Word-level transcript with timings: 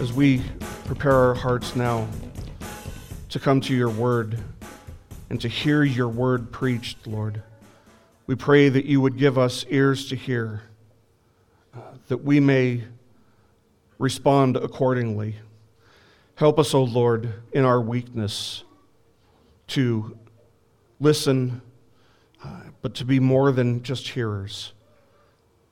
as 0.00 0.12
we 0.12 0.42
prepare 0.84 1.12
our 1.12 1.34
hearts 1.34 1.76
now 1.76 2.06
to 3.28 3.38
come 3.38 3.60
to 3.60 3.74
your 3.74 3.90
word 3.90 4.38
and 5.30 5.40
to 5.40 5.48
hear 5.48 5.84
your 5.84 6.08
word 6.08 6.50
preached, 6.52 7.06
Lord, 7.06 7.42
we 8.26 8.34
pray 8.34 8.68
that 8.68 8.84
you 8.84 9.00
would 9.00 9.16
give 9.16 9.38
us 9.38 9.64
ears 9.68 10.08
to 10.08 10.16
hear, 10.16 10.62
uh, 11.74 11.80
that 12.08 12.18
we 12.18 12.40
may 12.40 12.84
respond 13.98 14.56
accordingly. 14.56 15.36
Help 16.36 16.58
us, 16.58 16.74
O 16.74 16.80
oh 16.80 16.84
Lord, 16.84 17.32
in 17.52 17.64
our 17.64 17.80
weakness 17.80 18.64
to 19.68 20.18
listen, 21.00 21.62
uh, 22.42 22.62
but 22.82 22.94
to 22.94 23.04
be 23.04 23.20
more 23.20 23.52
than 23.52 23.82
just 23.82 24.08
hearers. 24.08 24.72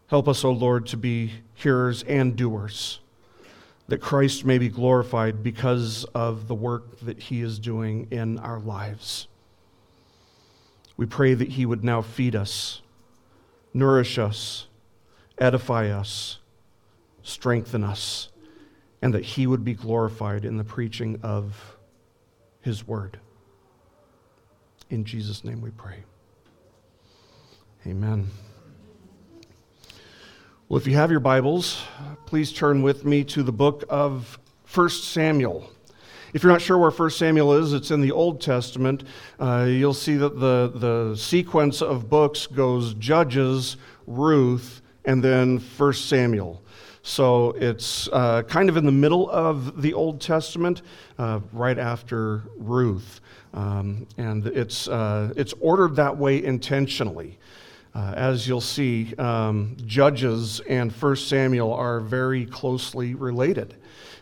Help 0.07 0.29
us, 0.29 0.45
O 0.45 0.51
oh 0.51 0.53
Lord, 0.53 0.87
to 0.87 0.97
be 0.97 1.33
hearers 1.55 2.03
and 2.05 2.37
doers, 2.37 3.01
that 3.93 4.01
Christ 4.01 4.47
may 4.47 4.57
be 4.57 4.71
glorified 4.71 5.43
because 5.43 6.05
of 6.15 6.49
the 6.49 6.55
work 6.55 6.99
that 7.01 7.19
he 7.19 7.43
is 7.43 7.59
doing 7.59 8.09
in 8.11 8.39
our 8.39 8.59
lives. 8.59 9.29
We 10.97 11.05
pray 11.05 11.35
that 11.35 11.49
he 11.49 11.67
would 11.67 11.85
now 11.85 12.01
feed 12.01 12.35
us, 12.35 12.81
nourish 13.75 14.19
us, 14.19 14.67
edify 15.37 15.91
us, 15.91 16.39
strengthen 17.23 17.85
us, 17.85 18.31
and 19.03 19.13
that 19.13 19.27
he 19.27 19.47
would 19.47 19.63
be 19.63 19.75
glorified 19.75 20.47
in 20.47 20.57
the 20.57 20.65
preaching 20.65 21.21
of 21.23 21.77
his 22.63 22.89
word. 22.89 23.21
In 24.89 25.05
Jesus' 25.05 25.45
name 25.45 25.61
we 25.61 25.69
pray. 25.69 26.05
Amen. 27.87 28.31
Well, 30.73 30.81
if 30.81 30.87
you 30.87 30.95
have 30.95 31.11
your 31.11 31.21
Bibles, 31.21 31.83
please 32.25 32.51
turn 32.51 32.81
with 32.81 33.05
me 33.05 33.25
to 33.25 33.43
the 33.43 33.53
book 33.53 33.85
of 33.91 34.39
1 34.73 34.89
Samuel. 34.89 35.69
If 36.33 36.43
you're 36.43 36.51
not 36.51 36.63
sure 36.63 36.79
where 36.79 36.91
1 36.91 37.11
Samuel 37.11 37.53
is, 37.53 37.75
it's 37.75 37.91
in 37.91 38.01
the 38.01 38.11
Old 38.11 38.41
Testament. 38.41 39.05
Uh, 39.39 39.67
you'll 39.69 39.93
see 39.93 40.17
that 40.17 40.41
the, 40.41 40.73
the 40.75 41.15
sequence 41.15 41.83
of 41.83 42.09
books 42.09 42.47
goes 42.47 42.95
Judges, 42.95 43.77
Ruth, 44.07 44.81
and 45.05 45.23
then 45.23 45.59
1 45.59 45.93
Samuel. 45.93 46.63
So 47.03 47.51
it's 47.51 48.09
uh, 48.11 48.41
kind 48.45 48.71
of 48.71 48.79
in 48.79 48.87
the 48.87 48.93
middle 48.93 49.29
of 49.29 49.83
the 49.83 49.93
Old 49.93 50.23
Testament, 50.23 50.81
uh, 51.19 51.41
right 51.53 51.79
after 51.79 52.45
Ruth. 52.57 53.21
Um, 53.53 54.07
and 54.17 54.47
it's, 54.47 54.89
uh, 54.89 55.35
it's 55.37 55.53
ordered 55.61 55.97
that 55.97 56.17
way 56.17 56.43
intentionally. 56.43 57.39
Uh, 57.95 58.15
as 58.17 58.49
you'll 58.49 58.61
see, 58.61 59.15
um, 59.17 59.77
Judges 59.85 60.61
and 60.61 60.91
1 60.91 61.17
Samuel 61.17 61.75
are 61.75 62.01
very 62.01 62.47
closely 62.47 63.15
related, 63.15 63.75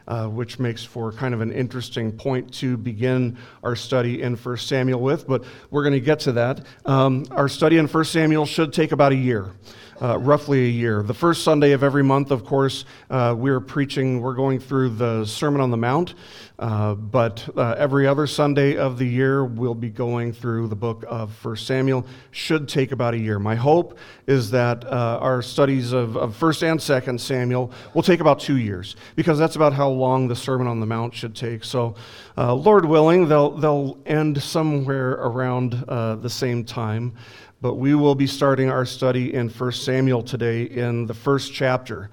uh, 0.08 0.26
which 0.26 0.58
makes 0.58 0.84
for 0.84 1.12
kind 1.12 1.34
of 1.34 1.40
an 1.40 1.52
interesting 1.52 2.12
point 2.12 2.52
to 2.54 2.76
begin 2.76 3.36
our 3.62 3.76
study 3.76 4.22
in 4.22 4.36
1 4.36 4.56
Samuel 4.56 5.00
with, 5.00 5.26
but 5.26 5.44
we're 5.70 5.82
going 5.82 5.94
to 5.94 6.00
get 6.00 6.20
to 6.20 6.32
that. 6.32 6.64
Um, 6.84 7.26
our 7.30 7.48
study 7.48 7.78
in 7.78 7.86
1 7.86 8.04
Samuel 8.04 8.46
should 8.46 8.72
take 8.72 8.92
about 8.92 9.12
a 9.12 9.16
year 9.16 9.52
uh, 10.00 10.18
roughly 10.18 10.64
a 10.64 10.68
year. 10.68 11.02
The 11.02 11.14
first 11.14 11.44
Sunday 11.44 11.72
of 11.72 11.82
every 11.82 12.02
month, 12.02 12.30
of 12.30 12.44
course, 12.44 12.84
uh, 13.10 13.34
we're 13.36 13.60
preaching, 13.60 14.20
we're 14.20 14.34
going 14.34 14.58
through 14.58 14.90
the 14.90 15.24
Sermon 15.24 15.60
on 15.60 15.70
the 15.70 15.76
Mount, 15.76 16.14
uh, 16.58 16.94
but 16.94 17.48
uh, 17.56 17.74
every 17.76 18.06
other 18.06 18.26
Sunday 18.26 18.76
of 18.76 18.98
the 18.98 19.06
year, 19.06 19.44
we'll 19.44 19.74
be 19.74 19.90
going 19.90 20.32
through 20.32 20.68
the 20.68 20.76
book 20.76 21.04
of 21.06 21.32
1 21.44 21.56
Samuel. 21.56 22.06
Should 22.30 22.68
take 22.68 22.92
about 22.92 23.14
a 23.14 23.18
year. 23.18 23.38
My 23.38 23.54
hope 23.54 23.98
is 24.26 24.50
that 24.52 24.84
uh, 24.84 25.18
our 25.20 25.42
studies 25.42 25.92
of, 25.92 26.16
of 26.16 26.38
1st 26.38 26.70
and 26.70 26.80
2nd 26.80 27.20
Samuel 27.20 27.72
will 27.94 28.02
take 28.02 28.20
about 28.20 28.40
two 28.40 28.56
years, 28.56 28.96
because 29.16 29.38
that's 29.38 29.56
about 29.56 29.72
how 29.72 29.89
long 29.92 30.28
the 30.28 30.36
Sermon 30.36 30.66
on 30.66 30.80
the 30.80 30.86
Mount 30.86 31.14
should 31.14 31.34
take. 31.34 31.64
So, 31.64 31.94
uh, 32.36 32.54
Lord 32.54 32.84
willing, 32.84 33.28
they'll, 33.28 33.50
they'll 33.50 33.98
end 34.06 34.42
somewhere 34.42 35.12
around 35.12 35.72
the 35.72 36.30
same 36.30 36.64
time. 36.64 37.14
But 37.62 37.74
we 37.74 37.94
will 37.94 38.14
be 38.14 38.26
starting 38.26 38.70
our 38.70 38.86
study 38.86 39.34
in 39.34 39.50
1 39.50 39.72
Samuel 39.72 40.22
today 40.22 40.62
in 40.62 41.06
the 41.06 41.12
first 41.12 41.52
chapter. 41.52 42.10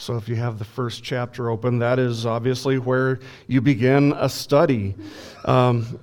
So 0.00 0.16
if 0.16 0.30
you 0.30 0.36
have 0.36 0.58
the 0.58 0.64
first 0.64 1.02
chapter 1.02 1.50
open, 1.50 1.78
that 1.80 1.98
is 1.98 2.24
obviously 2.24 2.78
where 2.78 3.20
you 3.46 3.60
begin 3.60 4.14
a 4.16 4.30
study. 4.30 4.94
Um, 5.44 6.00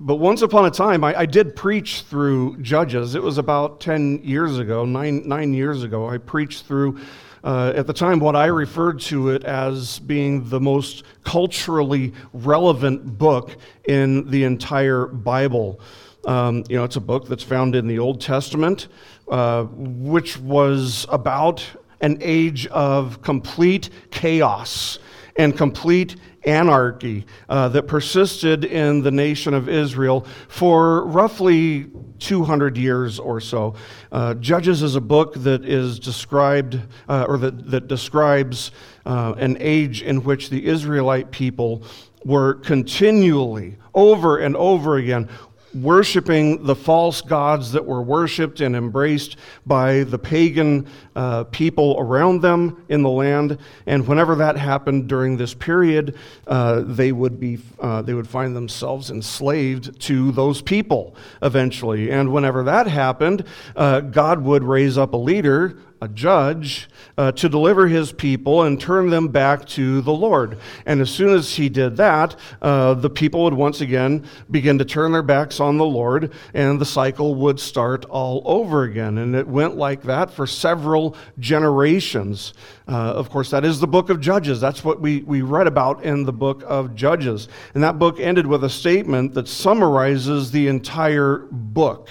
but 0.00 0.16
once 0.16 0.42
upon 0.42 0.66
a 0.66 0.70
time, 0.70 1.02
I, 1.02 1.20
I, 1.20 1.26
did 1.26 1.56
preach 1.56 2.02
through 2.02 2.58
Judges. 2.58 3.14
It 3.14 3.22
was 3.22 3.38
about 3.38 3.80
10 3.80 4.20
years 4.22 4.58
ago, 4.58 4.84
nine, 4.84 5.26
nine 5.26 5.54
years 5.54 5.82
ago. 5.82 6.10
I 6.10 6.18
preached 6.18 6.66
through, 6.66 7.00
uh, 7.44 7.74
at 7.76 7.86
the 7.86 7.92
time, 7.92 8.20
what 8.20 8.34
I 8.34 8.46
referred 8.46 9.00
to 9.02 9.28
it 9.28 9.44
as 9.44 9.98
being 9.98 10.48
the 10.48 10.58
most 10.58 11.04
culturally 11.24 12.14
relevant 12.32 13.18
book 13.18 13.56
in 13.86 14.30
the 14.30 14.44
entire 14.44 15.06
Bible. 15.06 15.78
Um, 16.26 16.64
you 16.70 16.76
know, 16.76 16.84
it's 16.84 16.96
a 16.96 17.02
book 17.02 17.28
that's 17.28 17.42
found 17.42 17.74
in 17.76 17.86
the 17.86 17.98
Old 17.98 18.22
Testament, 18.22 18.88
uh, 19.28 19.64
which 19.64 20.38
was 20.38 21.04
about 21.10 21.62
an 22.00 22.16
age 22.22 22.66
of 22.68 23.20
complete 23.20 23.90
chaos 24.10 24.98
and 25.36 25.56
complete 25.56 26.16
anarchy 26.44 27.26
uh, 27.48 27.68
that 27.70 27.84
persisted 27.84 28.64
in 28.64 29.02
the 29.02 29.10
nation 29.10 29.54
of 29.54 29.68
Israel 29.68 30.26
for 30.48 31.04
roughly 31.06 31.86
200 32.18 32.76
years 32.76 33.18
or 33.18 33.40
so. 33.40 33.74
Uh, 34.12 34.34
Judges 34.34 34.82
is 34.82 34.94
a 34.94 35.00
book 35.00 35.34
that 35.34 35.64
is 35.64 35.98
described, 35.98 36.80
uh, 37.08 37.26
or 37.28 37.38
that, 37.38 37.70
that 37.70 37.88
describes 37.88 38.70
uh, 39.06 39.34
an 39.38 39.56
age 39.60 40.02
in 40.02 40.22
which 40.22 40.50
the 40.50 40.66
Israelite 40.66 41.30
people 41.30 41.82
were 42.24 42.54
continually, 42.54 43.76
over 43.94 44.38
and 44.38 44.56
over 44.56 44.96
again, 44.96 45.28
worshiping 45.74 46.64
the 46.64 46.74
false 46.74 47.20
gods 47.20 47.72
that 47.72 47.84
were 47.84 48.02
worshiped 48.02 48.60
and 48.60 48.76
embraced 48.76 49.36
by 49.66 50.04
the 50.04 50.18
pagan 50.18 50.86
uh, 51.16 51.44
people 51.44 51.96
around 51.98 52.42
them 52.42 52.84
in 52.88 53.02
the 53.02 53.10
land. 53.10 53.58
And 53.86 54.06
whenever 54.06 54.36
that 54.36 54.56
happened 54.56 55.08
during 55.08 55.36
this 55.36 55.54
period, 55.54 56.16
uh, 56.46 56.82
they, 56.84 57.12
would 57.12 57.40
be, 57.40 57.58
uh, 57.80 58.02
they 58.02 58.14
would 58.14 58.28
find 58.28 58.54
themselves 58.54 59.10
enslaved 59.10 60.00
to 60.02 60.32
those 60.32 60.62
people 60.62 61.16
eventually. 61.42 62.10
And 62.10 62.32
whenever 62.32 62.62
that 62.64 62.86
happened, 62.86 63.44
uh, 63.76 64.00
God 64.00 64.42
would 64.42 64.64
raise 64.64 64.96
up 64.98 65.12
a 65.14 65.18
leader 65.18 65.78
a 66.04 66.08
judge 66.08 66.88
uh, 67.16 67.32
to 67.32 67.48
deliver 67.48 67.88
his 67.88 68.12
people 68.12 68.62
and 68.62 68.80
turn 68.80 69.08
them 69.10 69.28
back 69.28 69.66
to 69.66 70.02
the 70.02 70.12
Lord. 70.12 70.58
And 70.84 71.00
as 71.00 71.10
soon 71.10 71.34
as 71.34 71.54
he 71.54 71.68
did 71.68 71.96
that, 71.96 72.36
uh, 72.60 72.94
the 72.94 73.10
people 73.10 73.44
would 73.44 73.54
once 73.54 73.80
again 73.80 74.26
begin 74.50 74.78
to 74.78 74.84
turn 74.84 75.12
their 75.12 75.22
backs 75.22 75.60
on 75.60 75.78
the 75.78 75.84
Lord, 75.84 76.32
and 76.52 76.80
the 76.80 76.84
cycle 76.84 77.34
would 77.36 77.58
start 77.58 78.04
all 78.06 78.42
over 78.44 78.84
again. 78.84 79.18
And 79.18 79.34
it 79.34 79.48
went 79.48 79.76
like 79.76 80.02
that 80.02 80.30
for 80.30 80.46
several 80.46 81.16
generations. 81.38 82.52
Uh, 82.86 82.92
of 82.92 83.30
course, 83.30 83.50
that 83.50 83.64
is 83.64 83.80
the 83.80 83.86
book 83.86 84.10
of 84.10 84.20
Judges. 84.20 84.60
That's 84.60 84.84
what 84.84 85.00
we, 85.00 85.22
we 85.22 85.40
read 85.40 85.66
about 85.66 86.04
in 86.04 86.24
the 86.24 86.32
book 86.32 86.62
of 86.66 86.94
Judges. 86.94 87.48
And 87.72 87.82
that 87.82 87.98
book 87.98 88.20
ended 88.20 88.46
with 88.46 88.64
a 88.64 88.70
statement 88.70 89.34
that 89.34 89.48
summarizes 89.48 90.50
the 90.50 90.68
entire 90.68 91.48
book. 91.50 92.10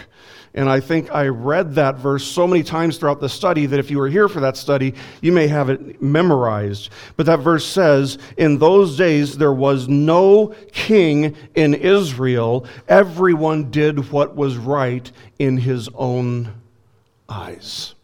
And 0.56 0.70
I 0.70 0.80
think 0.80 1.12
I 1.12 1.28
read 1.28 1.76
that 1.76 1.98
verse 1.98 2.24
so 2.24 2.46
many 2.46 2.62
times 2.62 2.98
throughout 2.98 3.20
the 3.20 3.30
study 3.30 3.66
that 3.66 3.80
if 3.80 3.90
you 3.90 3.98
were 3.98 4.08
here 4.08 4.30
for 4.30 4.40
that 4.42 4.56
study, 4.56 4.94
you 5.20 5.32
may 5.32 5.48
have 5.48 5.70
it 5.70 6.00
memorized. 6.00 6.90
But 7.18 7.26
that 7.26 7.40
verse 7.40 7.66
says, 7.66 8.20
In 8.38 8.60
those 8.60 8.96
days 8.96 9.38
there 9.38 9.54
was 9.54 9.88
no 9.88 10.54
king 10.72 11.36
in 11.56 11.74
Israel. 11.74 12.68
Everyone 12.88 13.72
did 13.72 14.12
what 14.12 14.36
was 14.36 14.56
right 14.56 15.12
in 15.40 15.58
his 15.58 15.90
own 15.96 16.54
eyes. 17.28 17.96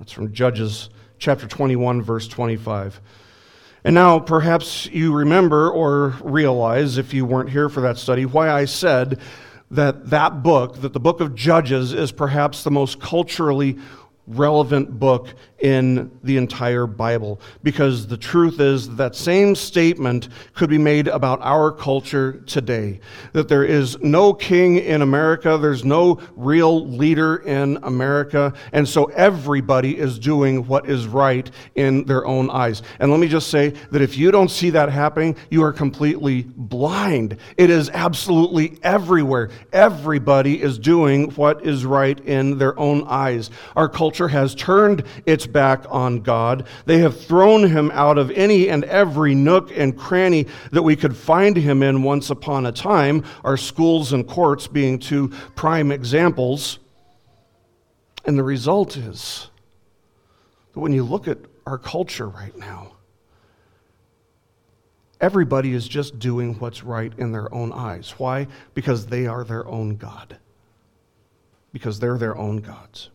That's 0.00 0.10
from 0.10 0.32
Judges 0.32 0.90
chapter 1.20 1.46
21, 1.46 2.02
verse 2.02 2.26
25. 2.26 3.00
And 3.84 3.94
now, 3.94 4.18
perhaps 4.18 4.86
you 4.86 5.12
remember 5.12 5.70
or 5.70 6.14
realize, 6.22 6.98
if 6.98 7.14
you 7.14 7.24
weren't 7.24 7.50
here 7.50 7.68
for 7.68 7.80
that 7.82 7.98
study, 7.98 8.26
why 8.26 8.50
I 8.50 8.64
said 8.64 9.20
that 9.72 10.10
that 10.10 10.42
book, 10.42 10.80
that 10.82 10.92
the 10.92 11.00
book 11.00 11.20
of 11.20 11.34
Judges, 11.34 11.92
is 11.92 12.12
perhaps 12.12 12.62
the 12.62 12.70
most 12.70 13.00
culturally 13.00 13.78
relevant 14.26 14.98
book 15.00 15.34
in 15.62 16.10
the 16.24 16.36
entire 16.36 16.86
Bible. 16.86 17.40
Because 17.62 18.06
the 18.06 18.16
truth 18.16 18.60
is 18.60 18.94
that 18.96 19.14
same 19.14 19.54
statement 19.54 20.28
could 20.54 20.68
be 20.68 20.78
made 20.78 21.08
about 21.08 21.40
our 21.40 21.72
culture 21.72 22.42
today. 22.46 23.00
That 23.32 23.48
there 23.48 23.64
is 23.64 23.98
no 24.00 24.34
king 24.34 24.76
in 24.76 25.02
America, 25.02 25.56
there's 25.56 25.84
no 25.84 26.20
real 26.36 26.86
leader 26.88 27.36
in 27.36 27.78
America, 27.84 28.52
and 28.72 28.86
so 28.86 29.04
everybody 29.06 29.96
is 29.96 30.18
doing 30.18 30.66
what 30.66 30.88
is 30.88 31.06
right 31.06 31.48
in 31.76 32.04
their 32.04 32.26
own 32.26 32.50
eyes. 32.50 32.82
And 32.98 33.10
let 33.10 33.20
me 33.20 33.28
just 33.28 33.48
say 33.48 33.70
that 33.92 34.02
if 34.02 34.18
you 34.18 34.32
don't 34.32 34.50
see 34.50 34.70
that 34.70 34.90
happening, 34.90 35.36
you 35.48 35.62
are 35.62 35.72
completely 35.72 36.42
blind. 36.42 37.36
It 37.56 37.70
is 37.70 37.88
absolutely 37.90 38.78
everywhere. 38.82 39.50
Everybody 39.72 40.60
is 40.60 40.78
doing 40.78 41.30
what 41.30 41.64
is 41.64 41.84
right 41.86 42.18
in 42.20 42.58
their 42.58 42.78
own 42.78 43.04
eyes. 43.06 43.50
Our 43.76 43.88
culture 43.88 44.28
has 44.28 44.56
turned 44.56 45.04
its 45.24 45.46
back 45.52 45.84
on 45.88 46.20
God. 46.20 46.66
They 46.86 46.98
have 46.98 47.20
thrown 47.20 47.68
him 47.68 47.90
out 47.92 48.18
of 48.18 48.30
any 48.30 48.68
and 48.68 48.84
every 48.84 49.34
nook 49.34 49.70
and 49.76 49.96
cranny 49.96 50.46
that 50.70 50.82
we 50.82 50.96
could 50.96 51.16
find 51.16 51.56
him 51.56 51.82
in 51.82 52.02
once 52.02 52.30
upon 52.30 52.66
a 52.66 52.72
time, 52.72 53.24
our 53.44 53.56
schools 53.56 54.12
and 54.12 54.26
courts 54.26 54.66
being 54.66 54.98
two 54.98 55.28
prime 55.54 55.92
examples. 55.92 56.78
And 58.24 58.38
the 58.38 58.42
result 58.42 58.96
is 58.96 59.50
that 60.72 60.80
when 60.80 60.92
you 60.92 61.04
look 61.04 61.28
at 61.28 61.38
our 61.66 61.78
culture 61.78 62.28
right 62.28 62.56
now, 62.56 62.92
everybody 65.20 65.72
is 65.72 65.86
just 65.86 66.18
doing 66.18 66.54
what's 66.58 66.82
right 66.82 67.12
in 67.16 67.32
their 67.32 67.52
own 67.54 67.72
eyes. 67.72 68.14
Why? 68.18 68.48
Because 68.74 69.06
they 69.06 69.26
are 69.26 69.44
their 69.44 69.66
own 69.66 69.96
God. 69.96 70.38
Because 71.72 72.00
they're 72.00 72.18
their 72.18 72.36
own 72.36 72.58
gods. 72.58 73.10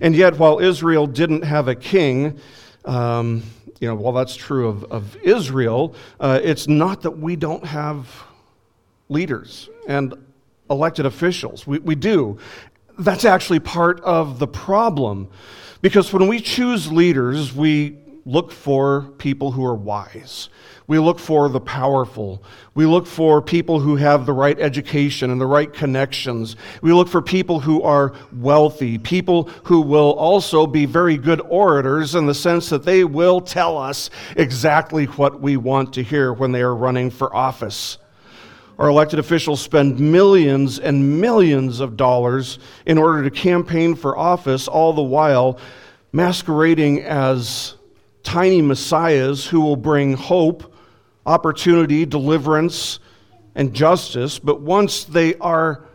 And 0.00 0.14
yet, 0.14 0.38
while 0.38 0.58
Israel 0.58 1.06
didn't 1.06 1.42
have 1.42 1.68
a 1.68 1.74
king, 1.74 2.38
um, 2.84 3.42
you 3.80 3.88
know, 3.88 3.94
while 3.94 4.12
that's 4.12 4.36
true 4.36 4.68
of, 4.68 4.84
of 4.84 5.16
Israel, 5.22 5.94
uh, 6.18 6.40
it's 6.42 6.68
not 6.68 7.02
that 7.02 7.12
we 7.12 7.36
don't 7.36 7.64
have 7.64 8.08
leaders 9.08 9.68
and 9.88 10.14
elected 10.68 11.06
officials. 11.06 11.66
We, 11.66 11.78
we 11.78 11.94
do. 11.94 12.38
That's 12.98 13.24
actually 13.24 13.60
part 13.60 14.00
of 14.00 14.38
the 14.38 14.46
problem. 14.46 15.28
Because 15.82 16.12
when 16.12 16.28
we 16.28 16.40
choose 16.40 16.92
leaders, 16.92 17.54
we 17.54 17.96
look 18.24 18.52
for 18.52 19.12
people 19.18 19.52
who 19.52 19.64
are 19.64 19.74
wise. 19.74 20.48
We 20.86 20.98
look 20.98 21.20
for 21.20 21.48
the 21.48 21.60
powerful. 21.60 22.42
We 22.74 22.84
look 22.84 23.06
for 23.06 23.40
people 23.40 23.78
who 23.78 23.94
have 23.94 24.26
the 24.26 24.32
right 24.32 24.58
education 24.58 25.30
and 25.30 25.40
the 25.40 25.46
right 25.46 25.72
connections. 25.72 26.56
We 26.82 26.92
look 26.92 27.06
for 27.06 27.22
people 27.22 27.60
who 27.60 27.82
are 27.82 28.12
wealthy, 28.32 28.98
people 28.98 29.44
who 29.64 29.82
will 29.82 30.12
also 30.14 30.66
be 30.66 30.86
very 30.86 31.16
good 31.16 31.40
orators 31.42 32.16
in 32.16 32.26
the 32.26 32.34
sense 32.34 32.68
that 32.70 32.82
they 32.82 33.04
will 33.04 33.40
tell 33.40 33.78
us 33.78 34.10
exactly 34.36 35.04
what 35.04 35.40
we 35.40 35.56
want 35.56 35.92
to 35.94 36.02
hear 36.02 36.32
when 36.32 36.50
they 36.50 36.62
are 36.62 36.74
running 36.74 37.10
for 37.10 37.34
office. 37.36 37.98
Our 38.80 38.88
elected 38.88 39.18
officials 39.18 39.60
spend 39.60 40.00
millions 40.00 40.78
and 40.78 41.20
millions 41.20 41.80
of 41.80 41.96
dollars 41.96 42.58
in 42.86 42.98
order 42.98 43.22
to 43.22 43.30
campaign 43.30 43.94
for 43.94 44.16
office, 44.16 44.66
all 44.66 44.92
the 44.92 45.02
while 45.02 45.60
masquerading 46.12 47.02
as 47.02 47.74
tiny 48.22 48.62
messiahs 48.62 49.46
who 49.46 49.60
will 49.60 49.76
bring 49.76 50.14
hope 50.14 50.74
opportunity, 51.26 52.06
deliverance, 52.06 52.98
and 53.54 53.74
justice. 53.74 54.38
But 54.38 54.60
once 54.60 55.04
they 55.04 55.34
are 55.36 55.86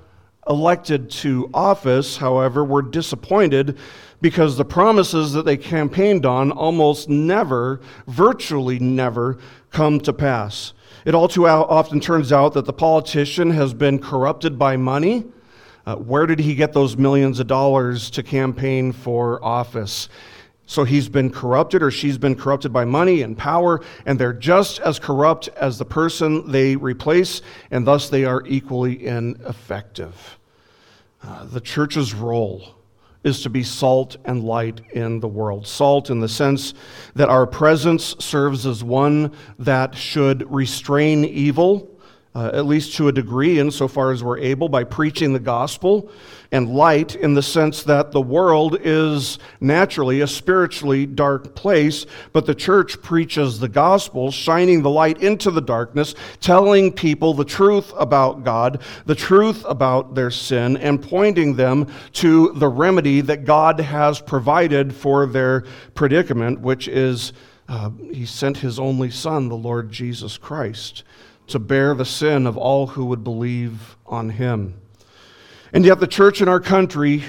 elected 0.47 1.09
to 1.09 1.49
office, 1.53 2.17
however, 2.17 2.63
we're 2.63 2.83
disappointed 2.83 3.77
because 4.21 4.57
the 4.57 4.65
promises 4.65 5.33
that 5.33 5.45
they 5.45 5.57
campaigned 5.57 6.25
on 6.25 6.51
almost 6.51 7.09
never, 7.09 7.81
virtually 8.07 8.79
never, 8.79 9.37
come 9.71 9.99
to 10.01 10.13
pass. 10.13 10.73
It 11.05 11.13
all 11.13 11.27
too 11.27 11.47
often 11.47 11.99
turns 11.99 12.31
out 12.31 12.53
that 12.53 12.65
the 12.65 12.73
politician 12.73 13.51
has 13.51 13.73
been 13.73 13.99
corrupted 13.99 14.57
by 14.57 14.77
money. 14.77 15.25
Uh, 15.85 15.95
where 15.97 16.25
did 16.25 16.39
he 16.39 16.55
get 16.55 16.73
those 16.73 16.97
millions 16.97 17.39
of 17.39 17.45
dollars 17.45 18.09
to 18.11 18.23
campaign 18.23 18.91
for 18.91 19.43
office? 19.43 20.09
So 20.65 20.83
he's 20.83 21.09
been 21.09 21.29
corrupted 21.29 21.83
or 21.83 21.91
she's 21.91 22.17
been 22.17 22.35
corrupted 22.35 22.73
by 22.73 22.85
money 22.85 23.21
and 23.21 23.37
power, 23.37 23.81
and 24.05 24.17
they're 24.17 24.33
just 24.33 24.79
as 24.79 24.99
corrupt 24.99 25.47
as 25.49 25.77
the 25.77 25.85
person 25.85 26.51
they 26.51 26.75
replace, 26.75 27.41
and 27.71 27.85
thus 27.85 28.09
they 28.09 28.25
are 28.25 28.43
equally 28.47 29.05
ineffective. 29.05 30.39
Uh, 31.23 31.45
the 31.45 31.61
church's 31.61 32.13
role 32.13 32.75
is 33.23 33.41
to 33.41 33.49
be 33.49 33.63
salt 33.63 34.17
and 34.25 34.43
light 34.43 34.81
in 34.93 35.19
the 35.19 35.27
world. 35.27 35.65
Salt 35.65 36.11
in 36.11 36.19
the 36.19 36.29
sense 36.29 36.75
that 37.15 37.27
our 37.27 37.47
presence 37.47 38.15
serves 38.19 38.67
as 38.67 38.83
one 38.83 39.31
that 39.57 39.95
should 39.95 40.51
restrain 40.53 41.25
evil 41.25 41.94
uh, 42.35 42.51
at 42.53 42.65
least 42.65 42.95
to 42.97 43.07
a 43.07 43.11
degree, 43.13 43.59
insofar 43.59 44.11
as 44.11 44.21
we're 44.21 44.37
able, 44.37 44.67
by 44.67 44.83
preaching 44.83 45.31
the 45.31 45.39
gospel, 45.39 46.11
and 46.51 46.69
light 46.69 47.15
in 47.15 47.33
the 47.33 47.41
sense 47.41 47.83
that 47.83 48.11
the 48.11 48.21
world 48.21 48.77
is 48.81 49.39
naturally 49.61 50.19
a 50.19 50.27
spiritually 50.27 51.05
dark 51.05 51.55
place, 51.55 52.05
but 52.33 52.45
the 52.45 52.53
church 52.53 53.01
preaches 53.01 53.59
the 53.59 53.69
gospel, 53.69 54.31
shining 54.31 54.81
the 54.81 54.89
light 54.89 55.23
into 55.23 55.49
the 55.49 55.61
darkness, 55.61 56.13
telling 56.41 56.91
people 56.91 57.33
the 57.33 57.45
truth 57.45 57.93
about 57.97 58.43
God, 58.43 58.81
the 59.05 59.15
truth 59.15 59.63
about 59.65 60.13
their 60.13 60.29
sin, 60.29 60.75
and 60.77 61.01
pointing 61.01 61.55
them 61.55 61.87
to 62.13 62.51
the 62.55 62.67
remedy 62.67 63.21
that 63.21 63.45
God 63.45 63.79
has 63.79 64.19
provided 64.19 64.93
for 64.93 65.25
their 65.25 65.63
predicament, 65.93 66.59
which 66.59 66.89
is 66.89 67.31
uh, 67.69 67.89
He 68.11 68.25
sent 68.25 68.57
His 68.57 68.77
only 68.77 69.09
Son, 69.09 69.47
the 69.47 69.55
Lord 69.55 69.89
Jesus 69.89 70.37
Christ 70.37 71.03
to 71.47 71.59
bear 71.59 71.93
the 71.93 72.05
sin 72.05 72.47
of 72.47 72.57
all 72.57 72.87
who 72.87 73.05
would 73.05 73.23
believe 73.23 73.95
on 74.05 74.29
him. 74.29 74.79
And 75.73 75.85
yet, 75.85 75.99
the 75.99 76.07
church 76.07 76.41
in 76.41 76.47
our 76.47 76.59
country 76.59 77.23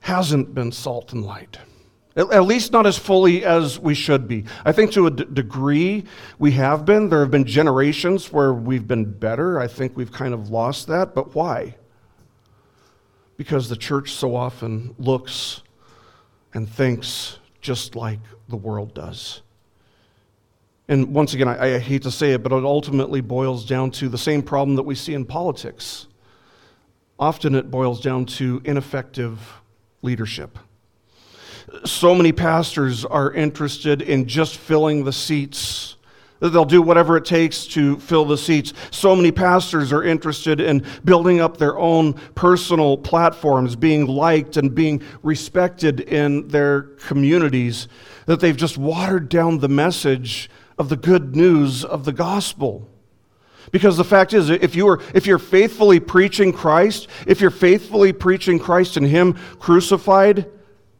hasn't 0.00 0.54
been 0.54 0.72
salt 0.72 1.12
and 1.12 1.24
light. 1.24 1.58
At 2.14 2.44
least 2.44 2.72
not 2.72 2.86
as 2.86 2.98
fully 2.98 3.42
as 3.42 3.78
we 3.78 3.94
should 3.94 4.28
be. 4.28 4.44
I 4.66 4.72
think 4.72 4.92
to 4.92 5.06
a 5.06 5.10
d- 5.10 5.24
degree 5.32 6.04
we 6.38 6.50
have 6.52 6.84
been. 6.84 7.08
There 7.08 7.20
have 7.20 7.30
been 7.30 7.46
generations 7.46 8.30
where 8.30 8.52
we've 8.52 8.86
been 8.86 9.10
better. 9.10 9.58
I 9.58 9.66
think 9.66 9.96
we've 9.96 10.12
kind 10.12 10.34
of 10.34 10.50
lost 10.50 10.88
that. 10.88 11.14
But 11.14 11.34
why? 11.34 11.76
Because 13.38 13.70
the 13.70 13.76
church 13.76 14.12
so 14.12 14.36
often 14.36 14.94
looks 14.98 15.62
and 16.52 16.68
thinks 16.68 17.38
just 17.62 17.96
like 17.96 18.20
the 18.46 18.56
world 18.56 18.92
does. 18.92 19.40
And 20.92 21.14
once 21.14 21.32
again, 21.32 21.48
I, 21.48 21.76
I, 21.76 21.78
hate 21.78 22.02
to 22.02 22.10
say 22.10 22.32
it, 22.32 22.42
but 22.42 22.52
it 22.52 22.64
ultimately 22.64 23.22
boils 23.22 23.64
down 23.64 23.92
to 23.92 24.10
the 24.10 24.18
same 24.18 24.42
problem 24.42 24.76
that 24.76 24.82
we 24.82 24.94
see 24.94 25.14
in 25.14 25.24
politics. 25.24 26.06
Often 27.18 27.54
it 27.54 27.70
boils 27.70 28.02
down 28.02 28.26
to 28.26 28.60
ineffective 28.66 29.40
leadership. 30.02 30.58
So 31.86 32.14
many 32.14 32.30
pastors 32.30 33.06
are 33.06 33.32
interested 33.32 34.02
in 34.02 34.28
just 34.28 34.58
filling 34.58 35.04
the 35.04 35.14
seats. 35.14 35.96
They'll 36.40 36.66
do 36.66 36.82
whatever 36.82 37.16
it 37.16 37.24
takes 37.24 37.64
to 37.68 37.98
fill 37.98 38.26
the 38.26 38.36
seats. 38.36 38.74
So 38.90 39.16
many 39.16 39.32
pastors 39.32 39.94
are 39.94 40.04
interested 40.04 40.60
in 40.60 40.84
building 41.06 41.40
up 41.40 41.56
their 41.56 41.78
own 41.78 42.12
personal 42.34 42.98
platforms, 42.98 43.76
being 43.76 44.06
liked 44.06 44.58
and 44.58 44.74
being 44.74 45.00
respected 45.22 46.00
in 46.00 46.48
their 46.48 46.82
communities, 46.82 47.88
that 48.26 48.40
they've 48.40 48.54
just 48.54 48.76
watered 48.76 49.30
down 49.30 49.60
the 49.60 49.70
message 49.70 50.50
of 50.78 50.88
the 50.88 50.96
good 50.96 51.36
news 51.36 51.84
of 51.84 52.04
the 52.04 52.12
gospel. 52.12 52.88
Because 53.70 53.96
the 53.96 54.04
fact 54.04 54.34
is, 54.34 54.50
if, 54.50 54.74
you 54.74 54.88
are, 54.88 55.00
if 55.14 55.26
you're 55.26 55.38
faithfully 55.38 56.00
preaching 56.00 56.52
Christ, 56.52 57.08
if 57.26 57.40
you're 57.40 57.50
faithfully 57.50 58.12
preaching 58.12 58.58
Christ 58.58 58.96
and 58.96 59.06
Him 59.06 59.34
crucified, 59.58 60.50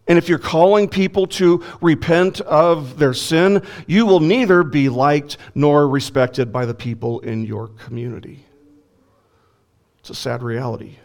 and 0.08 0.18
if 0.18 0.28
you're 0.28 0.38
calling 0.38 0.88
people 0.88 1.26
to 1.28 1.64
repent 1.80 2.40
of 2.40 2.98
their 2.98 3.14
sin, 3.14 3.62
you 3.86 4.06
will 4.06 4.20
neither 4.20 4.62
be 4.62 4.88
liked 4.88 5.36
nor 5.54 5.88
respected 5.88 6.52
by 6.52 6.66
the 6.66 6.74
people 6.74 7.20
in 7.20 7.44
your 7.44 7.68
community. 7.68 8.44
It's 10.00 10.10
a 10.10 10.14
sad 10.14 10.42
reality. 10.42 10.98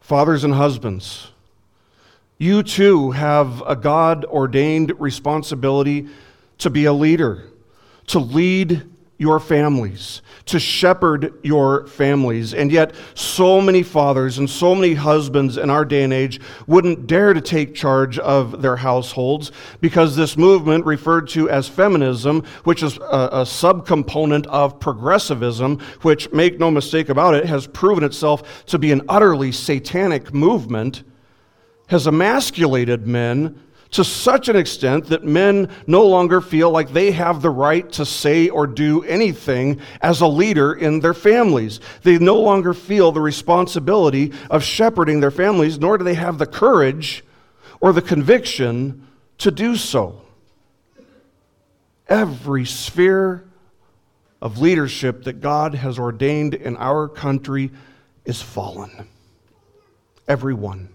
Fathers 0.00 0.44
and 0.44 0.54
husbands, 0.54 1.28
you 2.38 2.62
too 2.62 3.12
have 3.12 3.62
a 3.66 3.74
God 3.74 4.24
ordained 4.26 4.92
responsibility 5.00 6.08
to 6.58 6.70
be 6.70 6.84
a 6.84 6.92
leader, 6.92 7.44
to 8.08 8.18
lead 8.18 8.82
your 9.18 9.40
families, 9.40 10.20
to 10.44 10.60
shepherd 10.60 11.32
your 11.42 11.86
families. 11.86 12.52
And 12.52 12.70
yet, 12.70 12.94
so 13.14 13.60
many 13.62 13.82
fathers 13.82 14.38
and 14.38 14.48
so 14.48 14.74
many 14.74 14.92
husbands 14.92 15.56
in 15.56 15.70
our 15.70 15.84
day 15.86 16.02
and 16.02 16.12
age 16.12 16.38
wouldn't 16.66 17.06
dare 17.06 17.32
to 17.32 17.40
take 17.40 17.74
charge 17.74 18.18
of 18.18 18.60
their 18.60 18.76
households 18.76 19.52
because 19.80 20.16
this 20.16 20.36
movement, 20.36 20.84
referred 20.84 21.28
to 21.30 21.48
as 21.48 21.66
feminism, 21.66 22.44
which 22.64 22.82
is 22.82 22.98
a, 22.98 23.28
a 23.32 23.42
subcomponent 23.42 24.46
of 24.48 24.78
progressivism, 24.78 25.78
which, 26.02 26.30
make 26.32 26.58
no 26.58 26.70
mistake 26.70 27.08
about 27.08 27.34
it, 27.34 27.46
has 27.46 27.66
proven 27.66 28.04
itself 28.04 28.66
to 28.66 28.78
be 28.78 28.92
an 28.92 29.00
utterly 29.08 29.50
satanic 29.50 30.34
movement, 30.34 31.04
has 31.88 32.06
emasculated 32.06 33.06
men 33.06 33.62
to 33.96 34.04
such 34.04 34.50
an 34.50 34.56
extent 34.56 35.06
that 35.06 35.24
men 35.24 35.70
no 35.86 36.06
longer 36.06 36.42
feel 36.42 36.70
like 36.70 36.92
they 36.92 37.12
have 37.12 37.40
the 37.40 37.48
right 37.48 37.90
to 37.92 38.04
say 38.04 38.50
or 38.50 38.66
do 38.66 39.02
anything 39.04 39.80
as 40.02 40.20
a 40.20 40.26
leader 40.26 40.74
in 40.74 41.00
their 41.00 41.14
families. 41.14 41.80
They 42.02 42.18
no 42.18 42.36
longer 42.36 42.74
feel 42.74 43.10
the 43.10 43.22
responsibility 43.22 44.34
of 44.50 44.62
shepherding 44.62 45.20
their 45.20 45.30
families, 45.30 45.78
nor 45.78 45.96
do 45.96 46.04
they 46.04 46.12
have 46.12 46.36
the 46.36 46.44
courage 46.44 47.24
or 47.80 47.94
the 47.94 48.02
conviction 48.02 49.06
to 49.38 49.50
do 49.50 49.76
so. 49.76 50.20
Every 52.06 52.66
sphere 52.66 53.46
of 54.42 54.58
leadership 54.58 55.24
that 55.24 55.40
God 55.40 55.74
has 55.74 55.98
ordained 55.98 56.52
in 56.52 56.76
our 56.76 57.08
country 57.08 57.70
is 58.26 58.42
fallen. 58.42 59.08
Everyone. 60.28 60.90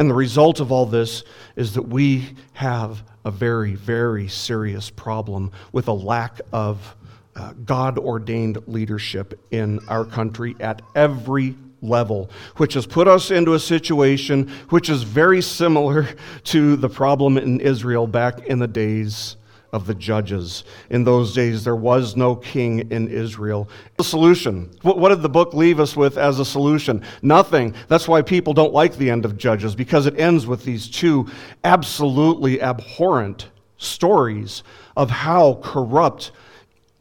And 0.00 0.08
the 0.08 0.14
result 0.14 0.60
of 0.60 0.72
all 0.72 0.86
this 0.86 1.24
is 1.56 1.74
that 1.74 1.86
we 1.86 2.34
have 2.54 3.02
a 3.26 3.30
very, 3.30 3.74
very 3.74 4.28
serious 4.28 4.88
problem 4.88 5.52
with 5.72 5.88
a 5.88 5.92
lack 5.92 6.40
of 6.54 6.96
uh, 7.36 7.52
God 7.66 7.98
ordained 7.98 8.66
leadership 8.66 9.38
in 9.50 9.78
our 9.88 10.06
country 10.06 10.56
at 10.58 10.80
every 10.94 11.54
level, 11.82 12.30
which 12.56 12.72
has 12.74 12.86
put 12.86 13.08
us 13.08 13.30
into 13.30 13.52
a 13.52 13.60
situation 13.60 14.48
which 14.70 14.88
is 14.88 15.02
very 15.02 15.42
similar 15.42 16.08
to 16.44 16.76
the 16.76 16.88
problem 16.88 17.36
in 17.36 17.60
Israel 17.60 18.06
back 18.06 18.46
in 18.46 18.58
the 18.58 18.66
days 18.66 19.36
of 19.72 19.86
the 19.86 19.94
judges. 19.94 20.64
In 20.90 21.04
those 21.04 21.32
days, 21.32 21.64
there 21.64 21.76
was 21.76 22.16
no 22.16 22.34
king 22.34 22.90
in 22.90 23.08
Israel. 23.08 23.68
The 23.96 24.04
solution. 24.04 24.70
What 24.82 25.10
did 25.10 25.22
the 25.22 25.28
book 25.28 25.54
leave 25.54 25.78
us 25.78 25.96
with 25.96 26.18
as 26.18 26.40
a 26.40 26.44
solution? 26.44 27.02
Nothing. 27.22 27.74
That's 27.88 28.08
why 28.08 28.22
people 28.22 28.52
don't 28.52 28.72
like 28.72 28.96
the 28.96 29.10
end 29.10 29.24
of 29.24 29.38
Judges, 29.38 29.74
because 29.74 30.06
it 30.06 30.18
ends 30.18 30.46
with 30.46 30.64
these 30.64 30.88
two 30.88 31.28
absolutely 31.62 32.60
abhorrent 32.60 33.48
stories 33.76 34.62
of 34.96 35.10
how 35.10 35.60
corrupt 35.62 36.32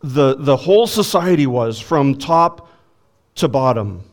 the, 0.01 0.35
the 0.35 0.55
whole 0.55 0.87
society 0.87 1.47
was 1.47 1.79
from 1.79 2.15
top 2.15 2.69
to 3.35 3.47
bottom. 3.47 4.03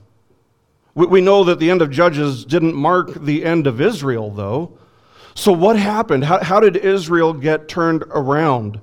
We, 0.94 1.06
we 1.06 1.20
know 1.20 1.44
that 1.44 1.58
the 1.58 1.70
end 1.70 1.82
of 1.82 1.90
Judges 1.90 2.44
didn't 2.44 2.74
mark 2.74 3.14
the 3.14 3.44
end 3.44 3.66
of 3.66 3.80
Israel, 3.80 4.30
though. 4.30 4.78
So, 5.36 5.52
what 5.52 5.76
happened? 5.76 6.24
How, 6.24 6.42
how 6.42 6.60
did 6.60 6.76
Israel 6.76 7.34
get 7.34 7.68
turned 7.68 8.02
around? 8.08 8.80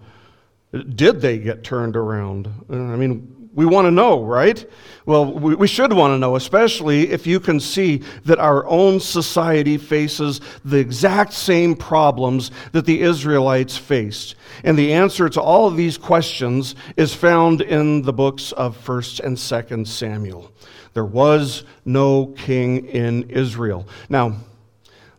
Did 0.72 1.20
they 1.20 1.40
get 1.40 1.64
turned 1.64 1.96
around? 1.96 2.48
Uh, 2.70 2.76
I 2.76 2.96
mean, 2.96 3.50
we 3.56 3.66
want 3.66 3.86
to 3.86 3.92
know, 3.92 4.24
right? 4.24 4.64
Well, 5.08 5.34
we, 5.34 5.56
we 5.56 5.68
should 5.68 5.92
want 5.92 6.14
to 6.14 6.20
know, 6.20 6.36
especially 6.36 7.10
if 7.10 7.26
you 7.26 7.40
can 7.40 7.60
see 7.60 8.04
that 8.26 8.38
our 8.38 8.68
own 8.68 9.00
society 9.00 9.80
faces 9.80 10.42
the 10.64 10.78
exact 10.78 11.34
same 11.34 11.76
problems 11.76 12.52
that 12.72 12.86
the 12.86 13.02
Israelites 13.02 13.76
faced. 13.76 14.36
And 14.64 14.78
the 14.78 14.94
answer 14.94 15.30
to 15.30 15.42
all 15.42 15.68
of 15.68 15.76
these 15.76 15.98
questions 15.98 16.76
is 16.98 17.16
found 17.16 17.62
in 17.62 18.04
the 18.04 18.14
books 18.14 18.52
of 18.52 18.78
1st 18.86 19.22
and 19.22 19.36
2nd 19.36 19.88
Samuel. 19.88 20.52
There 20.94 21.04
was 21.06 21.64
no 21.84 22.28
king 22.28 22.86
in 22.86 23.30
Israel. 23.32 23.88
Now, 24.08 24.38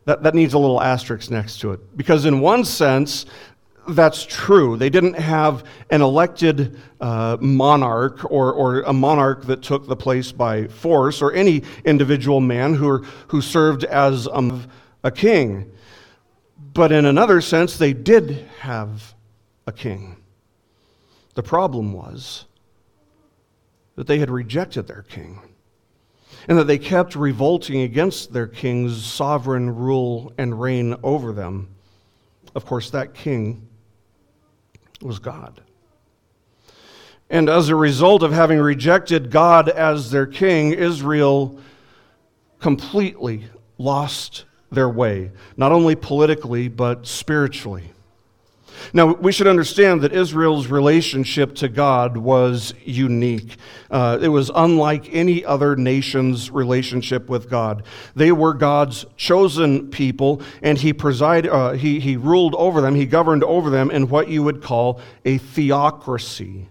that, 0.05 0.23
that 0.23 0.35
needs 0.35 0.55
a 0.55 0.59
little 0.59 0.81
asterisk 0.83 1.31
next 1.31 1.61
to 1.61 1.73
it. 1.73 1.97
Because, 1.97 2.27
in 2.27 2.41
one 2.41 2.65
sense, 2.65 3.27
that's 3.89 4.25
true. 4.25 4.77
They 4.77 4.91
didn't 4.91 5.15
have 5.15 5.65
an 5.91 6.03
elected 6.03 6.79
uh, 7.01 7.37
monarch 7.41 8.25
or, 8.31 8.53
or 8.53 8.81
a 8.83 8.93
monarch 8.93 9.45
that 9.45 9.63
took 9.63 9.87
the 9.87 9.97
place 9.97 10.33
by 10.33 10.67
force 10.69 11.21
or 11.21 11.33
any 11.33 11.63
individual 11.85 12.41
man 12.41 12.75
who, 12.75 12.99
who 13.29 13.41
served 13.41 13.85
as 13.85 14.27
a 15.03 15.11
king. 15.11 15.71
But 16.73 16.93
in 16.93 17.05
another 17.05 17.41
sense, 17.41 17.77
they 17.77 17.93
did 17.93 18.49
have 18.61 19.15
a 19.67 19.73
king. 19.73 20.17
The 21.35 21.43
problem 21.43 21.93
was 21.93 22.47
that 23.97 24.07
they 24.07 24.19
had 24.19 24.31
rejected 24.31 24.87
their 24.87 25.03
king 25.03 25.41
and 26.49 26.59
that 26.59 26.67
they 26.67 26.79
kept 26.79 27.15
revolting 27.15 27.81
against 27.83 28.33
their 28.33 28.47
king's 28.47 29.05
sovereign 29.05 29.75
rule 29.75 30.33
and 30.39 30.61
reign 30.61 30.95
over 31.03 31.33
them. 31.33 31.69
Of 32.55 32.67
course, 32.67 32.91
that 32.91 33.15
king 33.15 33.69
was 35.01 35.19
God. 35.19 35.61
And 37.31 37.49
as 37.49 37.69
a 37.69 37.77
result 37.77 38.23
of 38.23 38.33
having 38.33 38.59
rejected 38.59 39.31
God 39.31 39.69
as 39.69 40.11
their 40.11 40.27
king, 40.27 40.73
Israel 40.73 41.59
completely 42.61 43.45
lost 43.79 44.45
their 44.71 44.89
way, 44.89 45.31
not 45.57 45.73
only 45.73 45.95
politically, 45.95 46.69
but 46.69 47.07
spiritually. 47.07 47.91
Now, 48.93 49.15
we 49.15 49.33
should 49.33 49.47
understand 49.47 50.03
that 50.03 50.13
Israel's 50.13 50.69
relationship 50.69 51.55
to 51.57 51.69
God 51.69 52.17
was 52.17 52.75
unique. 52.85 53.57
Uh, 53.91 54.19
it 54.21 54.29
was 54.29 54.51
unlike 54.55 55.13
any 55.13 55.45
other 55.45 55.77
nation's 55.77 56.51
relationship 56.51 57.29
with 57.29 57.51
God. 57.51 57.85
They 58.15 58.33
were 58.33 58.55
God's 58.55 59.07
chosen 59.17 59.91
people, 59.91 60.43
and 60.63 60.79
he, 60.79 60.93
preside, 60.93 61.47
uh, 61.47 61.73
he, 61.73 62.01
he 62.01 62.17
ruled 62.17 62.55
over 62.57 62.81
them, 62.81 62.95
he 62.95 63.07
governed 63.07 63.45
over 63.45 63.71
them 63.71 63.91
in 63.91 64.09
what 64.09 64.29
you 64.29 64.43
would 64.43 64.63
call 64.63 65.01
a 65.25 65.39
theocracy 65.39 66.69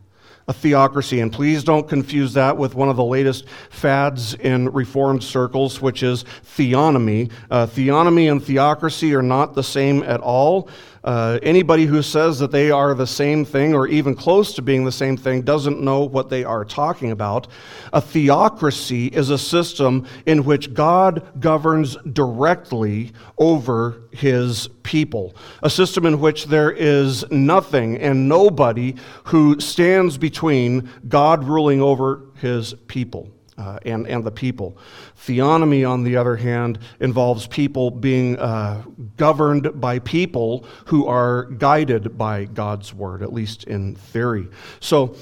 a 0.48 0.53
theocracy. 0.53 1.22
And 1.22 1.31
please 1.31 1.63
don't 1.63 1.88
confuse 1.88 2.33
that 2.33 2.57
with 2.57 2.75
one 2.75 2.89
of 2.89 2.95
the 2.95 3.03
latest 3.03 3.45
fads 3.69 4.33
in 4.33 4.69
Reformed 4.69 5.24
circles, 5.24 5.81
which 5.81 6.03
is 6.03 6.25
theonomy. 6.57 7.31
Uh, 7.50 7.65
theonomy 7.65 8.31
and 8.31 8.43
theocracy 8.43 9.15
are 9.15 9.22
not 9.22 9.53
the 9.53 9.63
same 9.63 10.03
at 10.03 10.19
all. 10.19 10.69
Uh, 11.03 11.38
anybody 11.43 11.86
who 11.86 12.01
says 12.01 12.39
that 12.39 12.51
they 12.51 12.72
are 12.72 12.93
the 12.93 13.07
same 13.07 13.43
thing 13.43 13.74
or 13.74 13.88
even 13.88 14.15
close 14.15 14.53
to 14.53 14.62
being 14.62 14.86
the 14.86 14.91
same 14.91 15.17
thing 15.17 15.41
doesn't 15.41 15.81
know 15.81 16.03
what 16.03 16.29
they 16.29 16.45
are 16.45 16.63
talking 16.63 17.12
about. 17.12 17.48
A 17.91 18.00
theocracy 18.00 19.07
is 19.07 19.29
a 19.29 19.38
system 19.38 20.07
in 20.25 20.45
which 20.45 20.74
God 20.74 21.41
governs 21.41 21.98
directly 22.13 23.12
over 23.38 24.03
his 24.12 24.69
people, 24.83 25.36
a 25.62 25.69
system 25.69 26.05
in 26.05 26.22
which 26.22 26.45
there 26.45 26.72
is 26.72 27.29
nothing 27.29 27.98
and 27.98 28.29
nobody 28.29 28.95
who 29.25 29.60
stands 29.60 30.17
between 30.17 30.89
God 31.10 31.43
ruling 31.43 31.81
over 31.81 32.22
his 32.36 32.74
people 32.88 33.29
uh, 33.57 33.79
and, 33.86 34.07
and 34.07 34.24
the 34.24 34.31
people. 34.31 34.77
Theonomy, 35.25 35.88
on 35.89 36.03
the 36.03 36.17
other 36.17 36.36
hand, 36.36 36.79
involves 37.00 37.48
people 37.48 37.91
being 37.91 38.38
uh, 38.39 38.83
governed 39.17 39.79
by 39.79 40.00
people 40.00 40.65
who 40.86 41.07
are 41.07 41.45
guided 41.45 42.17
by 42.17 42.45
God's 42.45 42.93
word, 42.93 43.22
at 43.22 43.33
least 43.33 43.65
in 43.65 43.95
theory. 43.95 44.48
So 44.79 45.15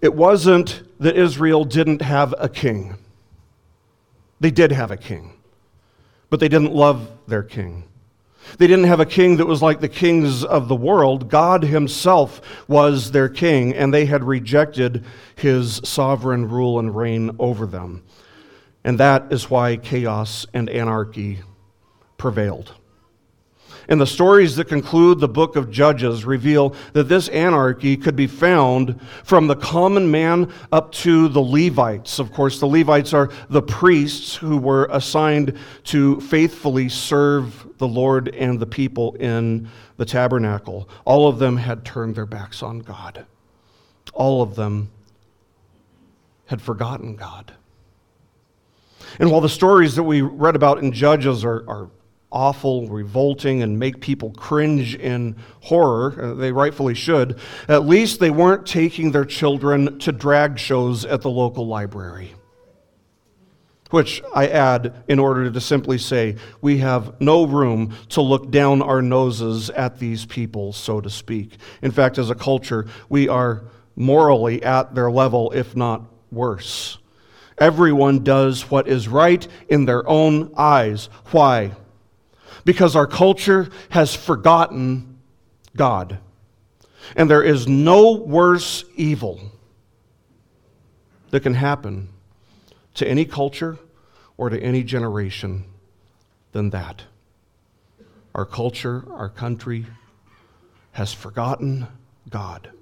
it 0.00 0.14
wasn't 0.14 0.82
that 1.00 1.16
Israel 1.16 1.64
didn't 1.64 2.02
have 2.02 2.34
a 2.38 2.48
king, 2.48 2.96
they 4.40 4.50
did 4.50 4.72
have 4.72 4.90
a 4.90 4.96
king, 4.96 5.32
but 6.30 6.40
they 6.40 6.48
didn't 6.48 6.72
love 6.72 7.10
their 7.26 7.42
king. 7.42 7.85
They 8.58 8.66
didn't 8.66 8.84
have 8.84 9.00
a 9.00 9.06
king 9.06 9.36
that 9.36 9.46
was 9.46 9.62
like 9.62 9.80
the 9.80 9.88
kings 9.88 10.44
of 10.44 10.68
the 10.68 10.76
world. 10.76 11.28
God 11.28 11.62
Himself 11.62 12.40
was 12.68 13.10
their 13.10 13.28
king, 13.28 13.74
and 13.74 13.92
they 13.92 14.06
had 14.06 14.24
rejected 14.24 15.04
His 15.34 15.80
sovereign 15.84 16.48
rule 16.48 16.78
and 16.78 16.94
reign 16.94 17.36
over 17.38 17.66
them. 17.66 18.04
And 18.84 19.00
that 19.00 19.32
is 19.32 19.50
why 19.50 19.76
chaos 19.76 20.46
and 20.54 20.70
anarchy 20.70 21.40
prevailed. 22.18 22.72
And 23.88 24.00
the 24.00 24.06
stories 24.06 24.56
that 24.56 24.66
conclude 24.66 25.20
the 25.20 25.28
book 25.28 25.54
of 25.54 25.70
Judges 25.70 26.24
reveal 26.24 26.74
that 26.92 27.04
this 27.04 27.28
anarchy 27.28 27.96
could 27.96 28.16
be 28.16 28.26
found 28.26 29.00
from 29.22 29.46
the 29.46 29.54
common 29.56 30.10
man 30.10 30.52
up 30.72 30.92
to 30.92 31.28
the 31.28 31.40
Levites. 31.40 32.18
Of 32.18 32.32
course, 32.32 32.58
the 32.58 32.66
Levites 32.66 33.12
are 33.12 33.30
the 33.48 33.62
priests 33.62 34.34
who 34.34 34.56
were 34.56 34.88
assigned 34.90 35.56
to 35.84 36.20
faithfully 36.20 36.88
serve 36.88 37.66
the 37.78 37.88
Lord 37.88 38.28
and 38.34 38.58
the 38.58 38.66
people 38.66 39.14
in 39.14 39.68
the 39.96 40.04
tabernacle. 40.04 40.88
All 41.04 41.28
of 41.28 41.38
them 41.38 41.56
had 41.56 41.84
turned 41.84 42.16
their 42.16 42.26
backs 42.26 42.62
on 42.62 42.80
God, 42.80 43.26
all 44.12 44.42
of 44.42 44.56
them 44.56 44.90
had 46.46 46.62
forgotten 46.62 47.16
God. 47.16 47.52
And 49.18 49.30
while 49.30 49.40
the 49.40 49.48
stories 49.48 49.94
that 49.96 50.02
we 50.02 50.20
read 50.20 50.56
about 50.56 50.78
in 50.78 50.92
Judges 50.92 51.44
are, 51.44 51.64
are 51.68 51.90
awful, 52.32 52.88
revolting, 52.88 53.62
and 53.62 53.78
make 53.78 54.00
people 54.00 54.30
cringe 54.32 54.94
in 54.94 55.36
horror, 55.60 56.20
uh, 56.20 56.34
they 56.34 56.52
rightfully 56.52 56.94
should, 56.94 57.38
at 57.68 57.86
least 57.86 58.20
they 58.20 58.30
weren't 58.30 58.66
taking 58.66 59.12
their 59.12 59.24
children 59.24 59.98
to 59.98 60.12
drag 60.12 60.58
shows 60.58 61.04
at 61.04 61.22
the 61.22 61.30
local 61.30 61.66
library. 61.66 62.34
Which 63.90 64.20
I 64.34 64.48
add 64.48 65.04
in 65.06 65.20
order 65.20 65.48
to 65.48 65.60
simply 65.60 65.98
say, 65.98 66.36
we 66.60 66.78
have 66.78 67.20
no 67.20 67.44
room 67.44 67.94
to 68.10 68.20
look 68.20 68.50
down 68.50 68.82
our 68.82 69.00
noses 69.00 69.70
at 69.70 70.00
these 70.00 70.26
people, 70.26 70.72
so 70.72 71.00
to 71.00 71.08
speak. 71.08 71.56
In 71.82 71.92
fact, 71.92 72.18
as 72.18 72.28
a 72.28 72.34
culture, 72.34 72.86
we 73.08 73.28
are 73.28 73.64
morally 73.94 74.62
at 74.64 74.94
their 74.94 75.10
level, 75.10 75.52
if 75.52 75.76
not 75.76 76.02
worse. 76.32 76.98
Everyone 77.58 78.24
does 78.24 78.70
what 78.70 78.88
is 78.88 79.08
right 79.08 79.46
in 79.68 79.86
their 79.86 80.06
own 80.08 80.52
eyes. 80.56 81.08
Why? 81.30 81.70
Because 82.66 82.96
our 82.96 83.06
culture 83.06 83.68
has 83.90 84.12
forgotten 84.12 85.20
God. 85.76 86.18
And 87.14 87.30
there 87.30 87.44
is 87.44 87.68
no 87.68 88.10
worse 88.10 88.84
evil 88.96 89.40
that 91.30 91.44
can 91.44 91.54
happen 91.54 92.08
to 92.94 93.06
any 93.06 93.24
culture 93.24 93.78
or 94.36 94.50
to 94.50 94.60
any 94.60 94.82
generation 94.82 95.64
than 96.50 96.70
that. 96.70 97.04
Our 98.34 98.44
culture, 98.44 99.04
our 99.12 99.28
country 99.28 99.86
has 100.90 101.12
forgotten 101.12 101.86
God. 102.28 102.72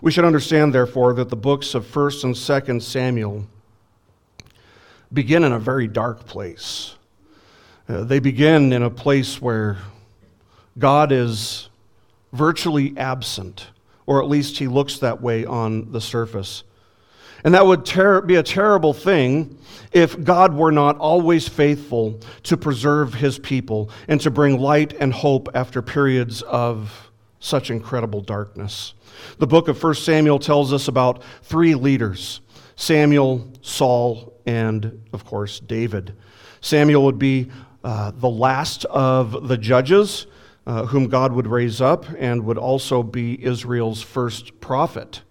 We 0.00 0.10
should 0.10 0.24
understand, 0.24 0.74
therefore, 0.74 1.12
that 1.14 1.28
the 1.28 1.36
books 1.36 1.72
of 1.76 1.86
1st 1.86 2.24
and 2.24 2.34
2nd 2.34 2.82
Samuel 2.82 3.46
begin 5.12 5.44
in 5.44 5.52
a 5.52 5.60
very 5.60 5.86
dark 5.86 6.26
place. 6.26 6.96
Uh, 7.86 8.02
they 8.04 8.18
begin 8.18 8.72
in 8.72 8.82
a 8.82 8.90
place 8.90 9.42
where 9.42 9.76
God 10.78 11.12
is 11.12 11.68
virtually 12.32 12.94
absent, 12.96 13.68
or 14.06 14.22
at 14.22 14.28
least 14.28 14.58
he 14.58 14.68
looks 14.68 14.98
that 14.98 15.20
way 15.20 15.44
on 15.44 15.92
the 15.92 16.00
surface. 16.00 16.64
And 17.44 17.52
that 17.52 17.66
would 17.66 17.84
ter- 17.84 18.22
be 18.22 18.36
a 18.36 18.42
terrible 18.42 18.94
thing 18.94 19.58
if 19.92 20.22
God 20.22 20.54
were 20.54 20.72
not 20.72 20.96
always 20.96 21.46
faithful 21.46 22.18
to 22.44 22.56
preserve 22.56 23.12
his 23.12 23.38
people 23.38 23.90
and 24.08 24.18
to 24.22 24.30
bring 24.30 24.58
light 24.58 24.94
and 24.94 25.12
hope 25.12 25.50
after 25.54 25.82
periods 25.82 26.40
of 26.42 27.10
such 27.38 27.70
incredible 27.70 28.22
darkness. 28.22 28.94
The 29.38 29.46
book 29.46 29.68
of 29.68 29.82
1 29.82 29.94
Samuel 29.96 30.38
tells 30.38 30.72
us 30.72 30.88
about 30.88 31.22
three 31.42 31.74
leaders 31.74 32.40
Samuel, 32.76 33.46
Saul, 33.60 34.32
and 34.46 35.06
of 35.12 35.24
course, 35.24 35.60
David. 35.60 36.14
Samuel 36.60 37.04
would 37.04 37.18
be 37.18 37.50
uh, 37.84 38.10
the 38.16 38.28
last 38.28 38.84
of 38.86 39.46
the 39.46 39.56
judges 39.56 40.26
uh, 40.66 40.86
whom 40.86 41.08
God 41.08 41.32
would 41.32 41.46
raise 41.46 41.80
up 41.80 42.06
and 42.18 42.44
would 42.44 42.58
also 42.58 43.02
be 43.02 43.42
Israel's 43.44 44.02
first 44.02 44.58
prophet. 44.60 45.22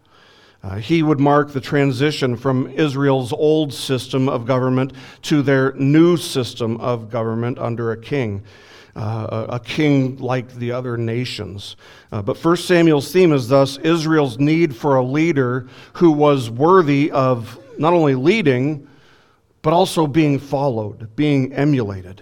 Uh, 0.62 0.78
he 0.78 1.04
would 1.04 1.20
mark 1.20 1.52
the 1.52 1.60
transition 1.60 2.38
from 2.38 2.70
Israel's 2.70 3.34
old 3.34 3.74
system 3.74 4.30
of 4.30 4.46
government 4.46 4.94
to 5.24 5.42
their 5.42 5.74
new 5.74 6.16
system 6.16 6.80
of 6.80 7.10
government 7.10 7.58
under 7.60 7.92
a 7.92 7.98
king. 7.98 8.44
Uh, 8.96 9.48
a, 9.50 9.60
king 9.60 10.16
like 10.18 10.54
the 10.54 10.72
other 10.72 10.98
nations. 10.98 11.78
Uh, 12.12 12.22
but 12.22 12.38
1 12.38 12.58
Samuel's 12.58 13.12
theme 13.12 13.34
is 13.34 13.48
thus 13.48 13.78
Israel's 13.80 14.38
need 14.38 14.76
for 14.76 14.98
a 14.98 15.04
leader 15.04 15.68
who 15.94 16.12
was 16.12 16.52
worthy 16.52 17.10
of 17.10 17.58
not 17.80 17.94
only 17.94 18.14
leading, 18.14 18.88
but 19.64 19.74
also 19.74 20.06
being 20.06 20.38
followed, 20.38 21.16
being 21.16 21.52
emulated. 21.54 22.22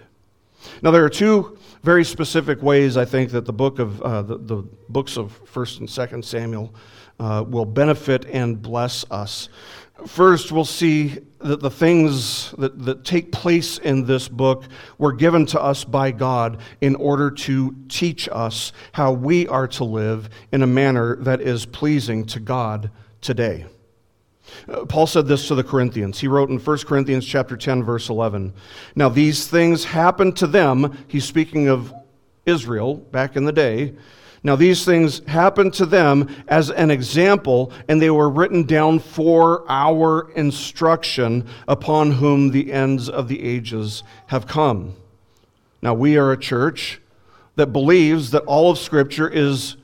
Now, 0.82 0.92
there 0.92 1.04
are 1.04 1.10
two 1.10 1.58
very 1.84 2.06
specific 2.06 2.62
ways 2.62 2.98
I 2.98 3.06
think 3.06 3.32
that 3.32 3.46
the 3.46 3.54
book 3.54 3.80
of 3.80 4.02
uh, 4.02 4.22
the, 4.22 4.38
the, 4.38 4.64
books 4.90 5.18
of 5.18 5.32
First 5.46 5.80
and 5.80 5.90
Second 5.90 6.24
Samuel 6.24 6.74
uh, 7.20 7.44
will 7.48 7.66
benefit 7.66 8.26
and 8.26 8.62
bless 8.62 9.06
us. 9.10 9.50
First, 10.06 10.52
we'll 10.52 10.66
see 10.66 11.20
that 11.40 11.60
the 11.60 11.70
things 11.70 12.52
that, 12.58 12.84
that 12.86 13.06
take 13.06 13.32
place 13.32 13.78
in 13.78 14.06
this 14.06 14.28
book 14.28 14.66
were 14.98 15.14
given 15.14 15.46
to 15.48 15.62
us 15.62 15.84
by 15.84 16.12
God 16.12 16.60
in 16.82 16.96
order 16.96 17.30
to 17.32 17.76
teach 17.88 18.28
us 18.32 18.74
how 18.94 19.12
we 19.12 19.48
are 19.48 19.68
to 19.70 19.84
live 19.84 20.30
in 20.52 20.64
a 20.64 20.68
manner 20.68 21.16
that 21.18 21.42
is 21.42 21.66
pleasing 21.66 22.26
to 22.28 22.40
God 22.40 22.90
today. 23.22 23.66
Uh, 24.68 24.86
Paul 24.86 25.08
said 25.08 25.28
this 25.28 25.48
to 25.48 25.56
the 25.56 25.64
Corinthians. 25.64 26.20
He 26.20 26.28
wrote 26.28 26.50
in 26.50 26.60
1 26.60 26.78
Corinthians 26.80 27.26
chapter 27.26 27.58
10 27.58 27.84
verse 27.84 28.10
11. 28.10 28.54
Now 28.96 29.10
these 29.10 29.48
things 29.48 29.86
happened 29.86 30.38
to 30.38 30.48
them, 30.48 30.98
he's 31.08 31.26
speaking 31.26 31.68
of 31.68 31.94
Israel 32.46 32.96
back 32.96 33.36
in 33.36 33.46
the 33.46 33.52
day. 33.52 33.94
Now 34.44 34.56
these 34.56 34.84
things 34.86 35.20
happened 35.28 35.74
to 35.76 35.86
them 35.86 36.28
as 36.48 36.72
an 36.72 36.90
example 36.90 37.72
and 37.88 38.02
they 38.02 38.10
were 38.10 38.30
written 38.30 38.64
down 38.64 39.00
for 39.00 39.64
our 39.70 40.32
instruction 40.32 41.48
upon 41.68 42.12
whom 42.12 42.50
the 42.50 42.72
ends 42.74 43.08
of 43.08 43.28
the 43.28 43.44
ages 43.44 44.04
have 44.28 44.48
come. 44.48 44.96
Now 45.82 45.94
we 45.94 46.18
are 46.18 46.32
a 46.32 46.38
church 46.38 47.00
that 47.56 47.68
believes 47.68 48.32
that 48.32 48.44
all 48.44 48.72
of 48.72 48.80
scripture 48.80 49.30
is 49.30 49.78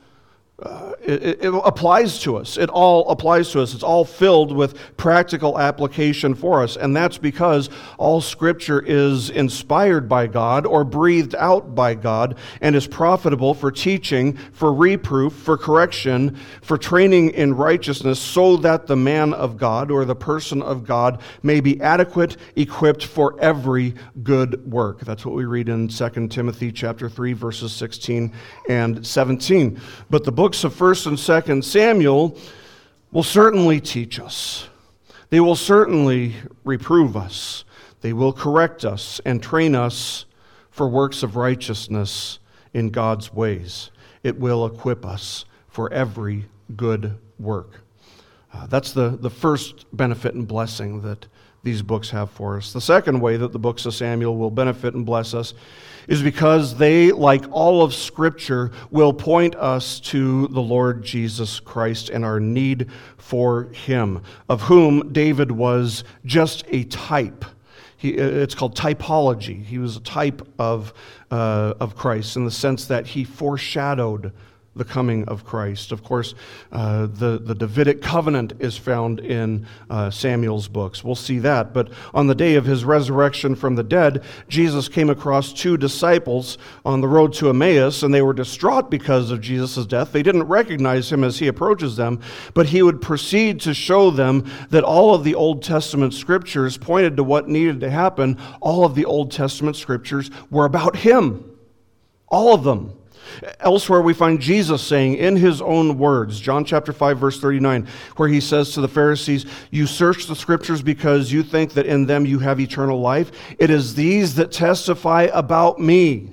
uh, 0.60 0.92
it, 1.00 1.44
it, 1.44 1.54
applies 1.64 2.18
to 2.18 2.36
us. 2.36 2.56
It 2.56 2.68
all 2.68 3.08
applies 3.10 3.52
to 3.52 3.60
us. 3.60 3.74
It's 3.74 3.84
all 3.84 4.04
filled 4.04 4.50
with 4.50 4.76
practical 4.96 5.56
application 5.56 6.34
for 6.34 6.64
us. 6.64 6.76
And 6.76 6.96
that's 6.96 7.16
because 7.16 7.70
all 7.96 8.20
Scripture 8.20 8.82
is 8.84 9.30
inspired 9.30 10.08
by 10.08 10.26
God 10.26 10.66
or 10.66 10.82
breathed 10.82 11.36
out 11.36 11.76
by 11.76 11.94
God 11.94 12.36
and 12.60 12.74
is 12.74 12.88
profitable 12.88 13.54
for 13.54 13.70
teaching, 13.70 14.36
for 14.52 14.74
reproof, 14.74 15.32
for 15.32 15.56
correction, 15.56 16.36
for 16.60 16.76
training 16.76 17.30
in 17.30 17.54
righteousness, 17.54 18.18
so 18.18 18.56
that 18.56 18.88
the 18.88 18.96
man 18.96 19.34
of 19.34 19.58
God 19.58 19.92
or 19.92 20.04
the 20.04 20.16
person 20.16 20.60
of 20.60 20.84
God 20.84 21.22
may 21.44 21.60
be 21.60 21.80
adequate, 21.80 22.36
equipped 22.56 23.04
for 23.04 23.40
every 23.40 23.94
good 24.24 24.68
work. 24.68 25.02
That's 25.02 25.24
what 25.24 25.36
we 25.36 25.44
read 25.44 25.68
in 25.68 25.86
2 25.86 26.26
Timothy 26.26 26.72
chapter 26.72 27.08
3, 27.08 27.32
verses 27.32 27.72
16 27.72 28.32
and 28.68 29.06
17. 29.06 29.80
But 30.10 30.24
the 30.24 30.32
book 30.32 30.47
books 30.48 30.64
of 30.64 30.72
1st 30.72 31.06
and 31.08 31.18
2nd 31.18 31.62
Samuel 31.62 32.34
will 33.12 33.22
certainly 33.22 33.82
teach 33.82 34.18
us. 34.18 34.66
They 35.28 35.40
will 35.40 35.54
certainly 35.54 36.36
reprove 36.64 37.18
us. 37.18 37.66
They 38.00 38.14
will 38.14 38.32
correct 38.32 38.82
us 38.82 39.20
and 39.26 39.42
train 39.42 39.74
us 39.74 40.24
for 40.70 40.88
works 40.88 41.22
of 41.22 41.36
righteousness 41.36 42.38
in 42.72 42.88
God's 42.88 43.30
ways. 43.30 43.90
It 44.22 44.40
will 44.40 44.64
equip 44.64 45.04
us 45.04 45.44
for 45.68 45.92
every 45.92 46.46
good 46.74 47.18
work. 47.38 47.82
Uh, 48.50 48.66
that's 48.68 48.92
the, 48.92 49.18
the 49.20 49.28
first 49.28 49.84
benefit 49.92 50.32
and 50.32 50.48
blessing 50.48 51.02
that 51.02 51.26
these 51.62 51.82
books 51.82 52.08
have 52.08 52.30
for 52.30 52.56
us. 52.56 52.72
The 52.72 52.80
second 52.80 53.20
way 53.20 53.36
that 53.36 53.52
the 53.52 53.58
books 53.58 53.84
of 53.84 53.92
Samuel 53.92 54.38
will 54.38 54.50
benefit 54.50 54.94
and 54.94 55.04
bless 55.04 55.34
us 55.34 55.52
is 56.08 56.22
because 56.22 56.76
they, 56.76 57.12
like 57.12 57.44
all 57.52 57.82
of 57.82 57.94
Scripture, 57.94 58.72
will 58.90 59.12
point 59.12 59.54
us 59.54 60.00
to 60.00 60.48
the 60.48 60.60
Lord 60.60 61.04
Jesus 61.04 61.60
Christ 61.60 62.08
and 62.08 62.24
our 62.24 62.40
need 62.40 62.88
for 63.18 63.64
Him, 63.64 64.22
of 64.48 64.62
whom 64.62 65.12
David 65.12 65.52
was 65.52 66.02
just 66.24 66.64
a 66.68 66.84
type. 66.84 67.44
He, 67.98 68.10
it's 68.10 68.54
called 68.54 68.76
typology. 68.76 69.62
He 69.62 69.78
was 69.78 69.96
a 69.96 70.00
type 70.00 70.46
of, 70.58 70.94
uh, 71.30 71.74
of 71.80 71.94
Christ 71.94 72.36
in 72.36 72.44
the 72.44 72.50
sense 72.50 72.86
that 72.86 73.08
he 73.08 73.24
foreshadowed 73.24 74.32
the 74.78 74.84
coming 74.84 75.24
of 75.24 75.44
Christ. 75.44 75.92
Of 75.92 76.02
course, 76.02 76.34
uh, 76.72 77.06
the, 77.06 77.38
the 77.42 77.54
Davidic 77.54 78.00
covenant 78.00 78.54
is 78.58 78.76
found 78.76 79.20
in 79.20 79.66
uh, 79.90 80.10
Samuel's 80.10 80.68
books. 80.68 81.04
We'll 81.04 81.14
see 81.14 81.38
that. 81.40 81.74
But 81.74 81.90
on 82.14 82.26
the 82.26 82.34
day 82.34 82.54
of 82.54 82.64
his 82.64 82.84
resurrection 82.84 83.54
from 83.54 83.74
the 83.74 83.82
dead, 83.82 84.22
Jesus 84.48 84.88
came 84.88 85.10
across 85.10 85.52
two 85.52 85.76
disciples 85.76 86.58
on 86.84 87.00
the 87.00 87.08
road 87.08 87.32
to 87.34 87.50
Emmaus, 87.50 88.02
and 88.02 88.14
they 88.14 88.22
were 88.22 88.32
distraught 88.32 88.90
because 88.90 89.30
of 89.30 89.40
Jesus' 89.40 89.86
death. 89.86 90.12
They 90.12 90.22
didn't 90.22 90.44
recognize 90.44 91.10
him 91.12 91.24
as 91.24 91.38
he 91.38 91.48
approaches 91.48 91.96
them, 91.96 92.20
but 92.54 92.66
he 92.66 92.82
would 92.82 93.00
proceed 93.00 93.60
to 93.60 93.74
show 93.74 94.10
them 94.10 94.50
that 94.70 94.84
all 94.84 95.14
of 95.14 95.24
the 95.24 95.34
Old 95.34 95.62
Testament 95.62 96.14
scriptures 96.14 96.78
pointed 96.78 97.16
to 97.16 97.24
what 97.24 97.48
needed 97.48 97.80
to 97.80 97.90
happen. 97.90 98.38
All 98.60 98.84
of 98.84 98.94
the 98.94 99.04
Old 99.04 99.32
Testament 99.32 99.76
scriptures 99.76 100.30
were 100.50 100.64
about 100.64 100.96
him. 100.96 101.44
All 102.28 102.54
of 102.54 102.64
them. 102.64 102.94
Elsewhere, 103.60 104.00
we 104.00 104.14
find 104.14 104.40
Jesus 104.40 104.82
saying 104.82 105.14
in 105.14 105.36
his 105.36 105.60
own 105.62 105.98
words, 105.98 106.40
John 106.40 106.64
chapter 106.64 106.92
5, 106.92 107.18
verse 107.18 107.40
39, 107.40 107.86
where 108.16 108.28
he 108.28 108.40
says 108.40 108.72
to 108.72 108.80
the 108.80 108.88
Pharisees, 108.88 109.46
You 109.70 109.86
search 109.86 110.26
the 110.26 110.36
scriptures 110.36 110.82
because 110.82 111.32
you 111.32 111.42
think 111.42 111.72
that 111.74 111.86
in 111.86 112.06
them 112.06 112.26
you 112.26 112.38
have 112.40 112.60
eternal 112.60 113.00
life. 113.00 113.30
It 113.58 113.70
is 113.70 113.94
these 113.94 114.34
that 114.36 114.52
testify 114.52 115.28
about 115.32 115.78
me. 115.78 116.30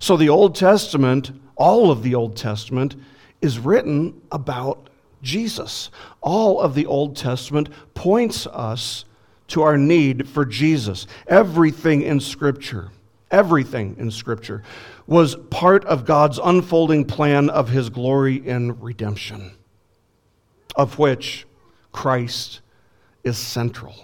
So 0.00 0.16
the 0.16 0.28
Old 0.28 0.54
Testament, 0.54 1.32
all 1.56 1.90
of 1.90 2.02
the 2.02 2.14
Old 2.14 2.36
Testament, 2.36 2.96
is 3.40 3.58
written 3.58 4.20
about 4.30 4.88
Jesus. 5.22 5.90
All 6.20 6.60
of 6.60 6.74
the 6.74 6.86
Old 6.86 7.16
Testament 7.16 7.68
points 7.94 8.46
us 8.46 9.04
to 9.48 9.62
our 9.62 9.76
need 9.76 10.28
for 10.28 10.44
Jesus. 10.44 11.06
Everything 11.26 12.02
in 12.02 12.20
Scripture, 12.20 12.90
everything 13.30 13.96
in 13.98 14.10
Scripture 14.10 14.62
was 15.06 15.34
part 15.50 15.84
of 15.84 16.04
God's 16.04 16.38
unfolding 16.42 17.04
plan 17.04 17.50
of 17.50 17.68
his 17.68 17.90
glory 17.90 18.42
and 18.46 18.82
redemption, 18.82 19.52
of 20.76 20.98
which 20.98 21.46
Christ 21.92 22.60
is 23.22 23.38
central, 23.38 23.94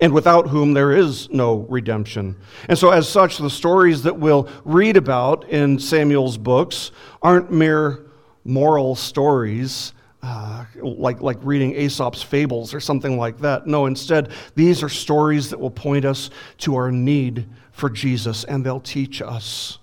and 0.00 0.12
without 0.12 0.48
whom 0.48 0.72
there 0.72 0.92
is 0.92 1.30
no 1.30 1.66
redemption. 1.68 2.36
And 2.68 2.78
so, 2.78 2.90
as 2.90 3.08
such, 3.08 3.38
the 3.38 3.50
stories 3.50 4.02
that 4.02 4.16
we'll 4.16 4.48
read 4.64 4.96
about 4.96 5.48
in 5.48 5.78
Samuel's 5.78 6.38
books 6.38 6.90
aren't 7.22 7.52
mere 7.52 8.06
moral 8.44 8.94
stories. 8.94 9.92
Uh, 10.24 10.64
like, 10.76 11.20
like 11.20 11.36
reading 11.42 11.74
Aesop's 11.74 12.22
fables 12.22 12.72
or 12.74 12.78
something 12.78 13.18
like 13.18 13.40
that. 13.40 13.66
No, 13.66 13.86
instead, 13.86 14.30
these 14.54 14.80
are 14.80 14.88
stories 14.88 15.50
that 15.50 15.58
will 15.58 15.68
point 15.68 16.04
us 16.04 16.30
to 16.58 16.76
our 16.76 16.92
need 16.92 17.48
for 17.72 17.90
Jesus, 17.90 18.44
and 18.44 18.64
they'll 18.64 18.80
teach 18.80 19.20
us 19.20 19.78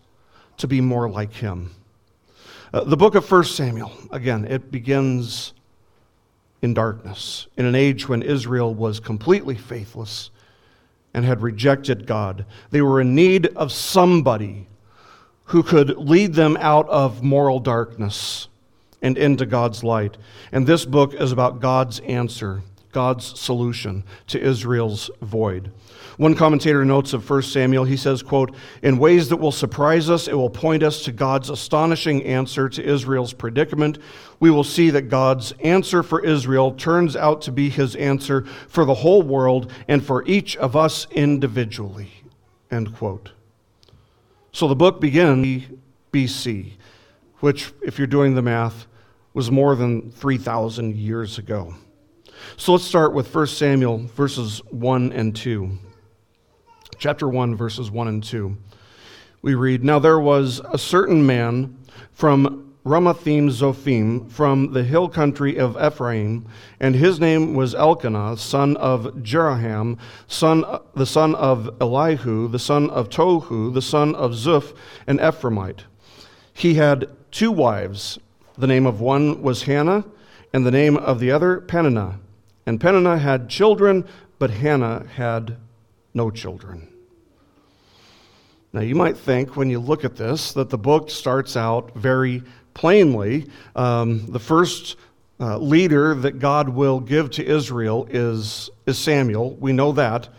to 0.58 0.68
be 0.68 0.82
more 0.82 1.10
like 1.10 1.34
him. 1.34 1.72
Uh, 2.74 2.84
the 2.84 2.98
book 2.98 3.16
of 3.16 3.30
1 3.30 3.44
Samuel, 3.46 3.92
again, 4.12 4.46
it 4.46 4.72
begins 4.72 5.54
in 6.62 6.74
darkness, 6.74 7.48
in 7.58 7.66
an 7.66 7.76
age 7.76 8.08
when 8.08 8.22
Israel 8.22 8.74
was 8.74 9.00
completely 9.00 9.56
faithless 9.56 10.30
and 11.14 11.26
had 11.26 11.42
rejected 11.42 12.06
God. 12.06 12.46
They 12.70 12.82
were 12.82 13.02
in 13.02 13.16
need 13.16 13.48
of 13.56 13.72
somebody 13.72 14.68
who 15.46 15.64
could 15.64 15.98
lead 15.98 16.34
them 16.34 16.58
out 16.60 16.88
of 16.90 17.24
moral 17.24 17.60
darkness 17.60 18.48
and 19.02 19.18
into 19.18 19.46
God's 19.46 19.84
light. 19.84 20.18
And 20.52 20.68
this 20.68 20.86
book 20.86 21.14
is 21.16 21.32
about 21.32 21.60
God's 21.60 22.00
answer 22.02 22.62
God's 22.92 23.40
solution 23.40 24.04
to 24.28 24.42
Israel's 24.42 25.12
void. 25.22 25.72
One 26.20 26.36
commentator 26.36 26.84
notes 26.84 27.14
of 27.14 27.30
1 27.30 27.44
Samuel, 27.44 27.86
he 27.86 27.96
says, 27.96 28.22
quote, 28.22 28.54
In 28.84 28.98
ways 28.98 29.30
that 29.30 29.38
will 29.38 29.54
surprise 29.54 30.10
us, 30.10 30.28
it 30.28 30.34
will 30.34 30.50
point 30.50 30.84
us 30.84 31.02
to 31.04 31.14
God's 31.14 31.50
astonishing 31.50 32.26
answer 32.26 32.68
to 32.68 32.84
Israel's 32.84 33.32
predicament. 33.32 34.00
We 34.38 34.52
will 34.52 34.66
see 34.66 34.90
that 34.90 35.04
God's 35.04 35.54
answer 35.64 36.04
for 36.04 36.20
Israel 36.20 36.74
turns 36.74 37.16
out 37.16 37.42
to 37.44 37.54
be 37.54 37.70
his 37.70 37.96
answer 37.96 38.42
for 38.68 38.84
the 38.84 38.96
whole 38.96 39.22
world 39.22 39.72
and 39.88 40.06
for 40.06 40.26
each 40.28 40.58
of 40.58 40.76
us 40.76 41.08
individually. 41.12 42.12
End 42.70 42.94
quote. 42.94 43.32
So 44.52 44.68
the 44.68 44.76
book 44.76 45.00
begins 45.00 45.68
BC, 46.12 46.74
which, 47.40 47.72
if 47.82 47.98
you're 47.98 48.08
doing 48.08 48.36
the 48.36 48.42
math, 48.42 48.88
was 49.34 49.50
more 49.50 49.74
than 49.74 50.12
3,000 50.12 50.98
years 50.98 51.38
ago. 51.38 51.76
So 52.58 52.74
let's 52.74 52.84
start 52.84 53.14
with 53.14 53.34
1 53.34 53.48
Samuel 53.48 54.00
verses 54.00 54.62
1 54.70 55.14
and 55.14 55.34
2 55.34 55.80
chapter 57.00 57.30
1, 57.30 57.56
verses 57.56 57.90
1 57.90 58.08
and 58.10 58.24
2. 58.24 58.58
We 59.42 59.56
read 59.56 59.86
Now 59.86 60.00
there 60.00 60.20
was 60.20 60.62
a 60.70 60.78
certain 60.78 61.26
man 61.26 61.78
from 62.12 62.76
Ramathaim 62.86 63.50
Zophim, 63.50 64.30
from 64.30 64.74
the 64.74 64.84
hill 64.84 65.08
country 65.08 65.58
of 65.58 65.78
Ephraim, 65.82 66.46
and 66.78 66.96
his 66.96 67.18
name 67.20 67.54
was 67.54 67.74
Elkanah, 67.74 68.36
son 68.36 68.76
of 68.78 69.06
Jeroham, 69.24 69.98
son, 70.28 70.66
the 70.94 71.06
son 71.06 71.36
of 71.36 71.70
Elihu, 71.80 72.50
the 72.50 72.60
son 72.60 72.90
of 72.90 73.10
Tohu, 73.10 73.74
the 73.74 73.82
son 73.82 74.14
of 74.16 74.32
Zuph, 74.32 74.76
an 75.08 75.20
Ephraimite. 75.20 75.84
He 76.54 76.74
had 76.74 77.08
two 77.32 77.52
wives. 77.52 78.20
The 78.58 78.68
name 78.68 78.86
of 78.86 79.00
one 79.00 79.42
was 79.42 79.64
Hannah, 79.64 80.04
and 80.52 80.66
the 80.66 80.72
name 80.72 80.98
of 80.98 81.22
the 81.22 81.32
other 81.32 81.62
Peninnah. 81.62 82.20
And 82.66 82.82
Peninnah 82.82 83.20
had 83.20 83.50
children, 83.50 84.06
but 84.38 84.50
Hannah 84.50 85.06
had 85.16 85.56
no 86.14 86.32
children. 86.32 86.88
Now, 88.72 88.82
you 88.82 88.96
might 88.96 89.18
think 89.18 89.56
when 89.56 89.70
you 89.70 89.80
look 89.80 90.06
at 90.06 90.16
this 90.16 90.54
that 90.54 90.70
the 90.70 90.78
book 90.78 91.10
starts 91.10 91.58
out 91.58 91.96
very 91.96 92.44
plainly. 92.74 93.48
Um, 93.76 94.32
the 94.32 94.40
first 94.40 94.96
uh, 95.40 95.58
leader 95.58 96.14
that 96.14 96.40
God 96.40 96.70
will 96.70 97.00
give 97.00 97.32
to 97.32 97.46
Israel 97.46 98.08
is, 98.10 98.70
is 98.86 98.98
Samuel. 98.98 99.56
We 99.56 99.74
know 99.74 99.92
that. 99.94 100.30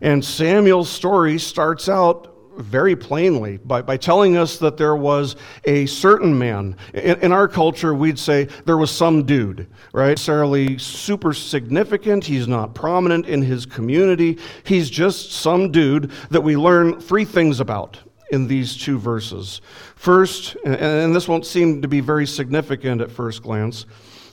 And 0.00 0.24
Samuel's 0.24 0.88
story 0.88 1.38
starts 1.38 1.88
out 1.88 2.31
very 2.56 2.96
plainly 2.96 3.56
by, 3.58 3.82
by 3.82 3.96
telling 3.96 4.36
us 4.36 4.58
that 4.58 4.76
there 4.76 4.96
was 4.96 5.36
a 5.64 5.86
certain 5.86 6.36
man. 6.36 6.76
In, 6.94 7.20
in, 7.20 7.32
our 7.32 7.48
culture, 7.48 7.94
we'd 7.94 8.18
say 8.18 8.44
there 8.64 8.76
was 8.76 8.90
some 8.90 9.24
dude, 9.24 9.66
right? 9.92 10.10
Necessarily 10.10 10.78
super 10.78 11.32
significant. 11.32 12.24
He's 12.24 12.48
not 12.48 12.74
prominent 12.74 13.26
in 13.26 13.42
his 13.42 13.66
community. 13.66 14.38
He's 14.64 14.90
just 14.90 15.32
some 15.32 15.70
dude 15.70 16.10
that 16.30 16.40
we 16.42 16.56
learn 16.56 17.00
three 17.00 17.24
things 17.24 17.60
about 17.60 17.98
in 18.30 18.48
these 18.48 18.76
two 18.76 18.98
verses. 18.98 19.60
First, 19.94 20.56
and 20.64 21.14
this 21.14 21.28
won't 21.28 21.46
seem 21.46 21.82
to 21.82 21.88
be 21.88 22.00
very 22.00 22.26
significant 22.26 23.00
at 23.00 23.10
first 23.10 23.42
glance. 23.42 23.86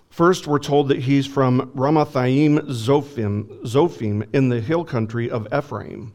First, 0.10 0.48
we're 0.48 0.60
told 0.60 0.88
that 0.88 1.00
he's 1.00 1.28
from 1.28 1.72
Ramathaim 1.76 2.62
Zophim, 2.68 3.62
Zophim 3.64 4.28
in 4.34 4.50
the 4.50 4.60
hill 4.60 4.84
country 4.84 5.30
of 5.30 5.48
Ephraim. 5.54 6.14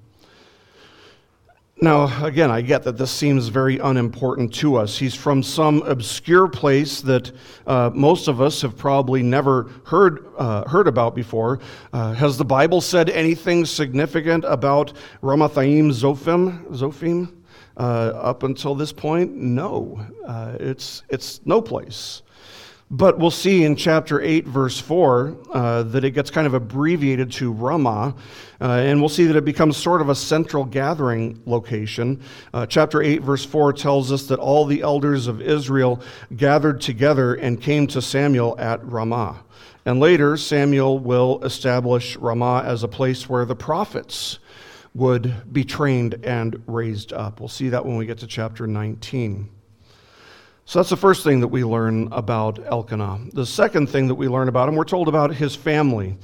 Now, 1.81 2.25
again, 2.25 2.53
I 2.53 2.61
get 2.61 2.85
that 2.85 2.97
this 2.97 3.11
seems 3.11 3.49
very 3.49 3.79
unimportant 3.79 4.55
to 4.55 4.77
us. 4.77 4.97
He's 4.97 5.15
from 5.15 5.43
some 5.43 5.83
obscure 5.83 6.47
place 6.47 7.01
that 7.01 7.33
uh, 7.67 7.91
most 7.93 8.29
of 8.29 8.41
us 8.41 8.63
have 8.63 8.79
probably 8.79 9.25
never 9.25 9.71
heard, 9.85 10.25
uh, 10.39 10.69
heard 10.69 10.87
about 10.87 11.17
before. 11.17 11.59
Uh, 11.93 12.13
has 12.13 12.39
the 12.39 12.45
Bible 12.45 12.81
said 12.81 13.11
anything 13.11 13.65
significant 13.67 14.45
about 14.45 14.93
Ramathaim 15.21 15.91
Zophim? 15.91 16.65
Zophim? 16.69 17.35
Uh, 17.77 18.13
up 18.15 18.45
until 18.45 18.77
this 18.77 18.93
point, 18.93 19.35
no. 19.35 20.01
Uh, 20.25 20.57
it's, 20.61 21.03
it's 21.09 21.41
no 21.45 21.61
place. 21.61 22.23
But 22.97 23.19
we'll 23.19 23.33
see 23.33 23.65
in 23.65 23.75
chapter 23.75 24.21
8, 24.21 24.47
verse 24.47 24.79
4, 24.79 25.37
uh, 25.53 25.83
that 25.83 26.05
it 26.05 26.13
gets 26.13 26.31
kind 26.31 26.47
of 26.47 26.55
abbreviated 26.55 27.33
to 27.33 27.51
Ramah, 27.51 28.15
uh, 28.61 28.65
and 28.65 29.01
we'll 29.01 29.09
see 29.09 29.25
that 29.25 29.35
it 29.35 29.45
becomes 29.45 29.77
sort 29.77 30.01
of 30.01 30.11
a 30.11 30.15
central 30.15 30.65
gathering 30.65 31.43
location. 31.45 32.21
Uh, 32.53 32.67
chapter 32.67 33.03
8, 33.03 33.21
verse 33.23 33.45
4 33.45 33.73
tells 33.73 34.13
us 34.13 34.29
that 34.29 34.39
all 34.39 34.65
the 34.65 34.83
elders 34.83 35.27
of 35.27 35.43
Israel 35.43 36.01
gathered 36.37 36.81
together 36.81 37.35
and 37.35 37.61
came 37.61 37.89
to 37.89 38.01
Samuel 38.01 38.55
at 38.61 38.85
Ramah. 38.87 39.43
And 39.85 39.99
later, 39.99 40.37
Samuel 40.37 41.01
will 41.01 41.43
establish 41.43 42.17
Ramah 42.17 42.63
as 42.65 42.85
a 42.85 42.89
place 42.89 43.29
where 43.29 43.45
the 43.45 43.57
prophets 43.57 44.39
would 44.95 45.53
be 45.53 45.65
trained 45.65 46.15
and 46.23 46.63
raised 46.69 47.13
up. 47.13 47.41
We'll 47.41 47.49
see 47.49 47.71
that 47.71 47.85
when 47.85 47.97
we 47.97 48.07
get 48.07 48.19
to 48.19 48.29
chapter 48.29 48.69
19. 48.69 49.51
So 50.67 50.79
that's 50.79 50.89
the 50.89 50.97
first 50.97 51.25
thing 51.25 51.41
that 51.41 51.49
we 51.49 51.63
learn 51.63 52.09
about 52.11 52.59
Elkanah. 52.59 53.27
The 53.35 53.45
second 53.45 53.91
thing 53.91 54.09
that 54.09 54.15
we 54.15 54.29
learn 54.29 54.49
about 54.49 54.67
him, 54.67 54.77
we're 54.77 54.85
told 54.85 55.09
about 55.09 55.35
his 55.35 55.55
family, 55.55 56.17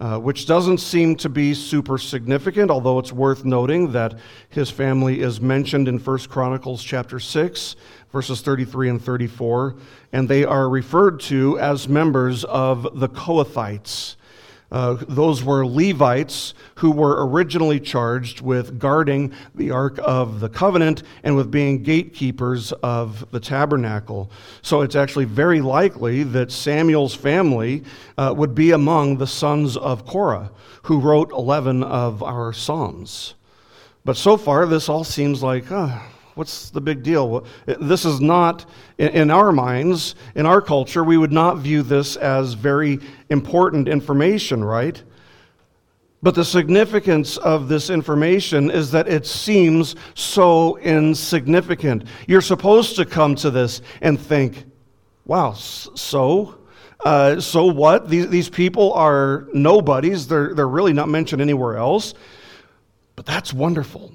uh, 0.00 0.18
which 0.18 0.46
doesn't 0.46 0.78
seem 0.78 1.14
to 1.16 1.28
be 1.28 1.54
super 1.54 1.96
significant, 1.96 2.72
although 2.72 2.98
it's 2.98 3.12
worth 3.12 3.44
noting 3.44 3.92
that 3.92 4.18
his 4.48 4.68
family 4.68 5.20
is 5.20 5.40
mentioned 5.40 5.86
in 5.86 5.98
1 5.98 6.18
Chronicles 6.28 6.82
chapter 6.82 7.20
6, 7.20 7.76
verses 8.10 8.40
33 8.40 8.88
and 8.88 9.02
34, 9.02 9.76
and 10.12 10.28
they 10.28 10.44
are 10.44 10.68
referred 10.68 11.20
to 11.20 11.56
as 11.60 11.88
members 11.88 12.42
of 12.44 12.98
the 12.98 13.08
Kohathites. 13.08 14.16
Uh, 14.74 14.96
those 15.08 15.44
were 15.44 15.64
Levites 15.64 16.52
who 16.74 16.90
were 16.90 17.24
originally 17.28 17.78
charged 17.78 18.40
with 18.40 18.76
guarding 18.76 19.32
the 19.54 19.70
Ark 19.70 20.00
of 20.02 20.40
the 20.40 20.48
Covenant 20.48 21.04
and 21.22 21.36
with 21.36 21.48
being 21.48 21.84
gatekeepers 21.84 22.72
of 22.82 23.30
the 23.30 23.38
tabernacle. 23.38 24.32
So 24.62 24.80
it's 24.80 24.96
actually 24.96 25.26
very 25.26 25.60
likely 25.60 26.24
that 26.24 26.50
Samuel's 26.50 27.14
family 27.14 27.84
uh, 28.18 28.34
would 28.36 28.56
be 28.56 28.72
among 28.72 29.18
the 29.18 29.28
sons 29.28 29.76
of 29.76 30.04
Korah, 30.06 30.50
who 30.82 30.98
wrote 30.98 31.30
11 31.30 31.84
of 31.84 32.20
our 32.24 32.52
Psalms. 32.52 33.34
But 34.04 34.16
so 34.16 34.36
far, 34.36 34.66
this 34.66 34.88
all 34.88 35.04
seems 35.04 35.40
like, 35.40 35.70
uh, 35.70 36.00
What's 36.34 36.70
the 36.70 36.80
big 36.80 37.02
deal? 37.02 37.46
This 37.66 38.04
is 38.04 38.20
not, 38.20 38.66
in 38.98 39.30
our 39.30 39.52
minds, 39.52 40.16
in 40.34 40.46
our 40.46 40.60
culture, 40.60 41.04
we 41.04 41.16
would 41.16 41.32
not 41.32 41.58
view 41.58 41.82
this 41.82 42.16
as 42.16 42.54
very 42.54 42.98
important 43.30 43.88
information, 43.88 44.64
right? 44.64 45.00
But 46.24 46.34
the 46.34 46.44
significance 46.44 47.36
of 47.36 47.68
this 47.68 47.90
information 47.90 48.70
is 48.70 48.90
that 48.90 49.06
it 49.06 49.26
seems 49.26 49.94
so 50.14 50.78
insignificant. 50.78 52.04
You're 52.26 52.40
supposed 52.40 52.96
to 52.96 53.04
come 53.04 53.34
to 53.36 53.50
this 53.50 53.82
and 54.00 54.18
think, 54.18 54.64
wow, 55.26 55.52
so? 55.52 56.58
Uh, 57.04 57.38
so 57.40 57.66
what? 57.66 58.08
These, 58.08 58.28
these 58.28 58.48
people 58.48 58.92
are 58.94 59.46
nobodies. 59.52 60.26
They're, 60.26 60.54
they're 60.54 60.66
really 60.66 60.94
not 60.94 61.08
mentioned 61.08 61.42
anywhere 61.42 61.76
else. 61.76 62.14
But 63.14 63.26
that's 63.26 63.52
wonderful. 63.52 64.10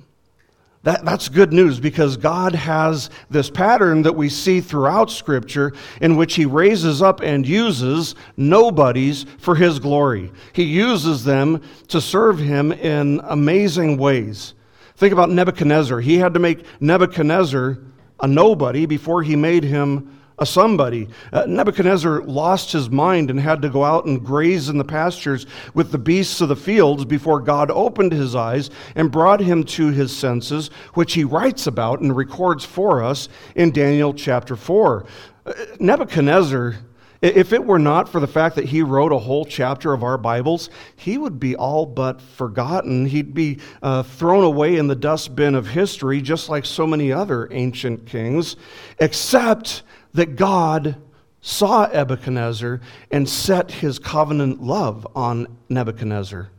That, 0.84 1.04
that's 1.04 1.28
good 1.28 1.52
news 1.52 1.80
because 1.80 2.16
God 2.16 2.56
has 2.56 3.10
this 3.30 3.50
pattern 3.50 4.02
that 4.04 4.16
we 4.16 4.30
see 4.30 4.62
throughout 4.62 5.12
Scripture 5.12 5.74
in 6.00 6.16
which 6.16 6.36
He 6.36 6.46
raises 6.46 7.02
up 7.02 7.20
and 7.20 7.46
uses 7.46 8.16
nobodies 8.38 9.26
for 9.40 9.56
His 9.56 9.80
glory. 9.80 10.32
He 10.54 10.64
uses 10.64 11.26
them 11.26 11.62
to 11.90 12.00
serve 12.00 12.40
Him 12.40 12.72
in 12.72 13.20
amazing 13.26 13.98
ways. 13.98 14.54
Think 14.96 15.12
about 15.12 15.30
Nebuchadnezzar. 15.30 16.00
He 16.00 16.18
had 16.18 16.34
to 16.34 16.40
make 16.40 16.66
Nebuchadnezzar 16.80 17.80
a 18.22 18.28
nobody 18.28 18.86
before 18.86 19.22
He 19.22 19.36
made 19.36 19.64
him 19.64 20.19
a 20.40 20.46
somebody. 20.46 21.08
Uh, 21.32 21.46
Nebuchadnezzar 21.48 22.22
lost 22.22 22.72
his 22.72 22.90
mind 22.90 23.30
and 23.30 23.40
had 23.40 23.62
to 23.62 23.70
go 23.70 23.84
out 23.84 24.06
and 24.06 24.24
graze 24.24 24.70
in 24.70 24.78
the 24.78 24.84
pastures 24.84 25.46
with 25.74 25.92
the 25.92 25.98
beasts 25.98 26.42
of 26.42 26.50
the 26.50 26.56
fields 26.56 27.06
before 27.06 27.42
God 27.42 27.70
opened 27.72 28.14
his 28.14 28.36
eyes 28.36 28.70
and 28.96 29.12
brought 29.12 29.42
him 29.42 29.64
to 29.66 29.90
his 29.90 30.16
senses, 30.16 30.70
which 30.94 31.14
he 31.14 31.24
writes 31.24 31.68
about 31.68 32.00
and 32.00 32.16
records 32.16 32.64
for 32.66 33.04
us 33.04 33.30
in 33.56 33.72
Daniel 33.72 34.14
chapter 34.14 34.56
4. 34.56 35.06
Uh, 35.46 35.54
Nebuchadnezzar. 35.80 36.76
If 37.22 37.52
it 37.52 37.66
were 37.66 37.80
not 37.80 38.08
for 38.08 38.22
the 38.22 38.28
fact 38.28 38.56
that 38.56 38.64
he 38.64 38.82
wrote 38.82 39.12
a 39.12 39.18
whole 39.18 39.44
chapter 39.44 39.92
of 39.92 40.04
our 40.04 40.18
Bibles, 40.18 40.70
he 40.96 41.18
would 41.18 41.38
be 41.38 41.54
all 41.54 41.86
but 41.86 42.22
forgotten. 42.22 43.06
He'd 43.06 43.34
be 43.34 43.60
uh, 43.82 44.04
thrown 44.04 44.46
away 44.46 44.78
in 44.78 44.88
the 44.88 44.96
dustbin 44.96 45.54
of 45.54 45.68
history, 45.68 46.22
just 46.22 46.48
like 46.48 46.66
so 46.66 46.88
many 46.88 47.12
other 47.12 47.50
ancient 47.52 48.06
kings, 48.06 48.56
except 49.00 49.84
that 50.20 50.36
God 50.36 50.98
saw 51.42 51.88
Nebuchadnezzar 51.88 52.82
and 53.12 53.28
set 53.28 53.72
his 53.72 54.00
covenant 54.00 54.62
love 54.62 55.08
on 55.16 55.48
Nebuchadnezzar. 55.70 56.50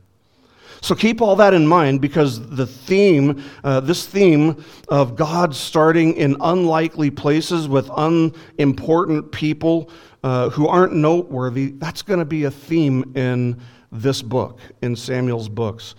So 0.80 0.94
keep 0.94 1.20
all 1.20 1.36
that 1.36 1.52
in 1.52 1.66
mind 1.66 2.00
because 2.00 2.48
the 2.48 2.66
theme, 2.66 3.44
uh, 3.62 3.80
this 3.80 4.06
theme 4.06 4.64
of 4.88 5.14
God 5.14 5.54
starting 5.54 6.14
in 6.14 6.36
unlikely 6.40 7.10
places 7.10 7.68
with 7.68 7.90
unimportant 7.94 9.30
people 9.30 9.90
uh, 10.24 10.48
who 10.48 10.66
aren't 10.66 10.94
noteworthy, 10.94 11.72
that's 11.72 12.00
going 12.00 12.18
to 12.18 12.24
be 12.24 12.44
a 12.44 12.50
theme 12.50 13.12
in 13.14 13.60
this 13.92 14.22
book, 14.22 14.60
in 14.80 14.96
Samuel's 14.96 15.50
books. 15.50 15.94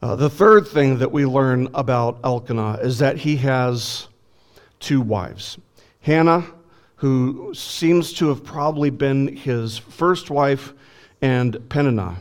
Uh, 0.00 0.16
the 0.16 0.30
third 0.30 0.66
thing 0.66 0.98
that 1.00 1.12
we 1.12 1.26
learn 1.26 1.68
about 1.74 2.18
Elkanah 2.24 2.78
is 2.80 2.98
that 2.98 3.18
he 3.18 3.36
has 3.36 4.08
two 4.80 5.02
wives 5.02 5.58
Hannah, 6.00 6.44
who 7.04 7.52
seems 7.52 8.14
to 8.14 8.28
have 8.28 8.42
probably 8.42 8.88
been 8.88 9.36
his 9.36 9.76
first 9.76 10.30
wife, 10.30 10.72
and 11.20 11.68
Peninnah, 11.68 12.16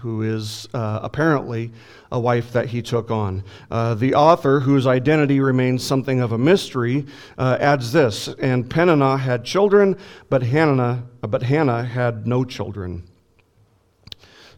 who 0.00 0.20
is 0.20 0.68
uh, 0.74 1.00
apparently 1.02 1.72
a 2.12 2.20
wife 2.20 2.52
that 2.52 2.66
he 2.66 2.82
took 2.82 3.10
on. 3.10 3.42
Uh, 3.70 3.94
the 3.94 4.14
author, 4.14 4.60
whose 4.60 4.86
identity 4.86 5.40
remains 5.40 5.82
something 5.82 6.20
of 6.20 6.32
a 6.32 6.36
mystery, 6.36 7.06
uh, 7.38 7.56
adds 7.58 7.90
this: 7.92 8.28
"And 8.38 8.68
Peninnah 8.68 9.16
had 9.16 9.46
children, 9.46 9.96
but 10.28 10.42
Hannah, 10.42 11.04
but 11.22 11.44
Hannah 11.44 11.84
had 11.84 12.26
no 12.26 12.44
children." 12.44 13.04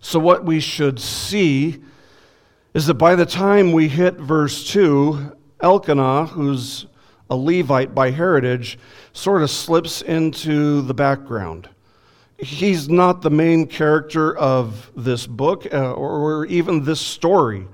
So, 0.01 0.19
what 0.19 0.45
we 0.45 0.59
should 0.59 0.99
see 0.99 1.81
is 2.75 2.87
that 2.87 2.95
by 2.95 3.15
the 3.15 3.25
time 3.25 3.71
we 3.71 3.87
hit 3.87 4.15
verse 4.15 4.69
2, 4.69 5.37
Elkanah, 5.61 6.27
who's 6.27 6.87
a 7.31 7.37
Levite 7.37 7.95
by 7.95 8.11
heritage, 8.11 8.79
sort 9.13 9.43
of 9.43 9.51
slips 9.51 10.03
into 10.03 10.83
the 10.83 10.95
background. 10.95 11.69
He's 12.39 12.89
not 12.89 13.23
the 13.23 13.31
main 13.31 13.67
character 13.67 14.37
of 14.37 14.91
this 14.97 15.27
book 15.27 15.67
uh, 15.73 15.93
or 15.93 16.47
even 16.47 16.85
this 16.85 17.01
story. 17.01 17.67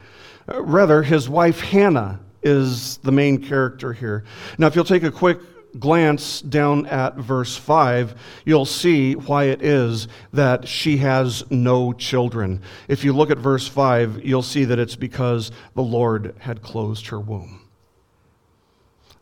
Uh, 0.53 0.63
rather, 0.63 1.03
his 1.03 1.29
wife 1.29 1.61
Hannah 1.61 2.21
is 2.43 2.99
the 2.99 3.13
main 3.13 3.39
character 3.39 3.93
here. 3.93 4.25
Now, 4.59 4.67
if 4.67 4.77
you'll 4.77 4.85
take 4.85 5.03
a 5.03 5.11
quick 5.11 5.39
glance 5.79 6.41
down 6.41 6.87
at 6.87 7.17
verse 7.17 7.57
5, 7.57 8.15
you'll 8.45 8.65
see 8.65 9.15
why 9.15 9.45
it 9.45 9.63
is 9.63 10.09
that 10.33 10.67
she 10.67 10.99
has 10.99 11.49
no 11.51 11.93
children. 11.93 12.63
If 12.89 13.05
you 13.05 13.13
look 13.13 13.31
at 13.31 13.39
verse 13.39 13.67
5, 13.69 14.25
you'll 14.25 14.43
see 14.43 14.65
that 14.65 14.79
it's 14.79 14.97
because 14.97 15.51
the 15.75 15.83
Lord 15.83 16.35
had 16.39 16.63
closed 16.63 17.09
her 17.09 17.21
womb. 17.21 17.66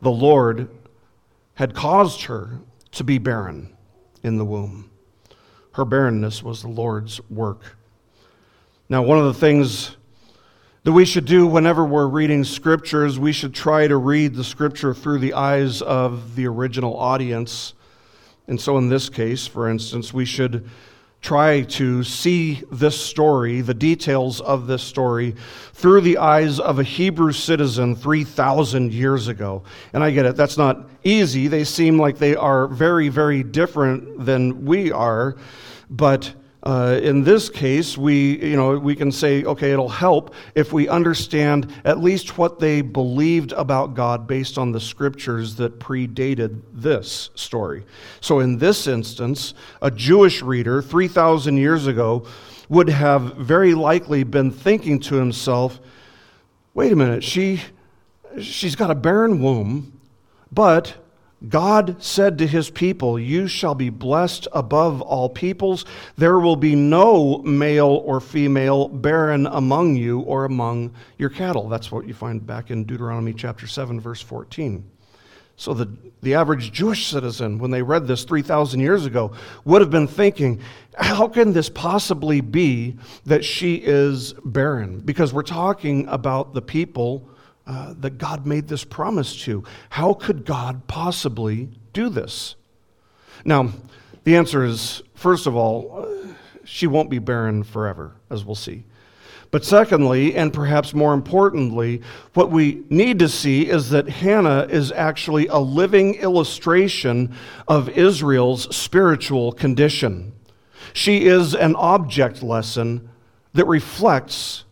The 0.05 0.11
Lord 0.11 0.69
had 1.55 1.75
caused 1.75 2.25
her 2.25 2.61
to 2.93 3.03
be 3.03 3.17
barren 3.17 3.75
in 4.23 4.37
the 4.37 4.45
womb. 4.45 4.91
Her 5.73 5.87
barrenness 5.87 6.43
was 6.43 6.61
the 6.61 6.69
Lord's 6.69 7.23
work. 7.31 7.79
Now, 8.91 9.01
one 9.01 9.17
of 9.17 9.25
the 9.25 9.33
things 9.33 9.97
that 10.83 10.93
we 10.93 11.07
should 11.07 11.25
do 11.25 11.47
whenever 11.47 11.87
we're 11.87 12.07
reading 12.07 12.45
scriptures, 12.45 13.19
we 13.19 13.33
should 13.33 13.55
try 13.55 13.89
to 13.89 13.97
read 13.97 14.35
the 14.35 14.45
scripture 14.45 14.93
through 14.93 15.21
the 15.21 15.33
eyes 15.33 15.81
of 15.81 16.37
the 16.37 16.47
original 16.49 16.99
audience. 16.99 17.73
And 18.47 18.61
so, 18.61 18.77
in 18.77 18.91
this 18.91 19.09
case, 19.09 19.47
for 19.47 19.71
instance, 19.71 20.13
we 20.13 20.27
should 20.27 20.69
try 21.25 21.63
to 21.63 22.05
see 22.05 22.61
this 22.71 23.01
story, 23.01 23.63
the 23.63 23.73
details 23.73 24.43
of 24.43 24.67
this 24.67 24.83
story, 24.83 25.35
through 25.73 26.03
the 26.03 26.19
eyes 26.19 26.61
of 26.61 26.79
a 26.79 26.83
Hebrew 26.83 27.33
citizen 27.33 27.97
3,000 27.97 28.93
years 28.93 29.27
ago. 29.29 29.63
And 29.95 30.05
I 30.05 30.11
get 30.11 30.27
it, 30.27 30.37
that's 30.37 30.59
not 30.59 30.87
easy. 31.03 31.49
They 31.49 31.65
seem 31.65 31.99
like 31.99 32.19
they 32.19 32.37
are 32.37 32.67
very, 32.67 33.09
very 33.09 33.43
different 33.43 34.27
than 34.27 34.67
we 34.67 34.93
are. 34.93 35.37
But 35.89 36.35
uh, 36.65 36.99
in 37.03 37.23
this 37.25 37.51
case, 37.51 37.99
we, 37.99 38.43
you 38.43 38.57
know, 38.57 38.79
we 38.79 38.97
can 38.97 39.13
say, 39.13 39.45
okay, 39.45 39.73
it'll 39.73 39.87
help 39.87 40.35
if 40.55 40.73
we 40.73 40.89
understand 40.89 41.71
at 41.85 42.01
least 42.01 42.39
what 42.39 42.59
they 42.59 42.81
believed 42.81 43.53
about 43.53 43.93
God 43.93 44.27
based 44.27 44.57
on 44.57 44.73
the 44.73 44.81
scriptures 44.81 45.57
that 45.57 45.79
predated 45.79 46.63
this 46.73 47.29
story. 47.35 47.85
So 48.23 48.41
in 48.41 48.57
this 48.57 48.87
instance, 48.87 49.53
a 49.83 49.91
Jewish 49.91 50.41
reader 50.41 50.81
3,000 50.81 51.59
years 51.59 51.87
ago 51.87 52.27
would 52.71 52.89
have 52.89 53.37
very 53.37 53.75
likely 53.75 54.25
been 54.25 54.51
thinking 54.51 54.99
to 55.01 55.17
himself, 55.17 55.79
wait 56.73 56.91
a 56.91 56.97
minute, 56.97 57.23
she, 57.23 57.61
she's 58.41 58.75
got 58.75 58.91
a 58.91 58.95
barren 58.95 59.43
womb, 59.43 60.01
but 60.51 60.95
God 61.49 62.03
said 62.03 62.39
to 62.39 62.47
his 62.47 62.71
people, 62.71 63.19
You 63.19 63.49
shall 63.49 63.75
be 63.75 63.91
blessed 63.91 64.49
above 64.53 65.03
all 65.03 65.29
peoples. 65.29 65.85
There 66.17 66.39
will 66.39 66.57
be 66.57 66.75
no 66.75 67.39
male 67.39 68.03
or 68.05 68.21
female 68.21 68.89
barren 68.89 69.47
among 69.47 69.97
you 69.97 70.21
or 70.21 70.45
among 70.45 70.95
your 71.19 71.31
cattle. 71.31 71.69
That's 71.69 71.91
what 71.91 72.07
you 72.07 72.15
find 72.15 72.45
back 72.47 72.71
in 72.71 72.85
Deuteronomy 72.85 73.35
chapter 73.35 73.67
7, 73.67 74.01
verse 74.01 74.21
14. 74.21 74.85
So 75.57 75.73
the, 75.73 75.89
the 76.23 76.35
average 76.35 76.73
Jewish 76.73 77.07
citizen, 77.07 77.59
when 77.59 77.71
they 77.71 77.83
read 77.83 78.07
this 78.07 78.25
3,000 78.25 78.81
years 78.81 79.07
ago, 79.07 79.33
would 79.65 79.81
have 79.81 79.91
been 79.91 80.09
thinking, 80.09 80.61
How 80.97 81.29
can 81.29 81.53
this 81.53 81.69
possibly 81.69 82.41
be 82.41 82.97
that 83.27 83.45
she 83.45 83.77
is 83.77 84.33
barren? 84.45 85.01
Because 85.01 85.33
we're 85.33 85.43
talking 85.43 86.09
about 86.09 86.55
the 86.55 86.63
people 86.63 87.29
uh, 87.67 87.95
that 88.01 88.19
God 88.19 88.47
made 88.47 88.69
this 88.69 88.85
promise 88.85 89.37
to. 89.45 89.65
How 89.91 90.15
could 90.15 90.45
God 90.45 90.87
possibly 90.87 91.71
do 91.93 92.09
this? 92.09 92.57
Now, 93.45 93.71
the 94.25 94.37
answer 94.37 94.65
is 94.65 95.03
first 95.15 95.47
of 95.47 95.57
all, 95.57 96.07
she 96.65 96.87
won't 96.87 97.11
be 97.11 97.19
barren 97.19 97.63
forever, 97.63 98.13
as 98.31 98.45
we'll 98.45 98.55
see. 98.55 98.85
But 99.51 99.65
secondly, 99.65 100.35
and 100.35 100.53
perhaps 100.53 100.95
more 100.95 101.15
importantly, 101.15 102.03
what 102.33 102.51
we 102.51 102.83
need 102.91 103.21
to 103.21 103.29
see 103.29 103.69
is 103.69 103.91
that 103.91 104.09
Hannah 104.09 104.67
is 104.69 104.91
actually 104.91 105.47
a 105.47 105.59
living 105.59 106.17
illustration 106.17 107.37
of 107.69 107.89
Israel's 107.91 108.75
spiritual 108.75 109.53
condition. 109.53 110.33
She 110.93 111.27
is 111.27 111.55
an 111.55 111.77
object 111.77 112.43
lesson 112.43 113.09
that 113.53 113.67
reflects 113.67 114.65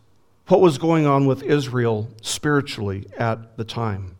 what 0.48 0.60
was 0.60 0.78
going 0.78 1.06
on 1.06 1.26
with 1.26 1.42
Israel 1.42 2.08
spiritually 2.20 3.06
at 3.16 3.56
the 3.56 3.64
time. 3.64 4.16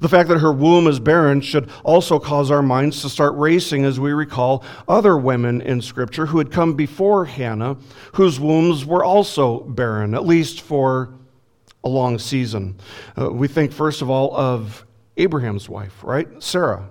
The 0.00 0.08
fact 0.08 0.28
that 0.30 0.38
her 0.38 0.52
womb 0.52 0.86
is 0.86 0.98
barren 0.98 1.42
should 1.42 1.70
also 1.84 2.18
cause 2.18 2.50
our 2.50 2.62
minds 2.62 3.02
to 3.02 3.10
start 3.10 3.34
racing 3.36 3.84
as 3.84 4.00
we 4.00 4.12
recall 4.12 4.64
other 4.88 5.16
women 5.16 5.60
in 5.60 5.82
Scripture 5.82 6.26
who 6.26 6.38
had 6.38 6.50
come 6.50 6.74
before 6.74 7.26
Hannah, 7.26 7.76
whose 8.14 8.40
wombs 8.40 8.84
were 8.84 9.04
also 9.04 9.60
barren, 9.60 10.14
at 10.14 10.24
least 10.24 10.62
for 10.62 11.14
a 11.84 11.88
long 11.88 12.18
season. 12.18 12.78
Uh, 13.18 13.30
we 13.30 13.46
think, 13.46 13.72
first 13.72 14.00
of 14.00 14.08
all, 14.08 14.34
of 14.34 14.86
Abraham's 15.18 15.68
wife, 15.68 16.02
right? 16.02 16.28
Sarah. 16.42 16.88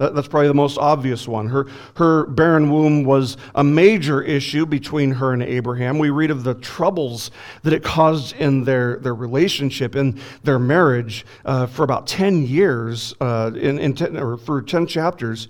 That, 0.00 0.14
that's 0.14 0.28
probably 0.28 0.48
the 0.48 0.54
most 0.54 0.78
obvious 0.78 1.28
one. 1.28 1.48
Her, 1.48 1.66
her 1.96 2.24
barren 2.24 2.70
womb 2.70 3.04
was 3.04 3.36
a 3.54 3.62
major 3.62 4.22
issue 4.22 4.64
between 4.64 5.10
her 5.10 5.34
and 5.34 5.42
Abraham. 5.42 5.98
We 5.98 6.08
read 6.08 6.30
of 6.30 6.42
the 6.42 6.54
troubles 6.54 7.30
that 7.64 7.74
it 7.74 7.84
caused 7.84 8.34
in 8.36 8.64
their, 8.64 8.96
their 8.96 9.14
relationship, 9.14 9.94
in 9.94 10.18
their 10.42 10.58
marriage, 10.58 11.26
uh, 11.44 11.66
for 11.66 11.82
about 11.82 12.06
10 12.06 12.46
years, 12.46 13.14
uh, 13.20 13.50
in, 13.54 13.78
in 13.78 13.92
ten, 13.92 14.16
or 14.16 14.38
for 14.38 14.62
10 14.62 14.86
chapters 14.86 15.48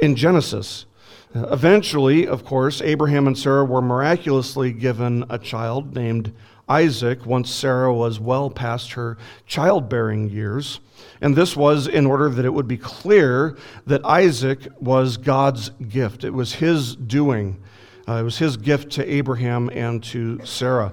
in 0.00 0.16
Genesis. 0.16 0.86
Eventually, 1.32 2.26
of 2.26 2.44
course, 2.44 2.82
Abraham 2.82 3.28
and 3.28 3.38
Sarah 3.38 3.64
were 3.64 3.82
miraculously 3.82 4.72
given 4.72 5.24
a 5.30 5.38
child 5.38 5.94
named 5.94 6.34
Isaac 6.68 7.26
once 7.26 7.50
Sarah 7.50 7.92
was 7.92 8.18
well 8.18 8.50
past 8.50 8.92
her 8.92 9.18
childbearing 9.46 10.30
years. 10.30 10.80
And 11.20 11.36
this 11.36 11.56
was 11.56 11.86
in 11.86 12.06
order 12.06 12.28
that 12.28 12.44
it 12.44 12.52
would 12.52 12.68
be 12.68 12.78
clear 12.78 13.56
that 13.86 14.04
Isaac 14.04 14.68
was 14.80 15.16
God's 15.16 15.70
gift. 15.88 16.24
It 16.24 16.30
was 16.30 16.54
his 16.54 16.96
doing, 16.96 17.62
uh, 18.08 18.14
it 18.14 18.22
was 18.22 18.38
his 18.38 18.56
gift 18.56 18.92
to 18.92 19.10
Abraham 19.10 19.70
and 19.72 20.02
to 20.04 20.44
Sarah. 20.44 20.92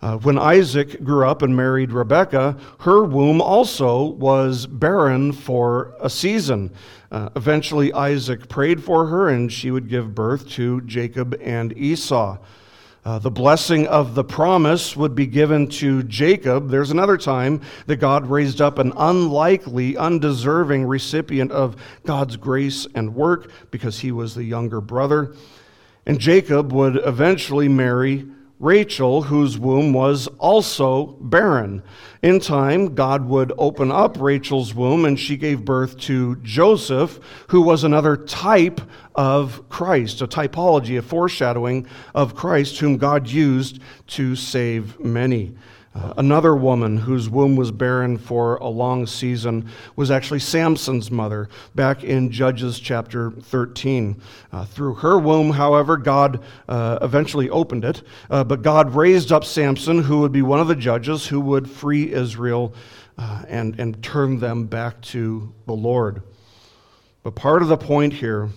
Uh, 0.00 0.16
when 0.18 0.38
Isaac 0.38 1.02
grew 1.02 1.26
up 1.26 1.42
and 1.42 1.56
married 1.56 1.90
Rebekah, 1.90 2.56
her 2.80 3.02
womb 3.02 3.40
also 3.40 4.04
was 4.04 4.66
barren 4.66 5.32
for 5.32 5.92
a 6.00 6.08
season. 6.08 6.70
Uh, 7.10 7.30
eventually, 7.34 7.92
Isaac 7.92 8.48
prayed 8.48 8.82
for 8.82 9.06
her, 9.06 9.28
and 9.28 9.52
she 9.52 9.72
would 9.72 9.88
give 9.88 10.14
birth 10.14 10.48
to 10.50 10.82
Jacob 10.82 11.36
and 11.42 11.76
Esau. 11.76 12.38
Uh, 13.08 13.18
the 13.18 13.30
blessing 13.30 13.86
of 13.86 14.14
the 14.14 14.22
promise 14.22 14.94
would 14.94 15.14
be 15.14 15.26
given 15.26 15.66
to 15.66 16.02
Jacob. 16.02 16.68
There's 16.68 16.90
another 16.90 17.16
time 17.16 17.62
that 17.86 17.96
God 17.96 18.26
raised 18.26 18.60
up 18.60 18.78
an 18.78 18.92
unlikely, 18.98 19.96
undeserving 19.96 20.84
recipient 20.84 21.50
of 21.50 21.76
God's 22.04 22.36
grace 22.36 22.86
and 22.94 23.14
work 23.14 23.50
because 23.70 24.00
he 24.00 24.12
was 24.12 24.34
the 24.34 24.44
younger 24.44 24.82
brother. 24.82 25.34
And 26.04 26.18
Jacob 26.18 26.70
would 26.74 27.00
eventually 27.02 27.66
marry 27.66 28.26
Rachel, 28.60 29.22
whose 29.22 29.58
womb 29.58 29.92
was 29.92 30.26
also 30.38 31.16
barren. 31.20 31.82
In 32.22 32.40
time, 32.40 32.94
God 32.94 33.24
would 33.28 33.52
open 33.56 33.92
up 33.92 34.20
Rachel's 34.20 34.74
womb, 34.74 35.04
and 35.04 35.18
she 35.18 35.36
gave 35.36 35.64
birth 35.64 35.96
to 36.00 36.36
Joseph, 36.36 37.20
who 37.48 37.62
was 37.62 37.84
another 37.84 38.16
type 38.16 38.80
of 39.14 39.68
Christ, 39.68 40.22
a 40.22 40.26
typology, 40.26 40.98
a 40.98 41.02
foreshadowing 41.02 41.86
of 42.14 42.34
Christ, 42.34 42.78
whom 42.78 42.96
God 42.96 43.28
used 43.28 43.80
to 44.08 44.34
save 44.34 44.98
many. 44.98 45.54
Another 46.16 46.54
woman 46.54 46.96
whose 46.96 47.28
womb 47.28 47.56
was 47.56 47.70
barren 47.70 48.18
for 48.18 48.56
a 48.56 48.68
long 48.68 49.06
season 49.06 49.68
was 49.96 50.10
actually 50.10 50.40
Samson's 50.40 51.10
mother 51.10 51.48
back 51.74 52.04
in 52.04 52.30
Judges 52.30 52.78
chapter 52.78 53.30
13. 53.30 54.20
Uh, 54.52 54.64
through 54.64 54.94
her 54.94 55.18
womb, 55.18 55.50
however, 55.50 55.96
God 55.96 56.42
uh, 56.68 56.98
eventually 57.02 57.50
opened 57.50 57.84
it, 57.84 58.02
uh, 58.30 58.44
but 58.44 58.62
God 58.62 58.94
raised 58.94 59.32
up 59.32 59.44
Samson, 59.44 60.02
who 60.02 60.20
would 60.20 60.32
be 60.32 60.42
one 60.42 60.60
of 60.60 60.68
the 60.68 60.76
judges 60.76 61.26
who 61.26 61.40
would 61.40 61.68
free 61.68 62.12
Israel 62.12 62.74
uh, 63.18 63.42
and, 63.48 63.78
and 63.80 64.02
turn 64.02 64.38
them 64.38 64.66
back 64.66 65.00
to 65.02 65.52
the 65.66 65.74
Lord. 65.74 66.22
But 67.22 67.34
part 67.34 67.62
of 67.62 67.68
the 67.68 67.76
point 67.76 68.12
here 68.12 68.48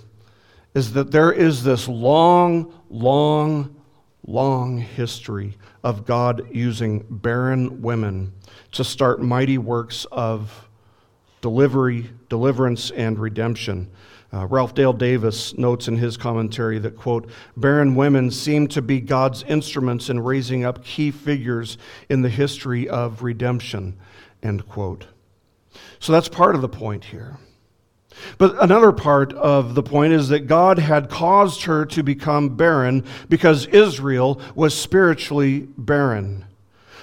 is 0.73 0.93
that 0.93 1.11
there 1.11 1.31
is 1.31 1.63
this 1.63 1.87
long, 1.87 2.73
long, 2.89 3.80
long 4.25 4.77
history 4.77 5.57
of 5.83 6.05
God 6.05 6.47
using 6.51 7.05
barren 7.09 7.81
women 7.81 8.33
to 8.71 8.83
start 8.83 9.21
mighty 9.21 9.57
works 9.57 10.05
of 10.11 10.67
delivery, 11.41 12.09
deliverance, 12.29 12.91
and 12.91 13.17
redemption. 13.19 13.89
Uh, 14.33 14.45
Ralph 14.47 14.73
Dale 14.73 14.93
Davis 14.93 15.57
notes 15.57 15.87
in 15.87 15.97
his 15.97 16.15
commentary 16.15 16.79
that, 16.79 16.95
quote, 16.95 17.29
barren 17.57 17.95
women 17.95 18.31
seem 18.31 18.67
to 18.69 18.81
be 18.81 19.01
God's 19.01 19.43
instruments 19.43 20.09
in 20.09 20.21
raising 20.21 20.63
up 20.63 20.85
key 20.85 21.11
figures 21.11 21.77
in 22.07 22.21
the 22.21 22.29
history 22.29 22.87
of 22.87 23.23
redemption, 23.23 23.97
end 24.41 24.67
quote. 24.69 25.07
So 25.99 26.13
that's 26.13 26.29
part 26.29 26.55
of 26.55 26.61
the 26.61 26.69
point 26.69 27.05
here. 27.05 27.37
But 28.37 28.61
another 28.61 28.91
part 28.91 29.33
of 29.33 29.75
the 29.75 29.83
point 29.83 30.13
is 30.13 30.29
that 30.29 30.47
God 30.47 30.79
had 30.79 31.09
caused 31.09 31.63
her 31.63 31.85
to 31.87 32.03
become 32.03 32.55
barren 32.55 33.05
because 33.29 33.67
Israel 33.67 34.41
was 34.55 34.77
spiritually 34.77 35.67
barren. 35.77 36.45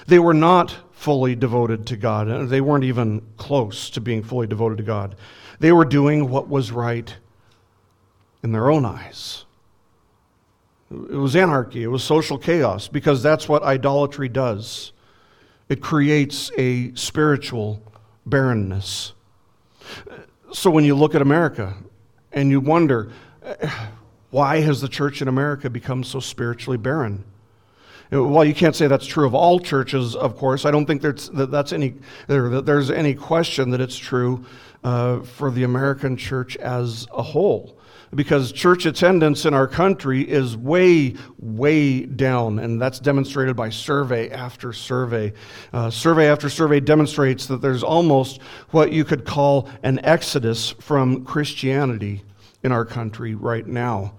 They 0.07 0.19
were 0.19 0.33
not 0.33 0.75
fully 0.91 1.35
devoted 1.35 1.85
to 1.87 1.97
God. 1.97 2.49
They 2.49 2.61
weren't 2.61 2.83
even 2.83 3.21
close 3.37 3.89
to 3.91 4.01
being 4.01 4.23
fully 4.23 4.47
devoted 4.47 4.77
to 4.77 4.83
God. 4.83 5.15
They 5.59 5.71
were 5.71 5.85
doing 5.85 6.29
what 6.29 6.49
was 6.49 6.71
right 6.71 7.15
in 8.43 8.51
their 8.51 8.69
own 8.69 8.85
eyes. 8.85 9.45
It 10.91 11.17
was 11.17 11.35
anarchy, 11.35 11.83
it 11.83 11.87
was 11.87 12.03
social 12.03 12.37
chaos, 12.37 12.87
because 12.87 13.21
that's 13.21 13.47
what 13.47 13.61
idolatry 13.61 14.27
does. 14.27 14.91
It 15.67 15.81
creates 15.81 16.51
a 16.57 16.93
spiritual 16.95 17.83
barrenness. 18.25 19.13
So 20.51 20.71
when 20.71 20.83
you 20.83 20.95
look 20.95 21.15
at 21.15 21.21
America 21.21 21.75
and 22.31 22.49
you 22.49 22.59
wonder, 22.59 23.11
why 24.31 24.61
has 24.61 24.81
the 24.81 24.87
church 24.87 25.21
in 25.21 25.27
America 25.27 25.69
become 25.69 26.03
so 26.03 26.19
spiritually 26.19 26.77
barren? 26.77 27.23
Well, 28.11 28.43
you 28.43 28.55
can't 28.55 28.75
say 28.75 28.87
that's 28.87 29.05
true 29.05 29.27
of 29.27 29.35
all 29.35 29.59
churches, 29.59 30.15
of 30.15 30.35
course. 30.35 30.65
I 30.65 30.71
don't 30.71 30.85
think 30.85 31.01
there's, 31.01 31.29
that 31.29 31.51
that's 31.51 31.71
any, 31.71 31.93
that 32.27 32.63
there's 32.65 32.89
any 32.89 33.13
question 33.13 33.69
that 33.69 33.81
it's 33.81 33.97
true 33.97 34.45
uh, 34.83 35.19
for 35.19 35.51
the 35.51 35.63
American 35.63 36.17
church 36.17 36.57
as 36.57 37.07
a 37.13 37.21
whole 37.21 37.79
because 38.15 38.51
church 38.51 38.85
attendance 38.85 39.45
in 39.45 39.53
our 39.53 39.67
country 39.67 40.21
is 40.21 40.57
way, 40.57 41.13
way 41.37 42.01
down, 42.01 42.59
and 42.59 42.81
that's 42.81 42.99
demonstrated 42.99 43.55
by 43.55 43.69
survey 43.69 44.29
after 44.31 44.73
survey. 44.73 45.31
Uh, 45.71 45.89
survey 45.89 46.27
after 46.27 46.49
survey 46.49 46.79
demonstrates 46.79 47.45
that 47.45 47.61
there's 47.61 47.83
almost 47.83 48.41
what 48.71 48.91
you 48.91 49.05
could 49.05 49.25
call 49.25 49.69
an 49.83 49.99
exodus 50.03 50.71
from 50.79 51.23
Christianity 51.23 52.23
in 52.63 52.71
our 52.71 52.85
country 52.85 53.35
right 53.35 53.67
now. 53.67 54.13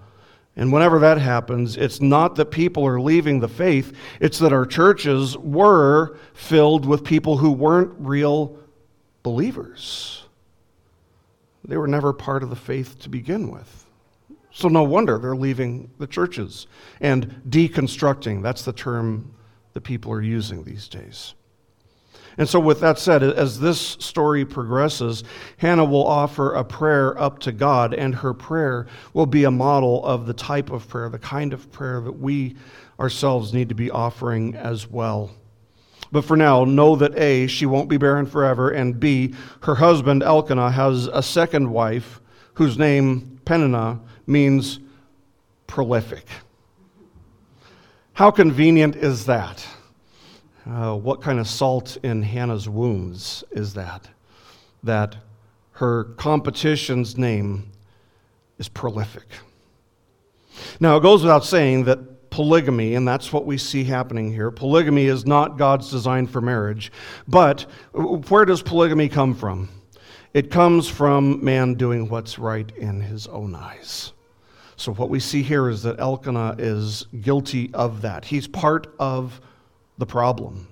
And 0.61 0.71
whenever 0.71 0.99
that 0.99 1.17
happens, 1.17 1.75
it's 1.75 1.99
not 1.99 2.35
that 2.35 2.51
people 2.51 2.85
are 2.85 3.01
leaving 3.01 3.39
the 3.39 3.47
faith, 3.47 3.97
it's 4.19 4.37
that 4.37 4.53
our 4.53 4.67
churches 4.67 5.35
were 5.35 6.19
filled 6.35 6.85
with 6.85 7.03
people 7.03 7.37
who 7.37 7.51
weren't 7.51 7.95
real 7.97 8.59
believers. 9.23 10.23
They 11.65 11.77
were 11.77 11.87
never 11.87 12.13
part 12.13 12.43
of 12.43 12.51
the 12.51 12.55
faith 12.55 12.99
to 12.99 13.09
begin 13.09 13.49
with. 13.49 13.87
So, 14.51 14.67
no 14.67 14.83
wonder 14.83 15.17
they're 15.17 15.35
leaving 15.35 15.89
the 15.97 16.05
churches 16.05 16.67
and 16.99 17.41
deconstructing. 17.49 18.43
That's 18.43 18.63
the 18.63 18.71
term 18.71 19.33
that 19.73 19.81
people 19.81 20.11
are 20.11 20.21
using 20.21 20.63
these 20.63 20.87
days. 20.87 21.33
And 22.37 22.47
so, 22.47 22.59
with 22.59 22.79
that 22.79 22.97
said, 22.97 23.23
as 23.23 23.59
this 23.59 23.79
story 23.79 24.45
progresses, 24.45 25.23
Hannah 25.57 25.85
will 25.85 26.05
offer 26.05 26.53
a 26.53 26.63
prayer 26.63 27.19
up 27.19 27.39
to 27.39 27.51
God, 27.51 27.93
and 27.93 28.15
her 28.15 28.33
prayer 28.33 28.87
will 29.13 29.25
be 29.25 29.43
a 29.43 29.51
model 29.51 30.03
of 30.05 30.25
the 30.25 30.33
type 30.33 30.71
of 30.71 30.87
prayer, 30.87 31.09
the 31.09 31.19
kind 31.19 31.53
of 31.53 31.71
prayer 31.71 32.01
that 32.01 32.19
we 32.19 32.55
ourselves 32.99 33.53
need 33.53 33.69
to 33.69 33.75
be 33.75 33.91
offering 33.91 34.55
as 34.55 34.89
well. 34.89 35.31
But 36.11 36.25
for 36.25 36.35
now, 36.35 36.65
know 36.65 36.95
that 36.97 37.17
A, 37.17 37.47
she 37.47 37.65
won't 37.65 37.89
be 37.89 37.97
barren 37.97 38.25
forever, 38.25 38.69
and 38.69 38.99
B, 38.99 39.33
her 39.63 39.75
husband 39.75 40.23
Elkanah 40.23 40.71
has 40.71 41.07
a 41.07 41.23
second 41.23 41.69
wife 41.71 42.21
whose 42.55 42.77
name, 42.77 43.39
Peninnah, 43.45 43.99
means 44.27 44.79
prolific. 45.67 46.25
How 48.13 48.29
convenient 48.29 48.97
is 48.97 49.25
that? 49.25 49.65
Uh, 50.69 50.95
what 50.95 51.21
kind 51.21 51.39
of 51.39 51.47
salt 51.47 51.97
in 52.03 52.21
Hannah's 52.21 52.69
wounds 52.69 53.43
is 53.51 53.73
that? 53.73 54.07
That 54.83 55.17
her 55.73 56.03
competition's 56.15 57.17
name 57.17 57.71
is 58.59 58.69
prolific. 58.69 59.27
Now, 60.79 60.97
it 60.97 61.01
goes 61.01 61.23
without 61.23 61.43
saying 61.43 61.85
that 61.85 62.29
polygamy, 62.29 62.95
and 62.95 63.07
that's 63.07 63.33
what 63.33 63.45
we 63.45 63.57
see 63.57 63.83
happening 63.83 64.31
here, 64.31 64.51
polygamy 64.51 65.05
is 65.05 65.25
not 65.25 65.57
God's 65.57 65.89
design 65.89 66.27
for 66.27 66.41
marriage. 66.41 66.91
But 67.27 67.65
where 67.93 68.45
does 68.45 68.61
polygamy 68.61 69.09
come 69.09 69.33
from? 69.33 69.69
It 70.33 70.49
comes 70.49 70.87
from 70.87 71.43
man 71.43 71.73
doing 71.73 72.07
what's 72.07 72.39
right 72.39 72.71
in 72.77 73.01
his 73.01 73.27
own 73.27 73.53
eyes. 73.53 74.13
So, 74.77 74.93
what 74.93 75.09
we 75.09 75.19
see 75.19 75.43
here 75.43 75.69
is 75.69 75.83
that 75.83 75.99
Elkanah 75.99 76.55
is 76.57 77.05
guilty 77.21 77.69
of 77.73 78.01
that. 78.01 78.25
He's 78.25 78.47
part 78.47 78.87
of 78.97 79.41
the 79.97 80.05
problem. 80.05 80.67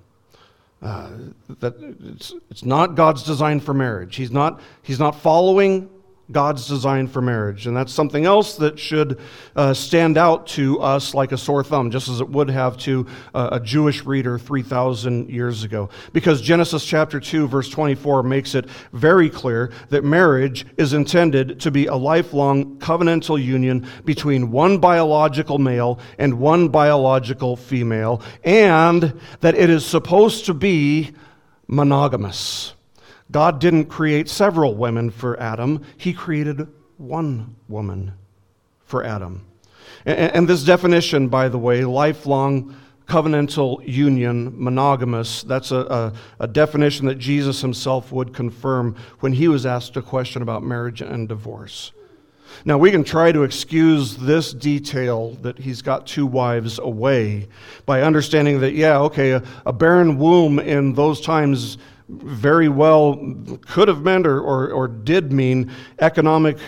Uh, 0.82 1.10
that 1.58 1.74
it's, 2.04 2.32
it's 2.50 2.64
not 2.64 2.94
God's 2.94 3.22
design 3.22 3.60
for 3.60 3.74
marriage. 3.74 4.16
He's 4.16 4.30
not, 4.30 4.60
he's 4.82 4.98
not 4.98 5.14
following 5.14 5.90
God's 6.32 6.66
design 6.66 7.06
for 7.06 7.20
marriage. 7.20 7.66
And 7.66 7.76
that's 7.76 7.92
something 7.92 8.24
else 8.24 8.56
that 8.56 8.78
should 8.78 9.18
uh, 9.56 9.74
stand 9.74 10.16
out 10.16 10.46
to 10.48 10.80
us 10.80 11.14
like 11.14 11.32
a 11.32 11.38
sore 11.38 11.64
thumb, 11.64 11.90
just 11.90 12.08
as 12.08 12.20
it 12.20 12.28
would 12.28 12.50
have 12.50 12.76
to 12.78 13.06
uh, 13.34 13.50
a 13.52 13.60
Jewish 13.60 14.04
reader 14.04 14.38
3,000 14.38 15.30
years 15.30 15.64
ago. 15.64 15.88
Because 16.12 16.40
Genesis 16.40 16.84
chapter 16.84 17.20
2, 17.20 17.48
verse 17.48 17.68
24 17.68 18.22
makes 18.22 18.54
it 18.54 18.66
very 18.92 19.30
clear 19.30 19.72
that 19.88 20.04
marriage 20.04 20.66
is 20.76 20.92
intended 20.92 21.60
to 21.60 21.70
be 21.70 21.86
a 21.86 21.94
lifelong 21.94 22.78
covenantal 22.78 23.42
union 23.42 23.86
between 24.04 24.50
one 24.50 24.78
biological 24.78 25.58
male 25.58 25.98
and 26.18 26.38
one 26.38 26.68
biological 26.68 27.56
female, 27.56 28.22
and 28.44 29.18
that 29.40 29.54
it 29.54 29.70
is 29.70 29.84
supposed 29.84 30.46
to 30.46 30.54
be 30.54 31.12
monogamous. 31.66 32.74
God 33.30 33.60
didn't 33.60 33.86
create 33.86 34.28
several 34.28 34.74
women 34.74 35.10
for 35.10 35.38
Adam, 35.40 35.82
He 35.96 36.12
created 36.12 36.66
one 36.96 37.56
woman 37.68 38.12
for 38.84 39.04
Adam. 39.04 39.46
And, 40.04 40.48
this 40.48 40.64
definition, 40.64 41.28
by 41.28 41.48
the 41.48 41.58
way, 41.58 41.84
lifelong 41.84 42.74
covenantal 43.06 43.86
union, 43.86 44.52
monogamous, 44.56 45.42
that's 45.42 45.72
a, 45.72 45.80
a, 45.80 46.12
a, 46.40 46.46
definition 46.46 47.06
that 47.06 47.18
Jesus 47.18 47.60
himself 47.60 48.12
would 48.12 48.32
confirm 48.32 48.94
when 49.18 49.32
he 49.32 49.48
was 49.48 49.66
asked 49.66 49.96
a 49.96 50.02
question 50.02 50.42
about 50.42 50.62
marriage 50.62 51.02
and 51.02 51.28
divorce. 51.28 51.92
Now, 52.64 52.78
we 52.78 52.90
can 52.90 53.04
try 53.04 53.32
to 53.32 53.42
excuse 53.42 54.16
this 54.16 54.52
detail 54.52 55.32
that 55.42 55.58
he's 55.58 55.82
got 55.82 56.06
two 56.06 56.26
wives 56.26 56.78
away 56.78 57.48
by 57.84 58.02
understanding 58.02 58.60
that, 58.60 58.74
yeah, 58.74 58.98
okay, 59.00 59.32
a, 59.32 59.42
a 59.66 59.72
barren 59.72 60.16
womb 60.18 60.58
in 60.58 60.94
those 60.94 61.20
times 61.20 61.78
very 62.10 62.68
well 62.68 63.34
could 63.66 63.88
have 63.88 64.02
meant 64.02 64.26
or, 64.26 64.40
or, 64.40 64.70
or 64.70 64.88
did 64.88 65.32
mean 65.32 65.70
economic 66.00 66.58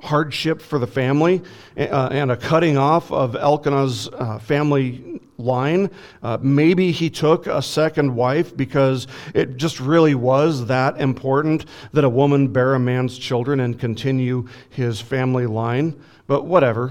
hardship 0.00 0.60
for 0.60 0.78
the 0.78 0.86
family 0.86 1.42
uh, 1.76 2.08
and 2.12 2.30
a 2.30 2.36
cutting 2.36 2.76
off 2.76 3.10
of 3.10 3.34
Elkanah's 3.34 4.08
uh, 4.08 4.38
family 4.38 5.20
line. 5.38 5.90
Uh, 6.22 6.38
maybe 6.40 6.92
he 6.92 7.10
took 7.10 7.46
a 7.46 7.60
second 7.60 8.14
wife 8.14 8.56
because 8.56 9.06
it 9.34 9.56
just 9.56 9.80
really 9.80 10.14
was 10.14 10.66
that 10.66 11.00
important 11.00 11.66
that 11.92 12.04
a 12.04 12.08
woman 12.08 12.48
bear 12.48 12.74
a 12.74 12.78
man's 12.78 13.18
children 13.18 13.60
and 13.60 13.78
continue 13.78 14.46
his 14.70 15.00
family 15.00 15.46
line. 15.46 15.98
But 16.26 16.44
whatever, 16.44 16.88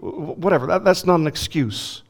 whatever, 0.00 0.66
that, 0.66 0.84
that's 0.84 1.04
not 1.04 1.20
an 1.20 1.26
excuse. 1.26 2.02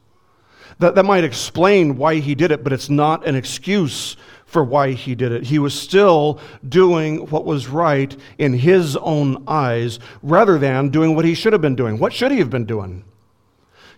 That, 0.79 0.95
that 0.95 1.05
might 1.05 1.25
explain 1.25 1.97
why 1.97 2.17
he 2.17 2.35
did 2.35 2.51
it, 2.51 2.63
but 2.63 2.73
it's 2.73 2.91
not 2.91 3.27
an 3.27 3.35
excuse 3.35 4.17
for 4.47 4.65
why 4.65 4.93
he 4.93 5.15
did 5.15 5.33
it. 5.33 5.45
He 5.45 5.59
was 5.59 5.79
still 5.79 6.41
doing 6.67 7.29
what 7.31 7.45
was 7.45 7.69
right 7.69 8.17
in 8.39 8.55
his 8.55 8.97
own 8.97 9.45
eyes 9.47 9.99
rather 10.23 10.57
than 10.57 10.89
doing 10.89 11.15
what 11.15 11.25
he 11.25 11.35
should 11.35 11.53
have 11.53 11.61
been 11.61 11.77
doing. 11.77 11.99
What 11.99 12.13
should 12.13 12.31
he 12.31 12.39
have 12.39 12.51
been 12.51 12.65
doing? 12.65 13.05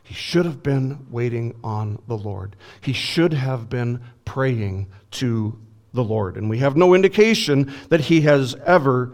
He 0.02 0.14
should 0.14 0.46
have 0.46 0.62
been 0.62 1.06
waiting 1.10 1.54
on 1.62 2.02
the 2.08 2.16
Lord. 2.16 2.56
He 2.80 2.94
should 2.94 3.34
have 3.34 3.68
been 3.68 4.00
praying 4.24 4.88
to 5.12 5.58
the 5.92 6.02
Lord. 6.02 6.36
And 6.36 6.48
we 6.48 6.58
have 6.58 6.76
no 6.76 6.94
indication 6.94 7.72
that 7.90 8.00
he 8.00 8.22
has 8.22 8.54
ever 8.64 9.12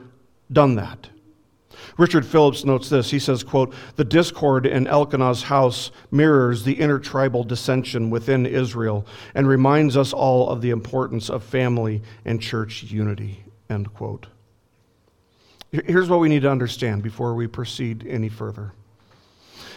done 0.53 0.77
that. 0.77 1.09
Richard 1.97 2.27
Phillips 2.27 2.65
notes 2.65 2.89
this. 2.89 3.11
He 3.11 3.19
says, 3.19 3.45
quote, 3.45 3.73
The 3.97 4.05
discord 4.05 4.67
in 4.67 4.87
Elkanah's 4.87 5.45
house 5.45 5.91
mirrors 6.11 6.65
the 6.65 6.81
intertribal 6.81 7.45
dissension 7.45 8.11
within 8.11 8.47
Israel 8.47 9.07
and 9.35 9.47
reminds 9.47 9.97
us 9.97 10.13
all 10.13 10.49
of 10.51 10.61
the 10.61 10.71
importance 10.71 11.31
of 11.31 11.45
family 11.45 12.03
and 12.25 12.41
church 12.41 12.83
unity, 12.85 13.45
end 13.71 13.95
quote. 13.95 14.27
Here's 15.71 16.09
what 16.09 16.21
we 16.21 16.29
need 16.29 16.43
to 16.43 16.51
understand 16.51 17.03
before 17.03 17.35
we 17.35 17.47
proceed 17.47 18.07
any 18.09 18.29
further. 18.29 18.73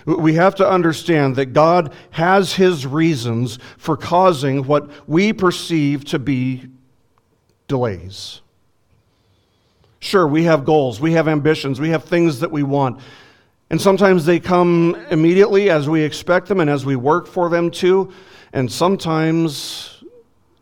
We 0.05 0.36
have 0.36 0.55
to 0.55 0.70
understand 0.70 1.36
that 1.36 1.47
God 1.47 1.93
has 2.11 2.53
his 2.53 2.86
reasons 2.86 3.59
for 3.78 3.97
causing 3.97 4.65
what 4.65 4.89
we 5.09 5.34
perceive 5.34 6.05
to 6.05 6.20
be 6.20 6.70
delays. 7.68 8.41
Sure, 10.08 10.26
we 10.26 10.45
have 10.45 10.64
goals, 10.64 11.01
we 11.01 11.12
have 11.12 11.28
ambitions, 11.28 11.82
we 11.82 11.89
have 11.89 12.05
things 12.05 12.39
that 12.39 12.49
we 12.49 12.64
want. 12.64 13.01
And 13.70 13.82
sometimes 13.82 14.24
they 14.24 14.39
come 14.39 14.95
immediately 15.12 15.70
as 15.70 15.89
we 15.89 16.01
expect 16.01 16.47
them 16.47 16.62
and 16.62 16.70
as 16.70 16.86
we 16.86 16.95
work 16.95 17.28
for 17.28 17.49
them 17.49 17.70
too. 17.70 18.14
And 18.53 18.72
sometimes 18.72 20.01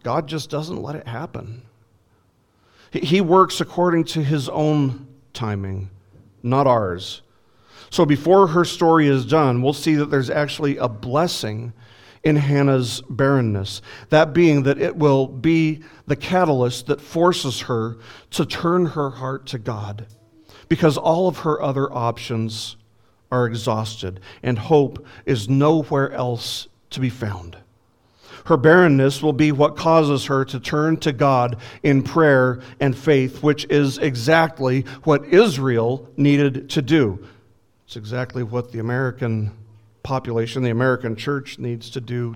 God 0.01 0.25
just 0.25 0.49
doesn't 0.49 0.81
let 0.81 0.95
it 0.95 1.07
happen. 1.07 1.61
He 2.91 3.21
works 3.21 3.61
according 3.61 4.05
to 4.05 4.23
his 4.23 4.49
own 4.49 5.05
timing, 5.31 5.91
not 6.41 6.65
ours. 6.65 7.21
So 7.91 8.03
before 8.03 8.47
her 8.47 8.65
story 8.65 9.07
is 9.07 9.27
done, 9.27 9.61
we'll 9.61 9.73
see 9.73 9.93
that 9.93 10.09
there's 10.09 10.31
actually 10.31 10.77
a 10.77 10.87
blessing 10.87 11.71
in 12.25 12.35
Hannah's 12.35 13.01
barrenness. 13.07 13.81
That 14.09 14.33
being 14.33 14.63
that 14.63 14.81
it 14.81 14.97
will 14.97 15.27
be 15.27 15.83
the 16.07 16.15
catalyst 16.15 16.87
that 16.87 16.99
forces 16.99 17.61
her 17.61 17.97
to 18.31 18.45
turn 18.45 18.87
her 18.87 19.11
heart 19.11 19.45
to 19.47 19.59
God 19.59 20.07
because 20.67 20.97
all 20.97 21.27
of 21.27 21.39
her 21.39 21.61
other 21.61 21.91
options 21.93 22.75
are 23.31 23.45
exhausted 23.45 24.19
and 24.41 24.57
hope 24.57 25.05
is 25.25 25.47
nowhere 25.47 26.11
else 26.11 26.67
to 26.89 26.99
be 26.99 27.09
found. 27.09 27.57
Her 28.45 28.57
barrenness 28.57 29.21
will 29.21 29.33
be 29.33 29.51
what 29.51 29.75
causes 29.75 30.25
her 30.25 30.45
to 30.45 30.59
turn 30.59 30.97
to 30.97 31.11
God 31.11 31.57
in 31.83 32.03
prayer 32.03 32.59
and 32.79 32.95
faith, 32.95 33.41
which 33.41 33.65
is 33.69 33.97
exactly 33.97 34.81
what 35.03 35.25
Israel 35.25 36.09
needed 36.17 36.69
to 36.71 36.81
do. 36.81 37.25
It's 37.85 37.95
exactly 37.95 38.43
what 38.43 38.71
the 38.71 38.79
American 38.79 39.51
population, 40.05 40.63
the 40.63 40.69
American 40.69 41.15
church, 41.15 41.57
needs 41.57 41.89
to 41.89 41.99
do 41.99 42.35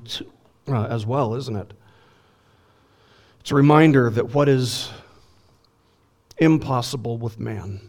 uh, 0.67 0.85
as 0.85 1.05
well, 1.05 1.35
isn't 1.35 1.55
it? 1.55 1.71
It's 3.39 3.51
a 3.51 3.55
reminder 3.55 4.09
that 4.09 4.33
what 4.33 4.49
is 4.49 4.89
impossible 6.39 7.17
with 7.17 7.39
man 7.39 7.79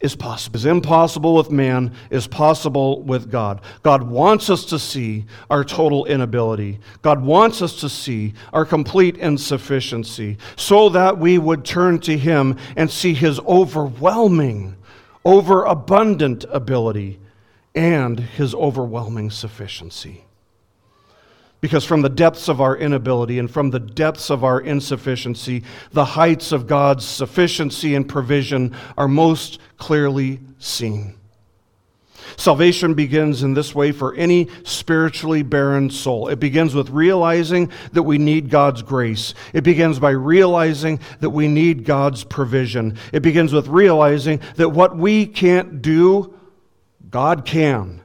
is 0.00 0.16
possible. 0.16 0.56
Is 0.56 0.66
impossible 0.66 1.36
with 1.36 1.50
man 1.52 1.94
is 2.10 2.26
possible 2.26 3.02
with 3.02 3.30
God. 3.30 3.60
God 3.84 4.02
wants 4.02 4.50
us 4.50 4.64
to 4.66 4.78
see 4.80 5.26
our 5.48 5.62
total 5.62 6.04
inability. 6.06 6.80
God 7.02 7.22
wants 7.22 7.62
us 7.62 7.76
to 7.80 7.88
see 7.88 8.34
our 8.52 8.64
complete 8.64 9.16
insufficiency 9.16 10.38
so 10.56 10.88
that 10.88 11.18
we 11.18 11.38
would 11.38 11.64
turn 11.64 12.00
to 12.00 12.18
him 12.18 12.56
and 12.76 12.90
see 12.90 13.14
his 13.14 13.38
overwhelming, 13.40 14.76
overabundant 15.24 16.44
ability 16.50 17.20
and 17.74 18.18
his 18.20 18.54
overwhelming 18.54 19.30
sufficiency. 19.30 20.24
Because 21.60 21.84
from 21.84 22.02
the 22.02 22.08
depths 22.08 22.48
of 22.48 22.60
our 22.60 22.76
inability 22.76 23.38
and 23.38 23.48
from 23.48 23.70
the 23.70 23.78
depths 23.78 24.30
of 24.30 24.42
our 24.42 24.60
insufficiency, 24.60 25.62
the 25.92 26.04
heights 26.04 26.50
of 26.50 26.66
God's 26.66 27.06
sufficiency 27.06 27.94
and 27.94 28.08
provision 28.08 28.74
are 28.98 29.06
most 29.06 29.60
clearly 29.78 30.40
seen. 30.58 31.14
Salvation 32.36 32.94
begins 32.94 33.42
in 33.42 33.54
this 33.54 33.74
way 33.74 33.92
for 33.92 34.14
any 34.14 34.48
spiritually 34.64 35.42
barren 35.42 35.90
soul. 35.90 36.28
It 36.28 36.40
begins 36.40 36.74
with 36.74 36.90
realizing 36.90 37.70
that 37.92 38.02
we 38.02 38.18
need 38.18 38.50
God's 38.50 38.82
grace. 38.82 39.34
It 39.52 39.62
begins 39.62 39.98
by 39.98 40.10
realizing 40.10 41.00
that 41.20 41.30
we 41.30 41.46
need 41.46 41.84
God's 41.84 42.24
provision. 42.24 42.96
It 43.12 43.20
begins 43.20 43.52
with 43.52 43.68
realizing 43.68 44.40
that 44.56 44.70
what 44.70 44.96
we 44.96 45.26
can't 45.26 45.82
do, 45.82 46.34
God 47.12 47.44
can. 47.44 48.02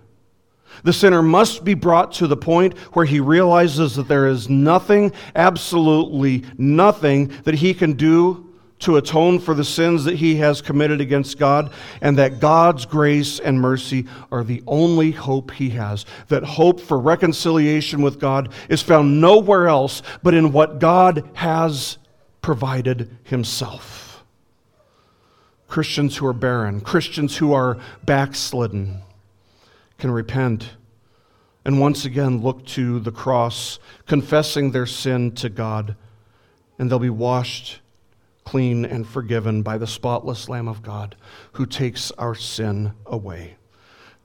The 0.84 0.94
sinner 0.94 1.24
must 1.24 1.64
be 1.64 1.74
brought 1.74 2.12
to 2.14 2.28
the 2.28 2.38
point 2.38 2.78
where 2.94 3.06
he 3.06 3.20
realizes 3.20 3.96
that 3.96 4.08
there 4.08 4.28
is 4.28 4.48
nothing, 4.48 5.12
absolutely 5.36 6.44
nothing, 6.58 7.34
that 7.46 7.56
he 7.56 7.74
can 7.74 7.94
do 7.94 8.44
to 8.80 8.98
atone 8.98 9.40
for 9.40 9.56
the 9.56 9.64
sins 9.64 10.04
that 10.04 10.18
he 10.18 10.36
has 10.36 10.62
committed 10.62 11.02
against 11.02 11.40
God, 11.40 11.74
and 12.02 12.16
that 12.20 12.40
God's 12.40 12.86
grace 12.86 13.40
and 13.40 13.60
mercy 13.60 14.06
are 14.32 14.44
the 14.44 14.62
only 14.68 15.10
hope 15.10 15.50
he 15.50 15.72
has. 15.72 16.06
That 16.28 16.44
hope 16.44 16.80
for 16.80 17.00
reconciliation 17.00 18.04
with 18.04 18.20
God 18.20 18.54
is 18.70 18.84
found 18.84 19.20
nowhere 19.20 19.68
else 19.68 20.04
but 20.22 20.36
in 20.36 20.52
what 20.52 20.78
God 20.78 21.28
has 21.34 21.98
provided 22.42 23.10
himself. 23.24 24.07
Christians 25.68 26.18
who 26.18 26.26
are 26.26 26.34
barren, 26.34 26.82
Christians 26.82 27.38
who 27.38 27.54
are 27.54 27.78
backslidden, 28.06 29.02
can 29.98 30.12
repent 30.12 30.72
and 31.66 31.82
once 31.82 32.06
again 32.06 32.42
look 32.42 32.66
to 32.66 33.00
the 33.02 33.12
cross, 33.12 33.78
confessing 34.06 34.72
their 34.72 34.86
sin 34.86 35.34
to 35.34 35.50
God, 35.50 35.98
and 36.80 36.90
they'll 36.90 36.98
be 36.98 37.10
washed 37.10 37.82
clean 38.46 38.86
and 38.86 39.06
forgiven 39.06 39.62
by 39.62 39.78
the 39.78 39.86
spotless 39.86 40.48
Lamb 40.48 40.70
of 40.70 40.82
God 40.82 41.18
who 41.52 41.66
takes 41.66 42.12
our 42.12 42.34
sin 42.34 42.94
away. 43.06 43.58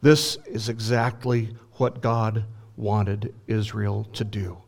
This 0.01 0.38
is 0.47 0.68
exactly 0.68 1.57
what 1.72 2.01
God 2.01 2.45
wanted 2.76 3.34
Israel 3.49 4.05
to 4.12 4.22
do. 4.22 4.61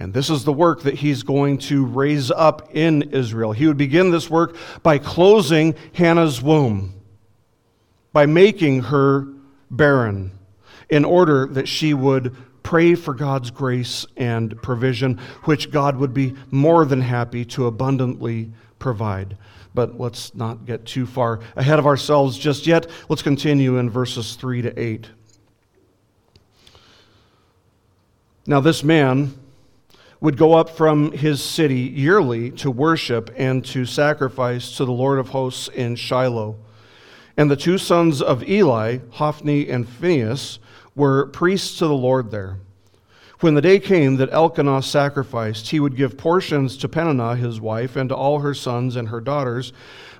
And 0.00 0.14
this 0.14 0.30
is 0.30 0.44
the 0.44 0.52
work 0.52 0.84
that 0.84 0.94
he's 0.94 1.22
going 1.22 1.58
to 1.58 1.84
raise 1.84 2.30
up 2.30 2.70
in 2.74 3.02
Israel. 3.12 3.52
He 3.52 3.66
would 3.66 3.76
begin 3.76 4.10
this 4.10 4.30
work 4.30 4.56
by 4.82 4.96
closing 4.96 5.74
Hannah's 5.92 6.40
womb, 6.40 6.94
by 8.10 8.24
making 8.24 8.84
her 8.84 9.28
barren 9.70 10.32
in 10.88 11.04
order 11.04 11.46
that 11.48 11.68
she 11.68 11.92
would 11.92 12.34
pray 12.62 12.94
for 12.94 13.12
God's 13.12 13.50
grace 13.50 14.06
and 14.16 14.60
provision, 14.62 15.18
which 15.44 15.70
God 15.70 15.98
would 15.98 16.14
be 16.14 16.34
more 16.50 16.86
than 16.86 17.02
happy 17.02 17.44
to 17.44 17.66
abundantly 17.66 18.52
provide. 18.78 19.36
But 19.74 20.00
let's 20.00 20.34
not 20.34 20.64
get 20.64 20.86
too 20.86 21.04
far 21.04 21.40
ahead 21.56 21.78
of 21.78 21.86
ourselves 21.86 22.38
just 22.38 22.66
yet. 22.66 22.86
Let's 23.10 23.22
continue 23.22 23.76
in 23.76 23.90
verses 23.90 24.34
3 24.36 24.62
to 24.62 24.80
8. 24.80 25.10
Now, 28.46 28.60
this 28.60 28.82
man 28.82 29.34
would 30.20 30.36
go 30.36 30.54
up 30.54 30.68
from 30.68 31.12
his 31.12 31.42
city 31.42 31.80
yearly 31.80 32.50
to 32.50 32.70
worship 32.70 33.30
and 33.36 33.64
to 33.64 33.86
sacrifice 33.86 34.76
to 34.76 34.84
the 34.84 34.92
Lord 34.92 35.18
of 35.18 35.30
hosts 35.30 35.68
in 35.68 35.96
Shiloh. 35.96 36.56
And 37.36 37.50
the 37.50 37.56
two 37.56 37.78
sons 37.78 38.20
of 38.20 38.46
Eli, 38.46 38.98
Hophni 39.12 39.70
and 39.70 39.88
Phinehas, 39.88 40.58
were 40.94 41.26
priests 41.26 41.78
to 41.78 41.86
the 41.86 41.94
Lord 41.94 42.30
there. 42.30 42.58
When 43.40 43.54
the 43.54 43.62
day 43.62 43.78
came 43.78 44.16
that 44.16 44.32
Elkanah 44.32 44.82
sacrificed, 44.82 45.70
he 45.70 45.80
would 45.80 45.96
give 45.96 46.18
portions 46.18 46.76
to 46.76 46.88
Peninnah 46.88 47.36
his 47.36 47.58
wife 47.58 47.96
and 47.96 48.10
to 48.10 48.14
all 48.14 48.40
her 48.40 48.52
sons 48.52 48.96
and 48.96 49.08
her 49.08 49.22
daughters, 49.22 49.72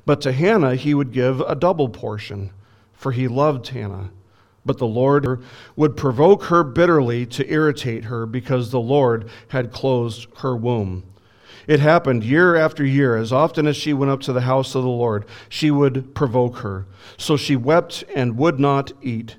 but 0.06 0.22
to 0.22 0.32
Hannah 0.32 0.76
he 0.76 0.94
would 0.94 1.12
give 1.12 1.42
a 1.42 1.54
double 1.54 1.90
portion, 1.90 2.50
for 2.94 3.12
he 3.12 3.28
loved 3.28 3.68
Hannah. 3.68 4.10
But 4.64 4.78
the 4.78 4.86
Lord 4.86 5.42
would 5.76 5.96
provoke 5.96 6.44
her 6.44 6.62
bitterly 6.62 7.24
to 7.26 7.50
irritate 7.50 8.04
her 8.04 8.26
because 8.26 8.70
the 8.70 8.80
Lord 8.80 9.28
had 9.48 9.72
closed 9.72 10.26
her 10.38 10.54
womb. 10.54 11.04
It 11.66 11.80
happened 11.80 12.24
year 12.24 12.56
after 12.56 12.84
year, 12.84 13.16
as 13.16 13.32
often 13.32 13.66
as 13.66 13.76
she 13.76 13.92
went 13.92 14.10
up 14.10 14.20
to 14.22 14.32
the 14.32 14.40
house 14.40 14.74
of 14.74 14.82
the 14.82 14.88
Lord, 14.88 15.24
she 15.48 15.70
would 15.70 16.14
provoke 16.14 16.58
her. 16.58 16.86
So 17.16 17.36
she 17.36 17.56
wept 17.56 18.04
and 18.14 18.36
would 18.36 18.58
not 18.58 18.92
eat. 19.02 19.36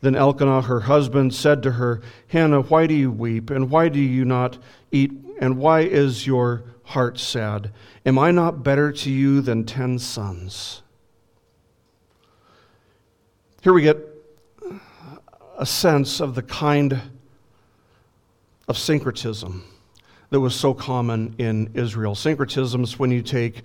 Then 0.00 0.14
Elkanah, 0.14 0.62
her 0.62 0.80
husband, 0.80 1.32
said 1.32 1.62
to 1.62 1.72
her, 1.72 2.02
Hannah, 2.28 2.62
why 2.62 2.86
do 2.86 2.94
you 2.94 3.10
weep? 3.10 3.50
And 3.50 3.70
why 3.70 3.88
do 3.88 4.00
you 4.00 4.24
not 4.24 4.58
eat? 4.90 5.12
And 5.40 5.58
why 5.58 5.80
is 5.80 6.26
your 6.26 6.64
heart 6.84 7.18
sad? 7.18 7.72
Am 8.04 8.18
I 8.18 8.32
not 8.32 8.62
better 8.62 8.92
to 8.92 9.10
you 9.10 9.40
than 9.40 9.64
ten 9.64 9.98
sons? 9.98 10.82
Here 13.62 13.72
we 13.72 13.82
get 13.82 14.11
a 15.62 15.66
sense 15.66 16.20
of 16.20 16.34
the 16.34 16.42
kind 16.42 17.00
of 18.66 18.76
syncretism 18.76 19.64
that 20.30 20.40
was 20.40 20.56
so 20.56 20.74
common 20.74 21.36
in 21.38 21.70
Israel. 21.74 22.16
Syncretism 22.16 22.82
is 22.82 22.98
when 22.98 23.12
you 23.12 23.22
take 23.22 23.62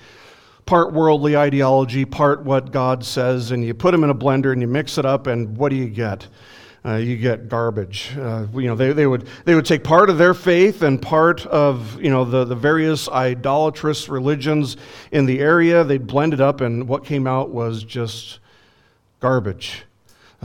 part 0.68 0.94
worldly 0.94 1.36
ideology, 1.36 2.06
part 2.06 2.44
what 2.44 2.72
God 2.72 3.04
says, 3.04 3.50
and 3.50 3.66
you 3.66 3.74
put 3.74 3.94
them 3.94 4.04
in 4.04 4.12
a 4.12 4.16
blender 4.16 4.54
and 4.54 4.62
you 4.62 4.68
mix 4.68 5.00
it 5.00 5.06
up, 5.08 5.26
and 5.26 5.58
what 5.58 5.70
do 5.70 5.76
you 5.76 5.90
get? 5.90 6.28
uh, 6.86 6.96
you 6.96 7.18
get 7.18 7.50
garbage. 7.50 8.12
Uh, 8.16 8.46
you 8.54 8.68
know, 8.68 8.76
they, 8.76 8.94
they, 8.94 9.08
would, 9.08 9.28
they 9.46 9.56
would 9.56 9.66
take 9.66 9.84
part 9.84 10.10
of 10.10 10.20
their 10.20 10.36
faith 10.36 10.84
and 10.84 11.02
part 11.02 11.46
of, 11.48 12.00
you 12.00 12.12
know, 12.12 12.24
the, 12.24 12.46
the 12.46 12.56
various 12.56 13.10
idolatrous 13.10 14.08
religions 14.08 14.78
in 15.12 15.26
the 15.26 15.40
area. 15.40 15.84
They'd 15.84 16.06
blend 16.06 16.34
it 16.34 16.40
up, 16.40 16.62
and 16.62 16.88
what 16.88 17.04
came 17.04 17.28
out 17.28 17.50
was 17.50 17.84
just 17.84 18.40
garbage. 19.20 19.87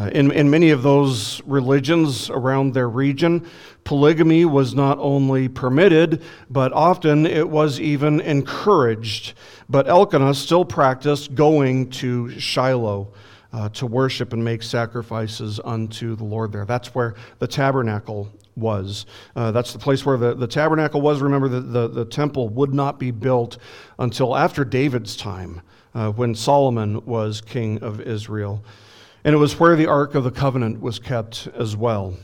Uh, 0.02 0.08
in, 0.08 0.32
in 0.32 0.50
many 0.50 0.70
of 0.70 0.82
those 0.82 1.40
religions 1.46 2.28
around 2.28 2.74
their 2.74 2.88
region, 2.88 3.48
polygamy 3.84 4.44
was 4.44 4.74
not 4.74 4.98
only 4.98 5.48
permitted, 5.48 6.20
but 6.50 6.72
often 6.72 7.24
it 7.24 7.48
was 7.48 7.78
even 7.78 8.20
encouraged. 8.22 9.34
But 9.68 9.86
Elkanah 9.86 10.34
still 10.34 10.64
practiced 10.64 11.36
going 11.36 11.88
to 11.90 12.36
Shiloh 12.40 13.12
uh, 13.52 13.68
to 13.68 13.86
worship 13.86 14.32
and 14.32 14.44
make 14.44 14.64
sacrifices 14.64 15.60
unto 15.64 16.16
the 16.16 16.24
Lord 16.24 16.50
there. 16.50 16.64
That's 16.64 16.92
where 16.96 17.14
the 17.38 17.46
tabernacle 17.46 18.28
was. 18.56 19.06
Uh, 19.36 19.52
that's 19.52 19.72
the 19.72 19.78
place 19.78 20.04
where 20.04 20.16
the, 20.16 20.34
the 20.34 20.48
tabernacle 20.48 21.00
was. 21.00 21.20
Remember, 21.20 21.48
the, 21.48 21.60
the, 21.60 21.86
the 21.86 22.04
temple 22.04 22.48
would 22.48 22.74
not 22.74 22.98
be 22.98 23.12
built 23.12 23.58
until 24.00 24.36
after 24.36 24.64
David's 24.64 25.16
time, 25.16 25.60
uh, 25.94 26.10
when 26.10 26.34
Solomon 26.34 27.04
was 27.06 27.40
king 27.40 27.80
of 27.84 28.00
Israel. 28.00 28.64
And 29.24 29.34
it 29.34 29.38
was 29.38 29.60
where 29.60 29.76
the 29.76 29.86
Ark 29.86 30.14
of 30.14 30.24
the 30.24 30.30
Covenant 30.30 30.80
was 30.80 30.98
kept 30.98 31.48
as 31.54 31.76
well. 31.76 32.16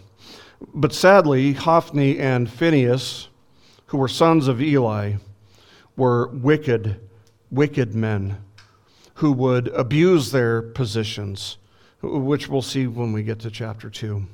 But 0.74 0.92
sadly, 0.92 1.52
Hophni 1.52 2.18
and 2.18 2.50
Phinehas, 2.50 3.28
who 3.86 3.98
were 3.98 4.08
sons 4.08 4.48
of 4.48 4.60
Eli, 4.60 5.14
were 5.96 6.28
wicked, 6.28 7.00
wicked 7.50 7.94
men 7.94 8.38
who 9.14 9.32
would 9.32 9.68
abuse 9.68 10.30
their 10.30 10.62
positions, 10.62 11.58
which 12.02 12.48
we'll 12.48 12.62
see 12.62 12.86
when 12.86 13.12
we 13.12 13.22
get 13.22 13.40
to 13.40 13.50
chapter 13.50 13.90
2. 13.90 14.24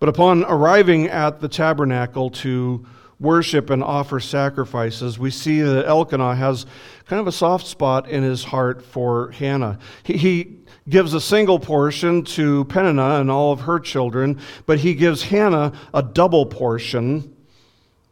But 0.00 0.08
upon 0.08 0.44
arriving 0.44 1.08
at 1.08 1.40
the 1.40 1.48
tabernacle 1.48 2.30
to 2.30 2.86
worship 3.20 3.70
and 3.70 3.82
offer 3.82 4.20
sacrifices, 4.20 5.18
we 5.18 5.30
see 5.30 5.60
that 5.60 5.86
Elkanah 5.86 6.36
has 6.36 6.66
kind 7.06 7.20
of 7.20 7.26
a 7.26 7.32
soft 7.32 7.66
spot 7.66 8.08
in 8.08 8.22
his 8.22 8.44
heart 8.44 8.84
for 8.84 9.30
Hannah. 9.32 9.78
He, 10.04 10.16
he 10.16 10.57
gives 10.88 11.14
a 11.14 11.20
single 11.20 11.58
portion 11.58 12.24
to 12.24 12.64
Peninnah 12.66 13.20
and 13.20 13.30
all 13.30 13.52
of 13.52 13.60
her 13.60 13.78
children, 13.78 14.40
but 14.66 14.78
he 14.80 14.94
gives 14.94 15.24
Hannah 15.24 15.72
a 15.92 16.02
double 16.02 16.46
portion 16.46 17.34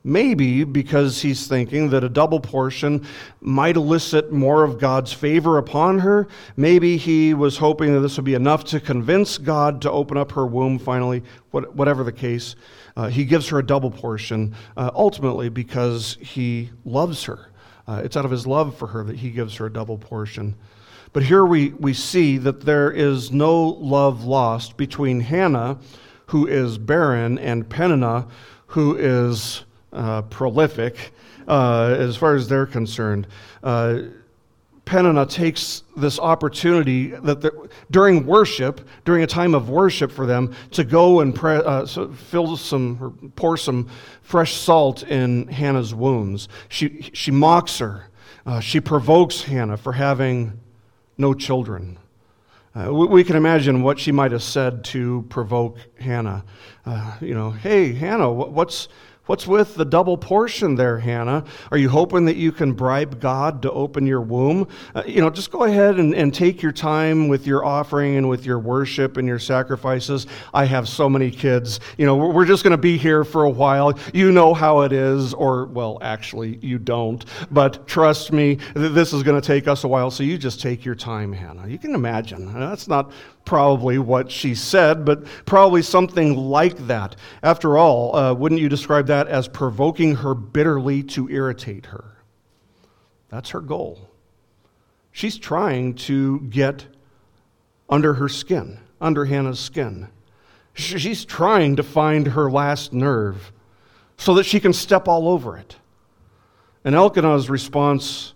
Maybe 0.07 0.63
because 0.63 1.21
he's 1.21 1.49
thinking 1.49 1.91
that 1.91 2.05
a 2.05 2.09
double 2.09 2.39
portion 2.39 3.05
might 3.41 3.75
elicit 3.75 4.31
more 4.31 4.63
of 4.63 4.79
God's 4.79 5.13
favor 5.13 5.59
upon 5.59 5.99
her. 5.99 6.29
Maybe 6.57 6.97
he 6.97 7.35
was 7.35 7.57
hoping 7.57 7.93
that 7.93 7.99
this 7.99 8.17
would 8.17 8.25
be 8.25 8.35
enough 8.35 8.63
to 8.67 8.79
convince 8.79 9.37
God 9.37 9.83
to 9.83 9.91
open 9.91 10.17
up 10.17 10.31
her 10.31 10.47
womb 10.47 10.79
finally, 10.79 11.25
whatever 11.51 12.05
the 12.05 12.13
case. 12.13 12.55
Uh, 12.97 13.09
he 13.09 13.25
gives 13.25 13.49
her 13.49 13.59
a 13.59 13.67
double 13.67 13.91
portion, 13.91 14.55
uh, 14.77 14.93
ultimately 14.95 15.49
because 15.49 16.19
he 16.21 16.71
loves 16.85 17.25
her. 17.25 17.51
Uh, 17.89 18.03
it's 18.05 18.17
out 18.17 18.25
of 18.25 18.31
his 18.31 18.47
love 18.47 18.77
for 18.79 18.87
her 18.87 19.03
that 19.03 19.17
he 19.17 19.31
gives 19.31 19.57
her 19.57 19.67
a 19.67 19.73
double 19.73 19.99
portion. 19.99 20.55
But 21.13 21.23
here 21.23 21.45
we, 21.45 21.71
we 21.71 21.95
see 21.95 22.39
that 22.39 22.63
there 22.63 22.91
is 22.91 23.31
no 23.33 23.65
love 23.65 24.25
lost 24.25 24.77
between 24.77 25.21
Hannah, 25.21 25.79
who 26.27 26.47
is 26.47 26.79
barren, 26.79 27.39
and 27.39 27.69
Peninnah, 27.69 28.27
who 28.67 28.97
is 28.97 29.65
uh, 29.93 30.23
prolific 30.23 31.13
uh, 31.49 31.95
as 31.99 32.17
far 32.17 32.35
as 32.35 32.49
they're 32.49 32.67
concerned. 32.67 33.27
Uh, 33.63 34.03
Peninnah 34.85 35.27
takes 35.27 35.83
this 35.97 36.21
opportunity 36.21 37.09
that 37.09 37.53
during 37.91 38.25
worship, 38.25 38.89
during 39.05 39.25
a 39.25 39.27
time 39.27 39.53
of 39.53 39.69
worship 39.69 40.13
for 40.13 40.27
them, 40.27 40.55
to 40.71 40.85
go 40.85 41.21
and 41.21 41.35
pre- 41.35 41.57
uh, 41.57 41.85
so 41.87 42.13
fill 42.13 42.57
some, 42.57 42.99
or 43.01 43.11
pour 43.31 43.57
some 43.57 43.89
fresh 44.23 44.55
salt 44.55 45.03
in 45.03 45.49
Hannah's 45.49 45.93
wounds. 45.93 46.49
She, 46.69 47.11
she 47.13 47.33
mocks 47.33 47.79
her. 47.79 48.07
Uh, 48.47 48.61
she 48.61 48.79
provokes 48.79 49.43
Hannah 49.43 49.77
for 49.77 49.93
having 49.93 50.61
no 51.19 51.35
children. 51.35 51.99
Uh, 52.75 52.93
we, 52.93 53.07
we, 53.07 53.25
can 53.25 53.37
imagine 53.37 53.83
what 53.83 53.99
she 53.99 54.13
might 54.13 54.33
have 54.33 54.43
said 54.43 54.85
to 54.85 55.25
provoke 55.31 55.79
Hannah. 55.99 56.45
Uh, 56.85 57.17
you 57.21 57.35
know, 57.35 57.51
hey, 57.51 57.95
Hannah, 57.95 58.31
what's, 58.31 58.89
What's 59.27 59.45
with 59.45 59.75
the 59.75 59.85
double 59.85 60.17
portion 60.17 60.77
there, 60.77 61.01
Hannah? 61.01 61.45
Are 61.73 61.79
you 61.79 61.89
hoping 61.89 62.27
that 62.27 62.37
you 62.37 62.53
can 62.53 62.73
bribe 62.73 63.21
God 63.21 63.61
to 63.63 63.73
open 63.73 64.07
your 64.07 64.21
womb? 64.21 64.69
Uh, 64.95 65.03
you 65.05 65.21
know, 65.21 65.31
just 65.31 65.51
go 65.51 65.65
ahead 65.65 65.99
and, 65.99 66.15
and 66.15 66.33
take 66.33 66.63
your 66.63 66.71
time 66.71 67.27
with 67.27 67.45
your 67.45 67.65
offering 67.65 68.17
and 68.17 68.29
with 68.29 68.47
your 68.47 68.61
worship 68.61 69.17
and 69.17 69.27
your 69.27 69.41
sacrifices. 69.41 70.29
I 70.55 70.65
have 70.67 70.89
so 70.89 71.09
many 71.09 71.33
kids. 71.33 71.81
You 71.99 72.07
know, 72.07 72.15
we're, 72.15 72.33
we're 72.33 72.45
just 72.45 72.63
going 72.63 72.71
to 72.71 72.77
be 72.77 72.97
here 72.97 73.25
for 73.25 73.43
a 73.43 73.51
while. 73.51 73.99
You 74.15 74.31
know 74.31 74.55
how 74.55 74.83
it 74.83 74.93
is, 74.93 75.35
or, 75.35 75.67
well, 75.67 75.99
actually, 76.03 76.59
you 76.63 76.79
don't. 76.79 77.25
But 77.51 77.89
trust 77.89 78.31
me, 78.31 78.59
this 78.75 79.13
is 79.13 79.25
going 79.25 79.41
to 79.41 79.45
take 79.45 79.67
us 79.67 79.83
a 79.83 79.89
while, 79.89 80.13
so 80.13 80.23
you 80.23 80.39
just 80.39 80.61
take 80.61 80.85
your 80.85 80.95
time, 80.95 81.33
Hannah. 81.33 81.67
You 81.67 81.79
can 81.79 81.97
imagine. 81.97 82.53
That's 82.53 82.87
not 82.87 83.11
probably 83.47 83.99
what 83.99 84.31
she 84.31 84.55
said, 84.55 85.07
but 85.07 85.25
probably 85.47 85.81
something 85.81 86.37
like 86.37 86.77
that. 86.89 87.17
After 87.43 87.79
all, 87.79 88.15
uh, 88.15 88.35
wouldn't 88.35 88.61
you 88.61 88.69
describe 88.69 89.07
that 89.07 89.29
as 89.29 89.49
provoking 89.49 90.17
her 90.17 90.35
bitterly 90.35 91.03
to 91.05 91.31
irritate 91.31 91.87
her? 91.87 92.19
That's 93.31 93.51
her 93.51 93.63
goal. 93.63 94.11
She's 95.13 95.39
trying 95.39 95.95
to 95.95 96.41
get 96.41 96.85
under 97.89 98.15
her 98.15 98.29
skin, 98.29 98.81
under 99.01 99.25
Hannah's 99.25 99.61
skin. 99.61 100.09
She's 100.75 101.25
trying 101.25 101.77
to 101.77 101.83
find 101.83 102.27
her 102.27 102.51
last 102.51 102.93
nerve 102.93 103.53
so 104.19 104.35
that 104.35 104.45
she 104.45 104.61
can 104.61 104.75
step 104.75 105.09
all 105.09 105.29
over 105.29 105.57
it. 105.57 105.77
And 106.85 106.95
Elkanah's 106.95 107.49
response 107.49 108.35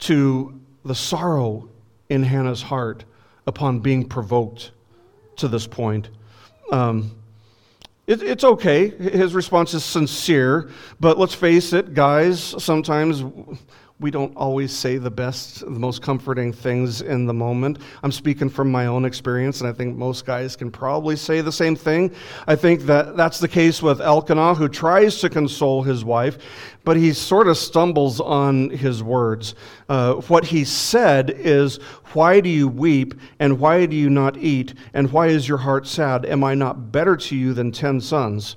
to 0.00 0.60
the 0.84 0.94
sorrow 0.94 1.68
in 2.08 2.22
Hannah's 2.22 2.62
heart 2.62 3.04
upon 3.46 3.80
being 3.80 4.08
provoked 4.08 4.72
to 5.36 5.48
this 5.48 5.66
point. 5.66 6.08
Um, 6.70 7.10
it, 8.06 8.22
it's 8.22 8.44
okay. 8.44 8.88
His 8.88 9.34
response 9.34 9.74
is 9.74 9.84
sincere, 9.84 10.70
but 11.00 11.18
let's 11.18 11.34
face 11.34 11.72
it, 11.72 11.94
guys, 11.94 12.40
sometimes 12.62 13.24
we 14.00 14.10
don't 14.10 14.36
always 14.36 14.72
say 14.72 14.98
the 14.98 15.10
best, 15.10 15.60
the 15.60 15.70
most 15.70 16.02
comforting 16.02 16.52
things 16.52 17.00
in 17.00 17.26
the 17.26 17.32
moment. 17.32 17.78
I'm 18.02 18.10
speaking 18.10 18.50
from 18.50 18.68
my 18.68 18.86
own 18.86 19.04
experience, 19.04 19.60
and 19.60 19.70
I 19.70 19.72
think 19.72 19.96
most 19.96 20.26
guys 20.26 20.56
can 20.56 20.72
probably 20.72 21.14
say 21.14 21.42
the 21.42 21.52
same 21.52 21.76
thing. 21.76 22.12
I 22.48 22.56
think 22.56 22.82
that 22.82 23.16
that's 23.16 23.38
the 23.38 23.46
case 23.46 23.80
with 23.80 24.00
Elkanah, 24.00 24.54
who 24.56 24.68
tries 24.68 25.20
to 25.20 25.30
console 25.30 25.84
his 25.84 26.04
wife, 26.04 26.38
but 26.82 26.96
he 26.96 27.12
sort 27.12 27.46
of 27.46 27.56
stumbles 27.56 28.20
on 28.20 28.70
his 28.70 29.00
words. 29.00 29.54
Uh, 29.88 30.14
what 30.14 30.46
he 30.46 30.64
said 30.64 31.30
is, 31.30 31.76
Why 32.14 32.40
do 32.40 32.48
you 32.48 32.66
weep, 32.66 33.14
and 33.38 33.60
why 33.60 33.86
do 33.86 33.94
you 33.94 34.10
not 34.10 34.36
eat, 34.36 34.74
and 34.92 35.12
why 35.12 35.28
is 35.28 35.48
your 35.48 35.58
heart 35.58 35.86
sad? 35.86 36.26
Am 36.26 36.42
I 36.42 36.56
not 36.56 36.90
better 36.90 37.16
to 37.16 37.36
you 37.36 37.54
than 37.54 37.70
ten 37.70 38.00
sons? 38.00 38.56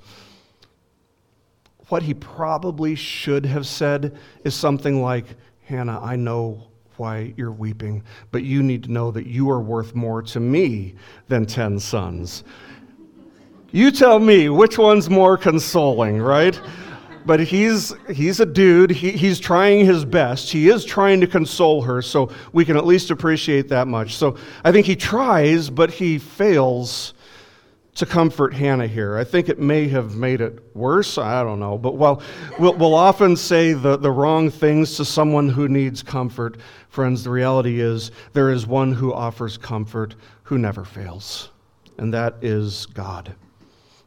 What 1.88 2.02
he 2.02 2.14
probably 2.14 2.94
should 2.94 3.46
have 3.46 3.66
said 3.66 4.16
is 4.44 4.54
something 4.54 5.02
like, 5.02 5.26
Hannah, 5.64 6.00
I 6.00 6.16
know 6.16 6.68
why 6.96 7.32
you're 7.36 7.52
weeping, 7.52 8.02
but 8.30 8.42
you 8.42 8.62
need 8.62 8.84
to 8.84 8.92
know 8.92 9.10
that 9.10 9.26
you 9.26 9.48
are 9.50 9.60
worth 9.60 9.94
more 9.94 10.20
to 10.22 10.40
me 10.40 10.94
than 11.28 11.46
10 11.46 11.78
sons. 11.78 12.44
You 13.70 13.90
tell 13.90 14.18
me 14.18 14.48
which 14.48 14.78
one's 14.78 15.08
more 15.08 15.36
consoling, 15.36 16.20
right? 16.20 16.60
But 17.26 17.40
he's, 17.40 17.94
he's 18.10 18.40
a 18.40 18.46
dude. 18.46 18.90
He, 18.90 19.12
he's 19.12 19.38
trying 19.38 19.84
his 19.84 20.04
best. 20.04 20.50
He 20.50 20.68
is 20.68 20.84
trying 20.84 21.20
to 21.20 21.26
console 21.26 21.82
her, 21.82 22.00
so 22.00 22.30
we 22.52 22.64
can 22.64 22.76
at 22.76 22.86
least 22.86 23.10
appreciate 23.10 23.68
that 23.68 23.86
much. 23.86 24.16
So 24.16 24.36
I 24.64 24.72
think 24.72 24.86
he 24.86 24.96
tries, 24.96 25.68
but 25.68 25.90
he 25.90 26.18
fails 26.18 27.14
to 27.98 28.06
comfort 28.06 28.54
Hannah 28.54 28.86
here. 28.86 29.18
I 29.18 29.24
think 29.24 29.48
it 29.48 29.58
may 29.58 29.88
have 29.88 30.14
made 30.14 30.40
it 30.40 30.64
worse. 30.74 31.18
I 31.18 31.42
don't 31.42 31.58
know. 31.58 31.76
But 31.76 31.96
while 31.96 32.22
we'll, 32.56 32.74
we'll 32.74 32.94
often 32.94 33.34
say 33.34 33.72
the, 33.72 33.96
the 33.96 34.10
wrong 34.10 34.50
things 34.50 34.96
to 34.98 35.04
someone 35.04 35.48
who 35.48 35.68
needs 35.68 36.00
comfort, 36.00 36.58
friends, 36.90 37.24
the 37.24 37.30
reality 37.30 37.80
is 37.80 38.12
there 38.34 38.50
is 38.50 38.68
one 38.68 38.92
who 38.92 39.12
offers 39.12 39.58
comfort 39.58 40.14
who 40.44 40.58
never 40.58 40.84
fails, 40.84 41.50
and 41.98 42.14
that 42.14 42.36
is 42.40 42.86
God. 42.86 43.34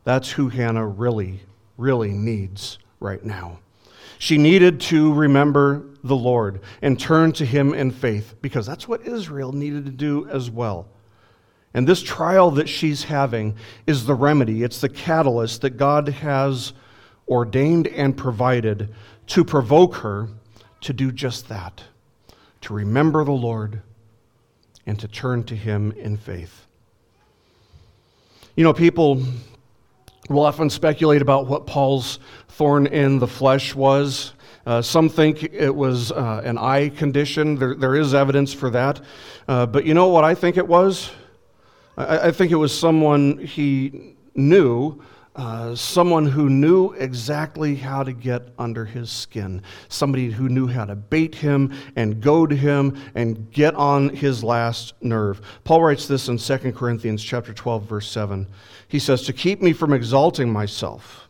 That's 0.05 0.31
who 0.31 0.47
Hannah 0.47 0.87
really, 0.87 1.41
really 1.77 2.11
needs 2.11 2.79
right 3.01 3.23
now. 3.25 3.59
She 4.19 4.37
needed 4.37 4.79
to 4.81 5.13
remember 5.13 5.83
the 6.01 6.15
Lord 6.15 6.61
and 6.81 6.97
turn 6.97 7.33
to 7.33 7.45
Him 7.45 7.73
in 7.73 7.91
faith 7.91 8.35
because 8.41 8.65
that's 8.65 8.87
what 8.87 9.05
Israel 9.05 9.51
needed 9.51 9.83
to 9.85 9.91
do 9.91 10.29
as 10.29 10.49
well. 10.49 10.87
And 11.73 11.87
this 11.87 12.01
trial 12.01 12.51
that 12.51 12.67
she's 12.67 13.05
having 13.05 13.55
is 13.87 14.05
the 14.05 14.15
remedy, 14.15 14.63
it's 14.63 14.81
the 14.81 14.89
catalyst 14.89 15.61
that 15.61 15.71
God 15.71 16.09
has 16.09 16.73
ordained 17.27 17.87
and 17.87 18.17
provided 18.17 18.93
to 19.27 19.45
provoke 19.45 19.95
her 19.95 20.27
to 20.81 20.93
do 20.93 21.11
just 21.11 21.47
that 21.47 21.83
to 22.61 22.73
remember 22.73 23.23
the 23.23 23.31
Lord 23.31 23.81
and 24.85 24.99
to 24.99 25.07
turn 25.07 25.43
to 25.45 25.55
Him 25.55 25.91
in 25.93 26.17
faith. 26.17 26.67
You 28.55 28.63
know, 28.63 28.73
people 28.73 29.23
will 30.29 30.45
often 30.45 30.69
speculate 30.69 31.21
about 31.21 31.47
what 31.47 31.65
Paul's 31.65 32.19
thorn 32.49 32.87
in 32.87 33.19
the 33.19 33.27
flesh 33.27 33.73
was. 33.73 34.33
Uh, 34.65 34.81
some 34.81 35.09
think 35.09 35.43
it 35.43 35.73
was 35.73 36.11
uh, 36.11 36.41
an 36.43 36.57
eye 36.57 36.89
condition. 36.89 37.55
There, 37.55 37.73
there 37.73 37.95
is 37.95 38.13
evidence 38.13 38.53
for 38.53 38.69
that. 38.69 39.01
Uh, 39.47 39.65
but 39.65 39.85
you 39.85 39.93
know 39.93 40.09
what 40.09 40.23
I 40.23 40.35
think 40.35 40.57
it 40.57 40.67
was? 40.67 41.09
I, 42.07 42.27
I 42.27 42.31
think 42.31 42.51
it 42.51 42.55
was 42.55 42.77
someone 42.77 43.37
he 43.37 44.15
knew 44.35 45.01
uh, 45.35 45.73
someone 45.73 46.25
who 46.25 46.49
knew 46.49 46.91
exactly 46.93 47.75
how 47.75 48.03
to 48.03 48.11
get 48.11 48.49
under 48.59 48.83
his 48.83 49.09
skin, 49.09 49.61
somebody 49.87 50.29
who 50.29 50.49
knew 50.49 50.67
how 50.67 50.83
to 50.83 50.95
bait 50.95 51.35
him 51.35 51.73
and 51.95 52.19
goad 52.19 52.51
him 52.51 52.97
and 53.15 53.49
get 53.51 53.73
on 53.75 54.09
his 54.09 54.43
last 54.43 54.93
nerve. 55.01 55.41
Paul 55.63 55.83
writes 55.83 56.05
this 56.05 56.27
in 56.27 56.37
2 56.37 56.73
Corinthians 56.73 57.23
chapter 57.23 57.53
12 57.53 57.83
verse 57.83 58.09
7. 58.09 58.45
He 58.89 58.99
says, 58.99 59.21
"To 59.23 59.33
keep 59.33 59.61
me 59.61 59.71
from 59.71 59.93
exalting 59.93 60.51
myself, 60.51 61.29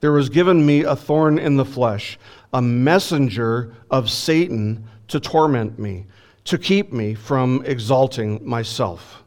there 0.00 0.12
was 0.12 0.30
given 0.30 0.64
me 0.64 0.82
a 0.82 0.96
thorn 0.96 1.38
in 1.38 1.56
the 1.56 1.64
flesh, 1.66 2.18
a 2.54 2.62
messenger 2.62 3.74
of 3.90 4.08
Satan 4.08 4.84
to 5.08 5.20
torment 5.20 5.78
me, 5.78 6.06
to 6.44 6.56
keep 6.56 6.90
me 6.90 7.12
from 7.12 7.62
exalting 7.66 8.40
myself." 8.42 9.24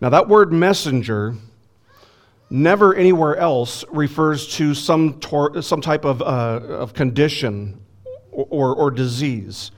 Now 0.00 0.10
that 0.10 0.28
word 0.28 0.52
messenger 0.52 1.34
never 2.50 2.94
anywhere 2.94 3.36
else 3.36 3.84
refers 3.90 4.46
to 4.56 4.74
some, 4.74 5.18
tor- 5.20 5.60
some 5.62 5.80
type 5.80 6.04
of, 6.04 6.22
uh, 6.22 6.24
of 6.68 6.94
condition 6.94 7.80
or, 8.30 8.46
or, 8.50 8.74
or 8.74 8.90
disease. 8.90 9.70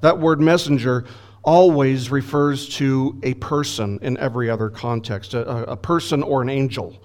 That 0.00 0.18
word 0.18 0.40
messenger 0.40 1.04
always 1.42 2.10
refers 2.10 2.68
to 2.76 3.18
a 3.22 3.34
person 3.34 3.98
in 4.02 4.16
every 4.18 4.48
other 4.48 4.70
context, 4.70 5.34
a, 5.34 5.70
a 5.70 5.76
person 5.76 6.22
or 6.22 6.42
an 6.42 6.48
angel 6.48 6.96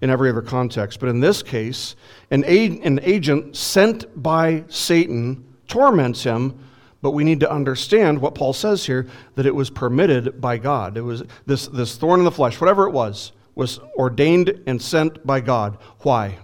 in 0.00 0.10
every 0.10 0.30
other 0.30 0.42
context. 0.42 1.00
But 1.00 1.08
in 1.08 1.20
this 1.20 1.42
case, 1.42 1.96
an, 2.30 2.44
a- 2.46 2.80
an 2.80 3.00
agent 3.02 3.56
sent 3.56 4.22
by 4.22 4.64
Satan 4.68 5.44
torments 5.68 6.22
him, 6.22 6.64
but 7.00 7.12
we 7.12 7.24
need 7.24 7.40
to 7.40 7.50
understand 7.50 8.20
what 8.20 8.34
Paul 8.34 8.52
says 8.52 8.86
here 8.86 9.06
that 9.36 9.46
it 9.46 9.54
was 9.54 9.70
permitted 9.70 10.40
by 10.40 10.58
God. 10.58 10.96
It 10.96 11.02
was 11.02 11.22
this, 11.46 11.68
this 11.68 11.96
thorn 11.96 12.20
in 12.20 12.24
the 12.24 12.30
flesh, 12.30 12.60
whatever 12.60 12.86
it 12.86 12.92
was, 12.92 13.32
was 13.54 13.78
ordained 13.96 14.62
and 14.66 14.80
sent 14.80 15.24
by 15.26 15.40
God. 15.40 15.78
Why? 16.00 16.38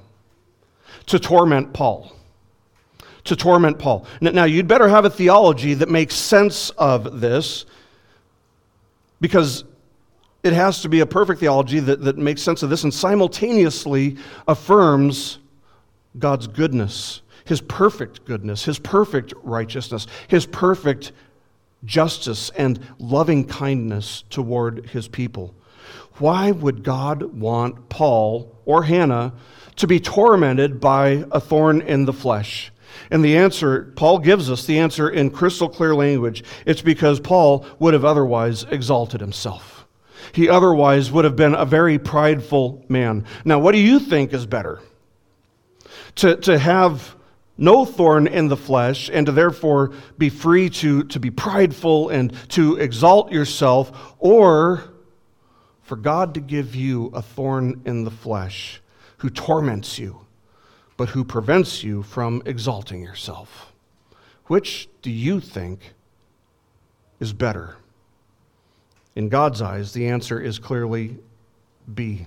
To 1.06 1.18
torment 1.18 1.72
Paul. 1.72 2.12
To 3.24 3.36
torment 3.36 3.78
Paul. 3.78 4.06
Now, 4.20 4.44
you'd 4.44 4.68
better 4.68 4.88
have 4.88 5.04
a 5.04 5.10
theology 5.10 5.74
that 5.74 5.88
makes 5.88 6.14
sense 6.14 6.70
of 6.70 7.20
this 7.20 7.66
because 9.20 9.64
it 10.42 10.52
has 10.52 10.82
to 10.82 10.88
be 10.88 11.00
a 11.00 11.06
perfect 11.06 11.40
theology 11.40 11.80
that, 11.80 12.02
that 12.02 12.18
makes 12.18 12.42
sense 12.42 12.62
of 12.62 12.70
this 12.70 12.84
and 12.84 12.92
simultaneously 12.92 14.18
affirms 14.46 15.38
God's 16.18 16.46
goodness, 16.46 17.22
His 17.44 17.60
perfect 17.60 18.24
goodness, 18.24 18.64
His 18.64 18.78
perfect 18.78 19.34
righteousness, 19.42 20.06
His 20.28 20.46
perfect 20.46 21.12
justice 21.84 22.50
and 22.56 22.80
loving 22.98 23.44
kindness 23.46 24.24
toward 24.30 24.86
His 24.86 25.08
people. 25.08 25.54
Why 26.18 26.50
would 26.52 26.82
God 26.82 27.22
want 27.38 27.88
Paul 27.88 28.56
or 28.64 28.84
Hannah 28.84 29.34
to 29.76 29.86
be 29.86 30.00
tormented 30.00 30.80
by 30.80 31.24
a 31.30 31.40
thorn 31.40 31.80
in 31.82 32.04
the 32.04 32.12
flesh? 32.12 32.72
And 33.10 33.24
the 33.24 33.36
answer, 33.36 33.92
Paul 33.96 34.20
gives 34.20 34.50
us 34.50 34.66
the 34.66 34.78
answer 34.78 35.10
in 35.10 35.30
crystal 35.30 35.68
clear 35.68 35.94
language. 35.94 36.44
It's 36.64 36.82
because 36.82 37.18
Paul 37.18 37.66
would 37.80 37.92
have 37.92 38.04
otherwise 38.04 38.64
exalted 38.70 39.20
himself. 39.20 39.86
He 40.32 40.48
otherwise 40.48 41.10
would 41.10 41.24
have 41.24 41.36
been 41.36 41.54
a 41.54 41.64
very 41.64 41.98
prideful 41.98 42.84
man. 42.88 43.24
Now, 43.44 43.58
what 43.58 43.72
do 43.72 43.78
you 43.78 43.98
think 43.98 44.32
is 44.32 44.46
better? 44.46 44.80
To, 46.16 46.36
to 46.36 46.58
have 46.58 47.16
no 47.56 47.84
thorn 47.84 48.26
in 48.26 48.48
the 48.48 48.56
flesh 48.56 49.10
and 49.12 49.26
to 49.26 49.32
therefore 49.32 49.92
be 50.18 50.28
free 50.28 50.68
to, 50.68 51.04
to 51.04 51.20
be 51.20 51.30
prideful 51.30 52.08
and 52.08 52.32
to 52.50 52.76
exalt 52.76 53.30
yourself, 53.30 54.14
or 54.18 54.82
for 55.82 55.96
God 55.96 56.34
to 56.34 56.40
give 56.40 56.74
you 56.74 57.06
a 57.14 57.22
thorn 57.22 57.82
in 57.84 58.04
the 58.04 58.10
flesh 58.10 58.80
who 59.18 59.30
torments 59.30 59.98
you, 59.98 60.26
but 60.96 61.10
who 61.10 61.24
prevents 61.24 61.84
you 61.84 62.02
from 62.02 62.42
exalting 62.46 63.02
yourself. 63.02 63.72
Which 64.46 64.88
do 65.02 65.10
you 65.10 65.40
think 65.40 65.94
is 67.20 67.32
better? 67.32 67.76
In 69.14 69.28
God's 69.28 69.62
eyes, 69.62 69.92
the 69.92 70.08
answer 70.08 70.40
is 70.40 70.58
clearly 70.58 71.18
B. 71.92 72.26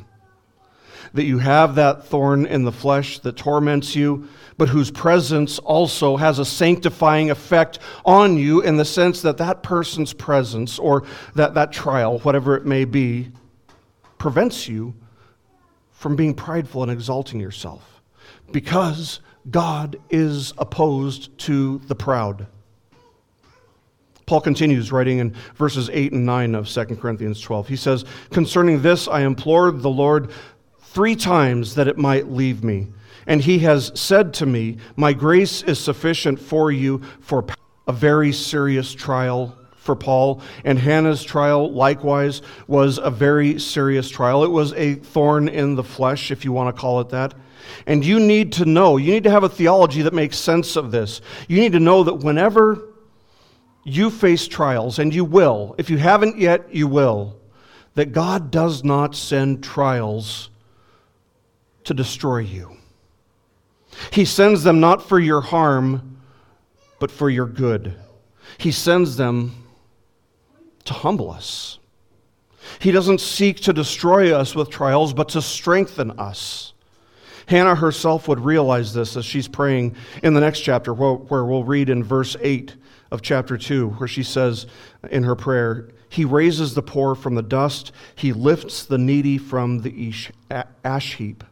That 1.14 1.26
you 1.26 1.40
have 1.40 1.76
that 1.76 2.06
thorn 2.06 2.46
in 2.46 2.64
the 2.64 2.72
flesh 2.72 3.20
that 3.20 3.38
torments 3.38 3.96
you, 3.96 4.28
but 4.58 4.70
whose 4.70 4.92
presence 4.92 5.60
also 5.60 6.18
has 6.18 6.40
a 6.40 6.46
sanctifying 6.46 7.32
effect 7.32 7.80
on 8.06 8.38
you 8.38 8.62
in 8.62 8.78
the 8.78 8.86
sense 8.86 9.22
that 9.22 9.38
that 9.38 9.64
person's 9.64 10.14
presence 10.14 10.80
or 10.80 11.04
that, 11.36 11.54
that 11.54 11.72
trial, 11.72 12.20
whatever 12.20 12.56
it 12.56 12.66
may 12.66 12.86
be, 12.86 13.32
prevents 14.18 14.68
you 14.68 14.94
from 15.92 16.16
being 16.16 16.34
prideful 16.34 16.84
and 16.84 16.92
exalting 16.92 17.40
yourself 17.40 18.02
because 18.52 19.20
God 19.50 19.98
is 20.10 20.54
opposed 20.58 21.38
to 21.40 21.80
the 21.88 21.96
proud. 21.96 22.48
Paul 24.26 24.42
continues 24.42 24.92
writing 24.92 25.20
in 25.20 25.34
verses 25.56 25.90
8 25.92 26.12
and 26.12 26.26
9 26.26 26.54
of 26.54 26.68
2 26.68 26.86
Corinthians 26.98 27.40
12. 27.40 27.70
He 27.70 27.76
says, 27.78 28.04
Concerning 28.30 28.82
this 28.82 29.08
I 29.08 29.22
implored 29.22 29.82
the 29.82 29.90
Lord 29.90 30.32
three 30.98 31.16
times 31.16 31.76
that 31.76 31.88
it 31.88 31.96
might 31.96 32.28
leave 32.28 32.64
me. 32.64 32.88
And 33.28 33.40
he 33.40 33.60
has 33.60 33.92
said 33.94 34.34
to 34.34 34.48
me, 34.48 34.78
My 34.96 35.14
grace 35.14 35.62
is 35.62 35.80
sufficient 35.80 36.40
for 36.40 36.72
you 36.72 37.04
for 37.20 37.46
a 37.88 37.94
very 37.94 38.32
serious 38.32 38.96
trial 38.96 39.56
for 39.76 39.96
Paul, 39.96 40.42
and 40.66 40.80
Hannah's 40.80 41.24
trial 41.24 41.72
likewise 41.72 42.42
was 42.66 42.98
a 42.98 43.12
very 43.12 43.60
serious 43.60 44.10
trial. 44.10 44.44
It 44.44 44.50
was 44.50 44.74
a 44.74 44.96
thorn 44.96 45.50
in 45.50 45.76
the 45.76 45.84
flesh, 45.84 46.32
if 46.32 46.44
you 46.44 46.52
want 46.52 46.76
to 46.76 46.82
call 46.82 47.00
it 47.02 47.10
that. 47.10 47.36
And 47.86 48.04
you 48.04 48.20
need 48.20 48.54
to 48.54 48.66
know, 48.66 48.98
you 48.98 49.12
need 49.12 49.26
to 49.26 49.30
have 49.30 49.44
a 49.44 49.50
theology 49.50 50.02
that 50.02 50.16
makes 50.16 50.36
sense 50.36 50.76
of 50.76 50.90
this. 50.90 51.22
You 51.48 51.60
need 51.60 51.74
to 51.74 51.80
know 51.80 52.06
that 52.06 52.16
whenever 52.16 52.88
you 53.84 54.10
face 54.10 54.48
trials, 54.48 54.98
and 54.98 55.14
you 55.14 55.26
will, 55.26 55.76
if 55.78 55.92
you 55.92 56.00
haven't 56.00 56.40
yet, 56.40 56.74
you 56.74 56.88
will, 56.88 57.40
that 57.94 58.14
God 58.14 58.50
does 58.50 58.84
not 58.84 59.16
send 59.16 59.64
trials 59.64 60.50
to 61.88 61.94
destroy 61.94 62.40
you. 62.40 62.78
He 64.12 64.26
sends 64.26 64.64
them 64.64 64.80
not 64.80 65.08
for 65.08 65.20
your 65.20 65.42
harm, 65.42 66.20
but 67.00 67.10
for 67.10 67.30
your 67.30 67.46
good. 67.46 67.96
He 68.58 68.72
sends 68.72 69.18
them 69.18 69.64
to 70.86 70.94
humble 70.94 71.32
us. 71.32 71.80
He 72.80 72.92
doesn't 72.92 73.22
seek 73.22 73.62
to 73.62 73.74
destroy 73.74 74.34
us 74.36 74.54
with 74.54 74.70
trials, 74.70 75.14
but 75.14 75.30
to 75.30 75.42
strengthen 75.42 76.12
us. 76.20 76.74
Hannah 77.46 77.76
herself 77.76 78.28
would 78.28 78.42
realize 78.42 78.94
this 78.94 79.16
as 79.16 79.24
she's 79.24 79.48
praying 79.48 79.96
in 80.22 80.34
the 80.34 80.42
next 80.42 80.60
chapter, 80.60 80.94
where 80.94 81.46
we'll 81.46 81.64
read 81.64 81.90
in 81.90 82.04
verse 82.04 82.36
8 82.42 82.76
of 83.12 83.22
chapter 83.22 83.58
2, 83.58 83.88
where 83.92 84.08
she 84.08 84.24
says 84.24 84.68
in 85.10 85.24
her 85.24 85.36
prayer, 85.36 85.88
He 86.10 86.26
raises 86.26 86.74
the 86.74 86.82
poor 86.82 87.16
from 87.16 87.36
the 87.36 87.42
dust, 87.42 87.94
He 88.16 88.34
lifts 88.34 88.84
the 88.84 88.98
needy 88.98 89.38
from 89.38 89.82
the 89.82 90.14
ash 90.84 91.16
heap. 91.16 91.46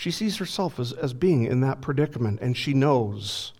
She 0.00 0.10
sees 0.10 0.38
herself 0.38 0.80
as, 0.80 0.94
as 0.94 1.12
being 1.12 1.44
in 1.44 1.60
that 1.60 1.82
predicament, 1.82 2.40
and 2.40 2.56
she 2.56 2.72
knows 2.72 3.52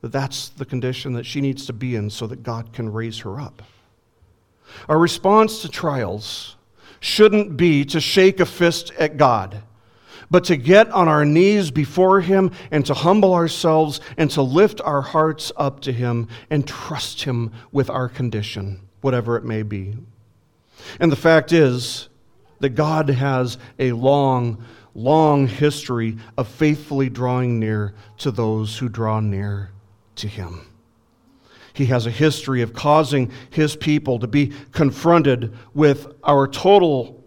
that 0.00 0.12
that's 0.12 0.48
the 0.50 0.64
condition 0.64 1.14
that 1.14 1.26
she 1.26 1.40
needs 1.40 1.66
to 1.66 1.72
be 1.72 1.96
in 1.96 2.08
so 2.08 2.28
that 2.28 2.44
God 2.44 2.72
can 2.72 2.92
raise 2.92 3.18
her 3.18 3.40
up. 3.40 3.64
Our 4.88 4.96
response 4.96 5.60
to 5.62 5.68
trials 5.68 6.54
shouldn't 7.00 7.56
be 7.56 7.84
to 7.86 8.00
shake 8.00 8.38
a 8.38 8.46
fist 8.46 8.92
at 8.92 9.16
God, 9.16 9.60
but 10.30 10.44
to 10.44 10.56
get 10.56 10.88
on 10.92 11.08
our 11.08 11.24
knees 11.24 11.72
before 11.72 12.20
Him 12.20 12.52
and 12.70 12.86
to 12.86 12.94
humble 12.94 13.34
ourselves 13.34 14.00
and 14.16 14.30
to 14.30 14.42
lift 14.42 14.80
our 14.82 15.02
hearts 15.02 15.50
up 15.56 15.80
to 15.80 15.92
Him 15.92 16.28
and 16.48 16.64
trust 16.64 17.24
Him 17.24 17.50
with 17.72 17.90
our 17.90 18.08
condition, 18.08 18.78
whatever 19.00 19.36
it 19.36 19.42
may 19.42 19.64
be. 19.64 19.96
And 21.00 21.10
the 21.10 21.16
fact 21.16 21.50
is 21.50 22.08
that 22.60 22.76
God 22.76 23.08
has 23.08 23.58
a 23.80 23.90
long, 23.90 24.64
long 24.94 25.46
history 25.46 26.16
of 26.36 26.48
faithfully 26.48 27.08
drawing 27.08 27.58
near 27.58 27.94
to 28.18 28.30
those 28.30 28.78
who 28.78 28.88
draw 28.88 29.20
near 29.20 29.70
to 30.16 30.28
Him. 30.28 30.66
He 31.74 31.86
has 31.86 32.06
a 32.06 32.10
history 32.10 32.62
of 32.62 32.74
causing 32.74 33.32
his 33.50 33.76
people 33.76 34.18
to 34.18 34.26
be 34.26 34.52
confronted 34.72 35.54
with 35.74 36.06
our 36.22 36.46
total 36.46 37.24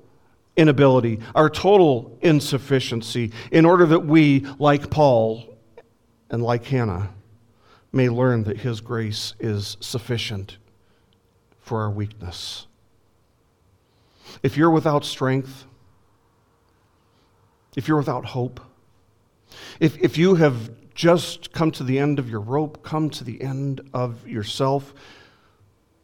inability, 0.55 1.19
our 1.33 1.49
total 1.49 2.17
insufficiency, 2.21 3.31
in 3.51 3.65
order 3.65 3.85
that 3.87 4.05
we, 4.05 4.45
like 4.59 4.89
Paul 4.89 5.57
and 6.29 6.43
like 6.43 6.65
Hannah, 6.65 7.09
may 7.91 8.09
learn 8.09 8.43
that 8.43 8.57
his 8.57 8.81
grace 8.81 9.33
is 9.39 9.77
sufficient 9.79 10.57
for 11.59 11.81
our 11.81 11.89
weakness. 11.89 12.67
If 14.43 14.57
you're 14.57 14.69
without 14.69 15.05
strength, 15.05 15.65
if 17.75 17.87
you're 17.87 17.97
without 17.97 18.25
hope, 18.25 18.59
if, 19.79 19.97
if 19.97 20.17
you 20.17 20.35
have 20.35 20.71
just 20.93 21.51
come 21.51 21.71
to 21.71 21.83
the 21.83 21.99
end 21.99 22.19
of 22.19 22.29
your 22.29 22.39
rope, 22.39 22.83
come 22.83 23.09
to 23.11 23.23
the 23.23 23.41
end 23.41 23.81
of 23.93 24.27
yourself, 24.27 24.93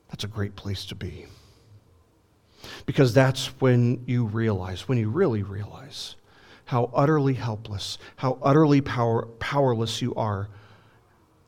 that's 0.10 0.26
a 0.26 0.28
great 0.28 0.56
place 0.56 0.86
to 0.86 0.96
be. 0.96 1.26
Because 2.86 3.14
that's 3.14 3.48
when 3.60 4.04
you 4.06 4.26
realize, 4.26 4.88
when 4.88 4.98
you 4.98 5.10
really 5.10 5.44
realize, 5.44 6.16
how 6.66 6.92
utterly 6.94 7.34
helpless, 7.34 7.98
how 8.18 8.38
utterly 8.42 8.82
power, 8.82 9.26
powerless 9.40 10.02
you 10.02 10.14
are, 10.16 10.50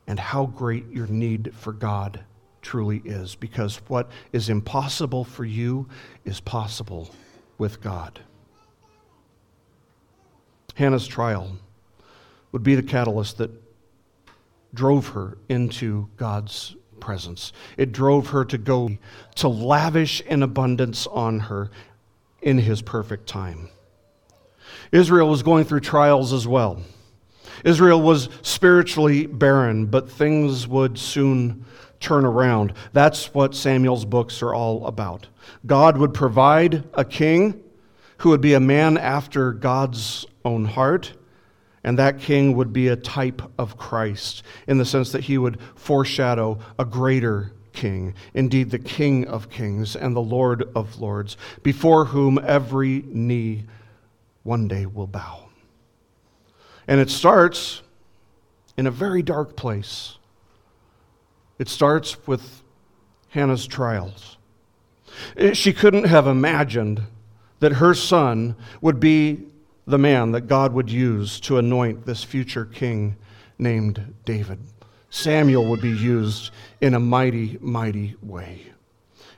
and 0.06 0.18
how 0.18 0.46
great 0.46 0.88
your 0.90 1.06
need 1.06 1.54
for 1.54 1.72
God 1.72 2.20
truly 2.62 3.02
is. 3.04 3.34
Because 3.34 3.76
what 3.88 4.10
is 4.32 4.48
impossible 4.48 5.24
for 5.24 5.44
you 5.44 5.88
is 6.24 6.40
possible 6.40 7.14
with 7.58 7.80
God. 7.80 8.20
Hannah's 10.74 11.06
trial 11.06 11.50
would 12.52 12.62
be 12.62 12.74
the 12.74 12.82
catalyst 12.82 13.38
that 13.38 13.50
drove 14.74 15.08
her 15.08 15.38
into 15.48 16.08
God's 16.16 16.76
presence. 17.00 17.52
It 17.76 17.92
drove 17.92 18.28
her 18.28 18.44
to 18.46 18.58
go 18.58 18.90
to 19.36 19.48
lavish 19.48 20.20
in 20.22 20.42
abundance 20.42 21.06
on 21.06 21.40
her 21.40 21.70
in 22.42 22.58
his 22.58 22.82
perfect 22.82 23.26
time. 23.26 23.68
Israel 24.92 25.28
was 25.28 25.42
going 25.42 25.64
through 25.64 25.80
trials 25.80 26.32
as 26.32 26.46
well. 26.46 26.82
Israel 27.64 28.00
was 28.00 28.28
spiritually 28.42 29.26
barren, 29.26 29.86
but 29.86 30.10
things 30.10 30.66
would 30.66 30.98
soon 30.98 31.64
turn 32.00 32.24
around. 32.24 32.72
That's 32.92 33.32
what 33.32 33.54
Samuel's 33.54 34.04
books 34.04 34.42
are 34.42 34.54
all 34.54 34.86
about. 34.86 35.28
God 35.66 35.96
would 35.96 36.12
provide 36.12 36.84
a 36.94 37.04
king 37.04 37.62
who 38.18 38.30
would 38.30 38.40
be 38.40 38.54
a 38.54 38.60
man 38.60 38.98
after 38.98 39.52
God's 39.52 40.26
own 40.44 40.64
heart, 40.64 41.12
and 41.82 41.98
that 41.98 42.20
king 42.20 42.56
would 42.56 42.72
be 42.72 42.88
a 42.88 42.96
type 42.96 43.42
of 43.58 43.76
Christ 43.76 44.42
in 44.66 44.78
the 44.78 44.84
sense 44.84 45.12
that 45.12 45.24
he 45.24 45.38
would 45.38 45.58
foreshadow 45.74 46.58
a 46.78 46.84
greater 46.84 47.52
king, 47.74 48.14
indeed, 48.32 48.70
the 48.70 48.78
King 48.78 49.26
of 49.26 49.50
kings 49.50 49.94
and 49.96 50.16
the 50.16 50.20
Lord 50.20 50.62
of 50.74 51.00
lords, 51.00 51.36
before 51.62 52.06
whom 52.06 52.38
every 52.42 53.04
knee 53.08 53.64
one 54.44 54.68
day 54.68 54.86
will 54.86 55.06
bow. 55.06 55.48
And 56.86 57.00
it 57.00 57.10
starts 57.10 57.82
in 58.76 58.86
a 58.86 58.90
very 58.90 59.22
dark 59.22 59.56
place. 59.56 60.18
It 61.58 61.68
starts 61.68 62.26
with 62.26 62.62
Hannah's 63.28 63.66
trials. 63.66 64.36
She 65.52 65.72
couldn't 65.72 66.04
have 66.04 66.26
imagined 66.26 67.02
that 67.60 67.74
her 67.74 67.94
son 67.94 68.56
would 68.80 69.00
be 69.00 69.46
the 69.86 69.98
man 69.98 70.32
that 70.32 70.42
God 70.42 70.72
would 70.72 70.90
use 70.90 71.40
to 71.40 71.58
anoint 71.58 72.06
this 72.06 72.24
future 72.24 72.64
king 72.64 73.16
named 73.58 74.14
David. 74.24 74.58
Samuel 75.10 75.66
would 75.66 75.80
be 75.80 75.90
used 75.90 76.50
in 76.80 76.94
a 76.94 77.00
mighty, 77.00 77.58
mighty 77.60 78.16
way. 78.22 78.66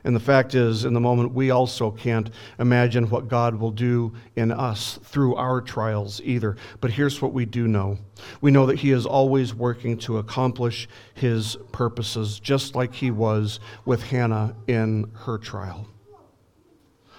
And 0.05 0.15
the 0.15 0.21
fact 0.21 0.55
is, 0.55 0.85
in 0.85 0.95
the 0.95 1.01
moment, 1.01 1.33
we 1.33 1.51
also 1.51 1.91
can't 1.91 2.31
imagine 2.61 3.11
what 3.11 3.27
God 3.27 3.57
will 3.57 3.73
do 3.73 4.15
in 4.37 4.53
us 4.53 5.01
through 5.03 5.35
our 5.35 5.61
trials 5.61 6.21
either. 6.23 6.57
But 6.81 6.93
here's 6.93 7.21
what 7.21 7.33
we 7.33 7.45
do 7.45 7.67
know 7.67 7.99
we 8.41 8.53
know 8.53 8.67
that 8.67 8.79
He 8.79 8.93
is 8.93 9.05
always 9.05 9.53
working 9.53 9.99
to 9.99 10.19
accomplish 10.19 10.89
His 11.15 11.57
purposes, 11.73 12.39
just 12.39 12.77
like 12.77 12.95
He 12.95 13.11
was 13.11 13.59
with 13.85 14.05
Hannah 14.05 14.55
in 14.69 15.11
her 15.25 15.39
trial. 15.39 15.89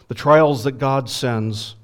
The 0.08 0.16
trials 0.16 0.64
that 0.64 0.80
God 0.80 1.10
sends 1.10 1.76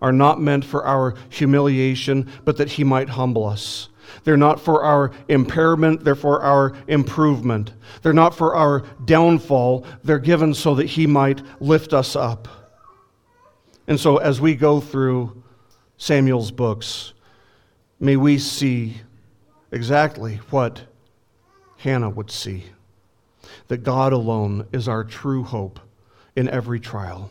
are 0.00 0.12
not 0.12 0.40
meant 0.40 0.64
for 0.64 0.86
our 0.86 1.14
humiliation, 1.28 2.30
but 2.44 2.56
that 2.56 2.72
He 2.72 2.84
might 2.84 3.10
humble 3.10 3.44
us. 3.44 3.88
They're 4.24 4.36
not 4.36 4.60
for 4.60 4.84
our 4.84 5.12
impairment, 5.28 6.04
they're 6.04 6.14
for 6.14 6.42
our 6.42 6.74
improvement. 6.86 7.72
They're 8.02 8.12
not 8.12 8.34
for 8.34 8.54
our 8.54 8.80
downfall, 9.04 9.86
they're 10.04 10.18
given 10.18 10.54
so 10.54 10.74
that 10.76 10.86
He 10.86 11.06
might 11.06 11.42
lift 11.60 11.92
us 11.92 12.16
up. 12.16 12.48
And 13.86 13.98
so, 14.00 14.16
as 14.16 14.40
we 14.40 14.54
go 14.54 14.80
through 14.80 15.42
Samuel's 15.96 16.50
books, 16.50 17.12
may 18.00 18.16
we 18.16 18.38
see 18.38 19.00
exactly 19.70 20.36
what 20.50 20.82
Hannah 21.78 22.10
would 22.10 22.30
see 22.30 22.64
that 23.68 23.78
God 23.78 24.12
alone 24.12 24.66
is 24.72 24.88
our 24.88 25.04
true 25.04 25.42
hope 25.42 25.80
in 26.34 26.48
every 26.48 26.80
trial 26.80 27.30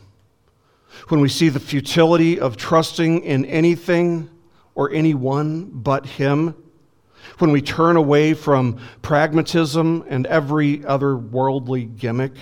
when 1.08 1.20
we 1.20 1.28
see 1.28 1.48
the 1.48 1.60
futility 1.60 2.38
of 2.40 2.56
trusting 2.56 3.22
in 3.22 3.44
anything 3.44 4.28
or 4.74 4.92
anyone 4.92 5.70
but 5.72 6.04
Him, 6.06 6.54
when 7.38 7.52
we 7.52 7.62
turn 7.62 7.96
away 7.96 8.34
from 8.34 8.78
pragmatism 9.02 10.04
and 10.08 10.26
every 10.26 10.84
other 10.84 11.16
worldly 11.16 11.84
gimmick, 11.84 12.32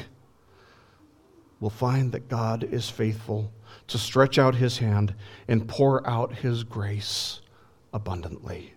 we'll 1.61 1.71
find 1.71 2.13
that 2.13 2.29
God 2.29 2.65
is 2.65 2.89
faithful 2.89 3.53
to 3.89 3.99
stretch 3.99 4.39
out 4.39 4.55
His 4.55 4.79
hand 4.79 5.15
and 5.47 5.69
pour 5.69 6.07
out 6.09 6.35
His 6.35 6.65
grace 6.65 7.41
abundantly. 7.93 8.75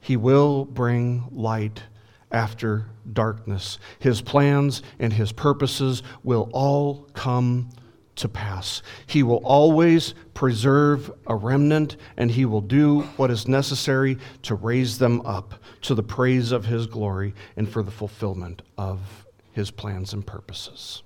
He 0.00 0.16
will 0.16 0.64
bring 0.64 1.24
light 1.32 1.82
after 2.30 2.86
darkness. 3.12 3.78
His 3.98 4.22
plans 4.22 4.82
and 4.98 5.12
His 5.12 5.32
purposes 5.32 6.02
will 6.22 6.48
all 6.52 7.08
come 7.12 7.70
to 8.18 8.28
pass. 8.28 8.82
He 9.06 9.22
will 9.22 9.40
always 9.44 10.14
preserve 10.34 11.10
a 11.26 11.34
remnant, 11.34 11.96
and 12.16 12.30
he 12.30 12.44
will 12.44 12.60
do 12.60 13.02
what 13.16 13.30
is 13.30 13.48
necessary 13.48 14.18
to 14.42 14.54
raise 14.54 14.98
them 14.98 15.20
up 15.24 15.54
to 15.82 15.94
the 15.94 16.02
praise 16.02 16.52
of 16.52 16.66
his 16.66 16.86
glory 16.86 17.34
and 17.56 17.68
for 17.68 17.82
the 17.82 17.90
fulfillment 17.90 18.62
of 18.76 19.26
his 19.52 19.70
plans 19.70 20.12
and 20.12 20.26
purposes. 20.26 21.02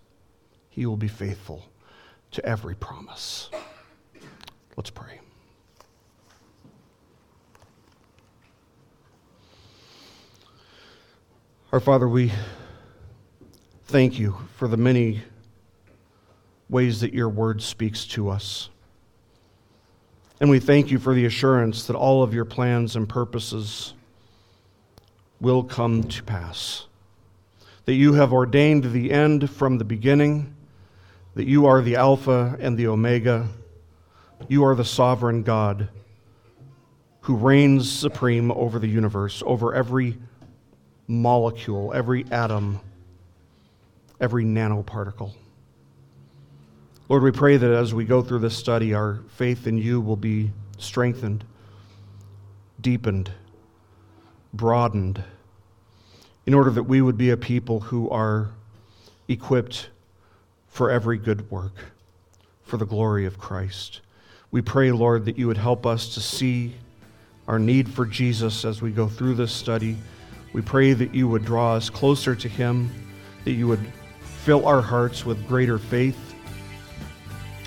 He 0.69 0.87
will 0.87 0.97
be 0.97 1.09
faithful 1.09 1.65
to 2.33 2.45
every 2.45 2.75
promise. 2.75 3.51
Let's 4.77 4.91
pray. 4.91 5.21
Our 11.73 11.81
Father, 11.81 12.09
we 12.09 12.33
thank 13.85 14.19
you 14.19 14.37
for 14.57 14.69
the 14.69 14.77
many 14.77 15.23
ways 16.73 17.03
that 17.03 17.12
your 17.12 17.29
word 17.29 17.62
speaks 17.62 18.07
to 18.07 18.31
us. 18.31 18.70
And 20.41 20.51
we 20.51 20.59
thank 20.59 20.91
you 20.91 20.99
for 20.99 21.14
the 21.14 21.27
assurance 21.27 21.87
that 21.87 21.95
all 21.95 22.23
of 22.23 22.35
your 22.35 22.47
plans 22.47 22.97
and 22.97 23.09
purposes 23.09 23.95
will 25.39 25.62
come 25.62 26.03
to 26.05 26.23
pass. 26.23 26.87
That 27.85 27.95
you 27.95 28.14
have 28.14 28.33
ordained 28.33 28.93
the 28.93 29.12
end 29.12 29.51
from 29.51 29.79
the 29.79 29.85
beginning, 29.85 30.57
that 31.35 31.47
you 31.47 31.66
are 31.66 31.83
the 31.83 31.97
Alpha 31.97 32.57
and 32.59 32.77
the 32.79 32.87
Omega. 32.87 33.49
You 34.49 34.64
are 34.64 34.75
the 34.75 34.85
sovereign 34.85 35.43
God 35.43 35.89
who 37.20 37.37
reigns 37.37 37.91
supreme 37.91 38.51
over 38.51 38.79
the 38.79 38.89
universe, 38.89 39.43
over 39.47 39.75
every 39.75 40.18
molecule, 41.07 41.93
every 41.95 42.25
atom, 42.33 42.81
every 44.20 44.45
nanoparticle. 44.45 45.35
Lord, 47.09 47.25
we 47.25 47.33
pray 47.33 47.57
that 47.57 47.71
as 47.71 47.93
we 47.93 48.05
go 48.05 48.23
through 48.23 48.39
this 48.39 48.57
study, 48.57 48.95
our 48.95 49.21
faith 49.35 49.67
in 49.67 49.77
you 49.77 50.01
will 50.01 50.17
be 50.17 50.53
strengthened, 50.79 51.45
deepened, 52.81 53.31
broadened, 54.55 55.23
in 56.47 56.55
order 56.55 56.71
that 56.71 56.85
we 56.85 57.03
would 57.03 57.19
be 57.19 57.31
a 57.31 57.37
people 57.37 57.81
who 57.81 58.09
are 58.09 58.51
equipped 59.29 59.91
for 60.69 60.91
every 60.91 61.19
good 61.19 61.51
work, 61.51 61.75
for 62.63 62.77
the 62.77 62.87
glory 62.87 63.27
of 63.27 63.39
Christ. 63.39 64.01
We 64.51 64.63
pray, 64.63 64.93
Lord, 64.93 65.25
that 65.25 65.37
you 65.37 65.49
would 65.49 65.59
help 65.59 65.85
us 65.85 66.15
to 66.15 66.21
see 66.21 66.75
our 67.49 67.59
need 67.59 67.93
for 67.93 68.07
Jesus 68.07 68.65
as 68.65 68.81
we 68.81 68.93
go 68.93 69.09
through 69.09 69.35
this 69.35 69.53
study. 69.53 69.97
We 70.53 70.63
pray 70.63 70.93
that 70.93 71.15
you 71.15 71.27
would 71.29 71.45
draw 71.45 71.75
us 71.75 71.91
closer 71.91 72.37
to 72.37 72.49
him, 72.49 72.91
that 73.45 73.53
you 73.53 73.67
would 73.67 73.85
fill 74.21 74.67
our 74.67 74.81
hearts 74.81 75.27
with 75.27 75.47
greater 75.49 75.79
faith 75.79 76.32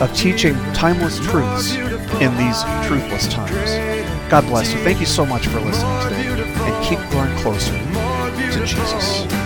of 0.00 0.14
teaching 0.16 0.54
timeless 0.72 1.18
truths 1.20 1.74
in 1.74 2.36
these 2.36 2.62
truthless 2.86 3.30
times. 3.30 4.30
God 4.30 4.46
bless 4.46 4.72
you. 4.72 4.78
Thank 4.80 5.00
you 5.00 5.06
so 5.06 5.26
much 5.26 5.46
for 5.46 5.60
listening 5.60 6.00
today, 6.02 6.26
and 6.28 6.84
keep 6.84 6.98
growing 7.10 7.36
closer 7.38 7.72
to 7.72 8.64
Jesus. 8.64 9.41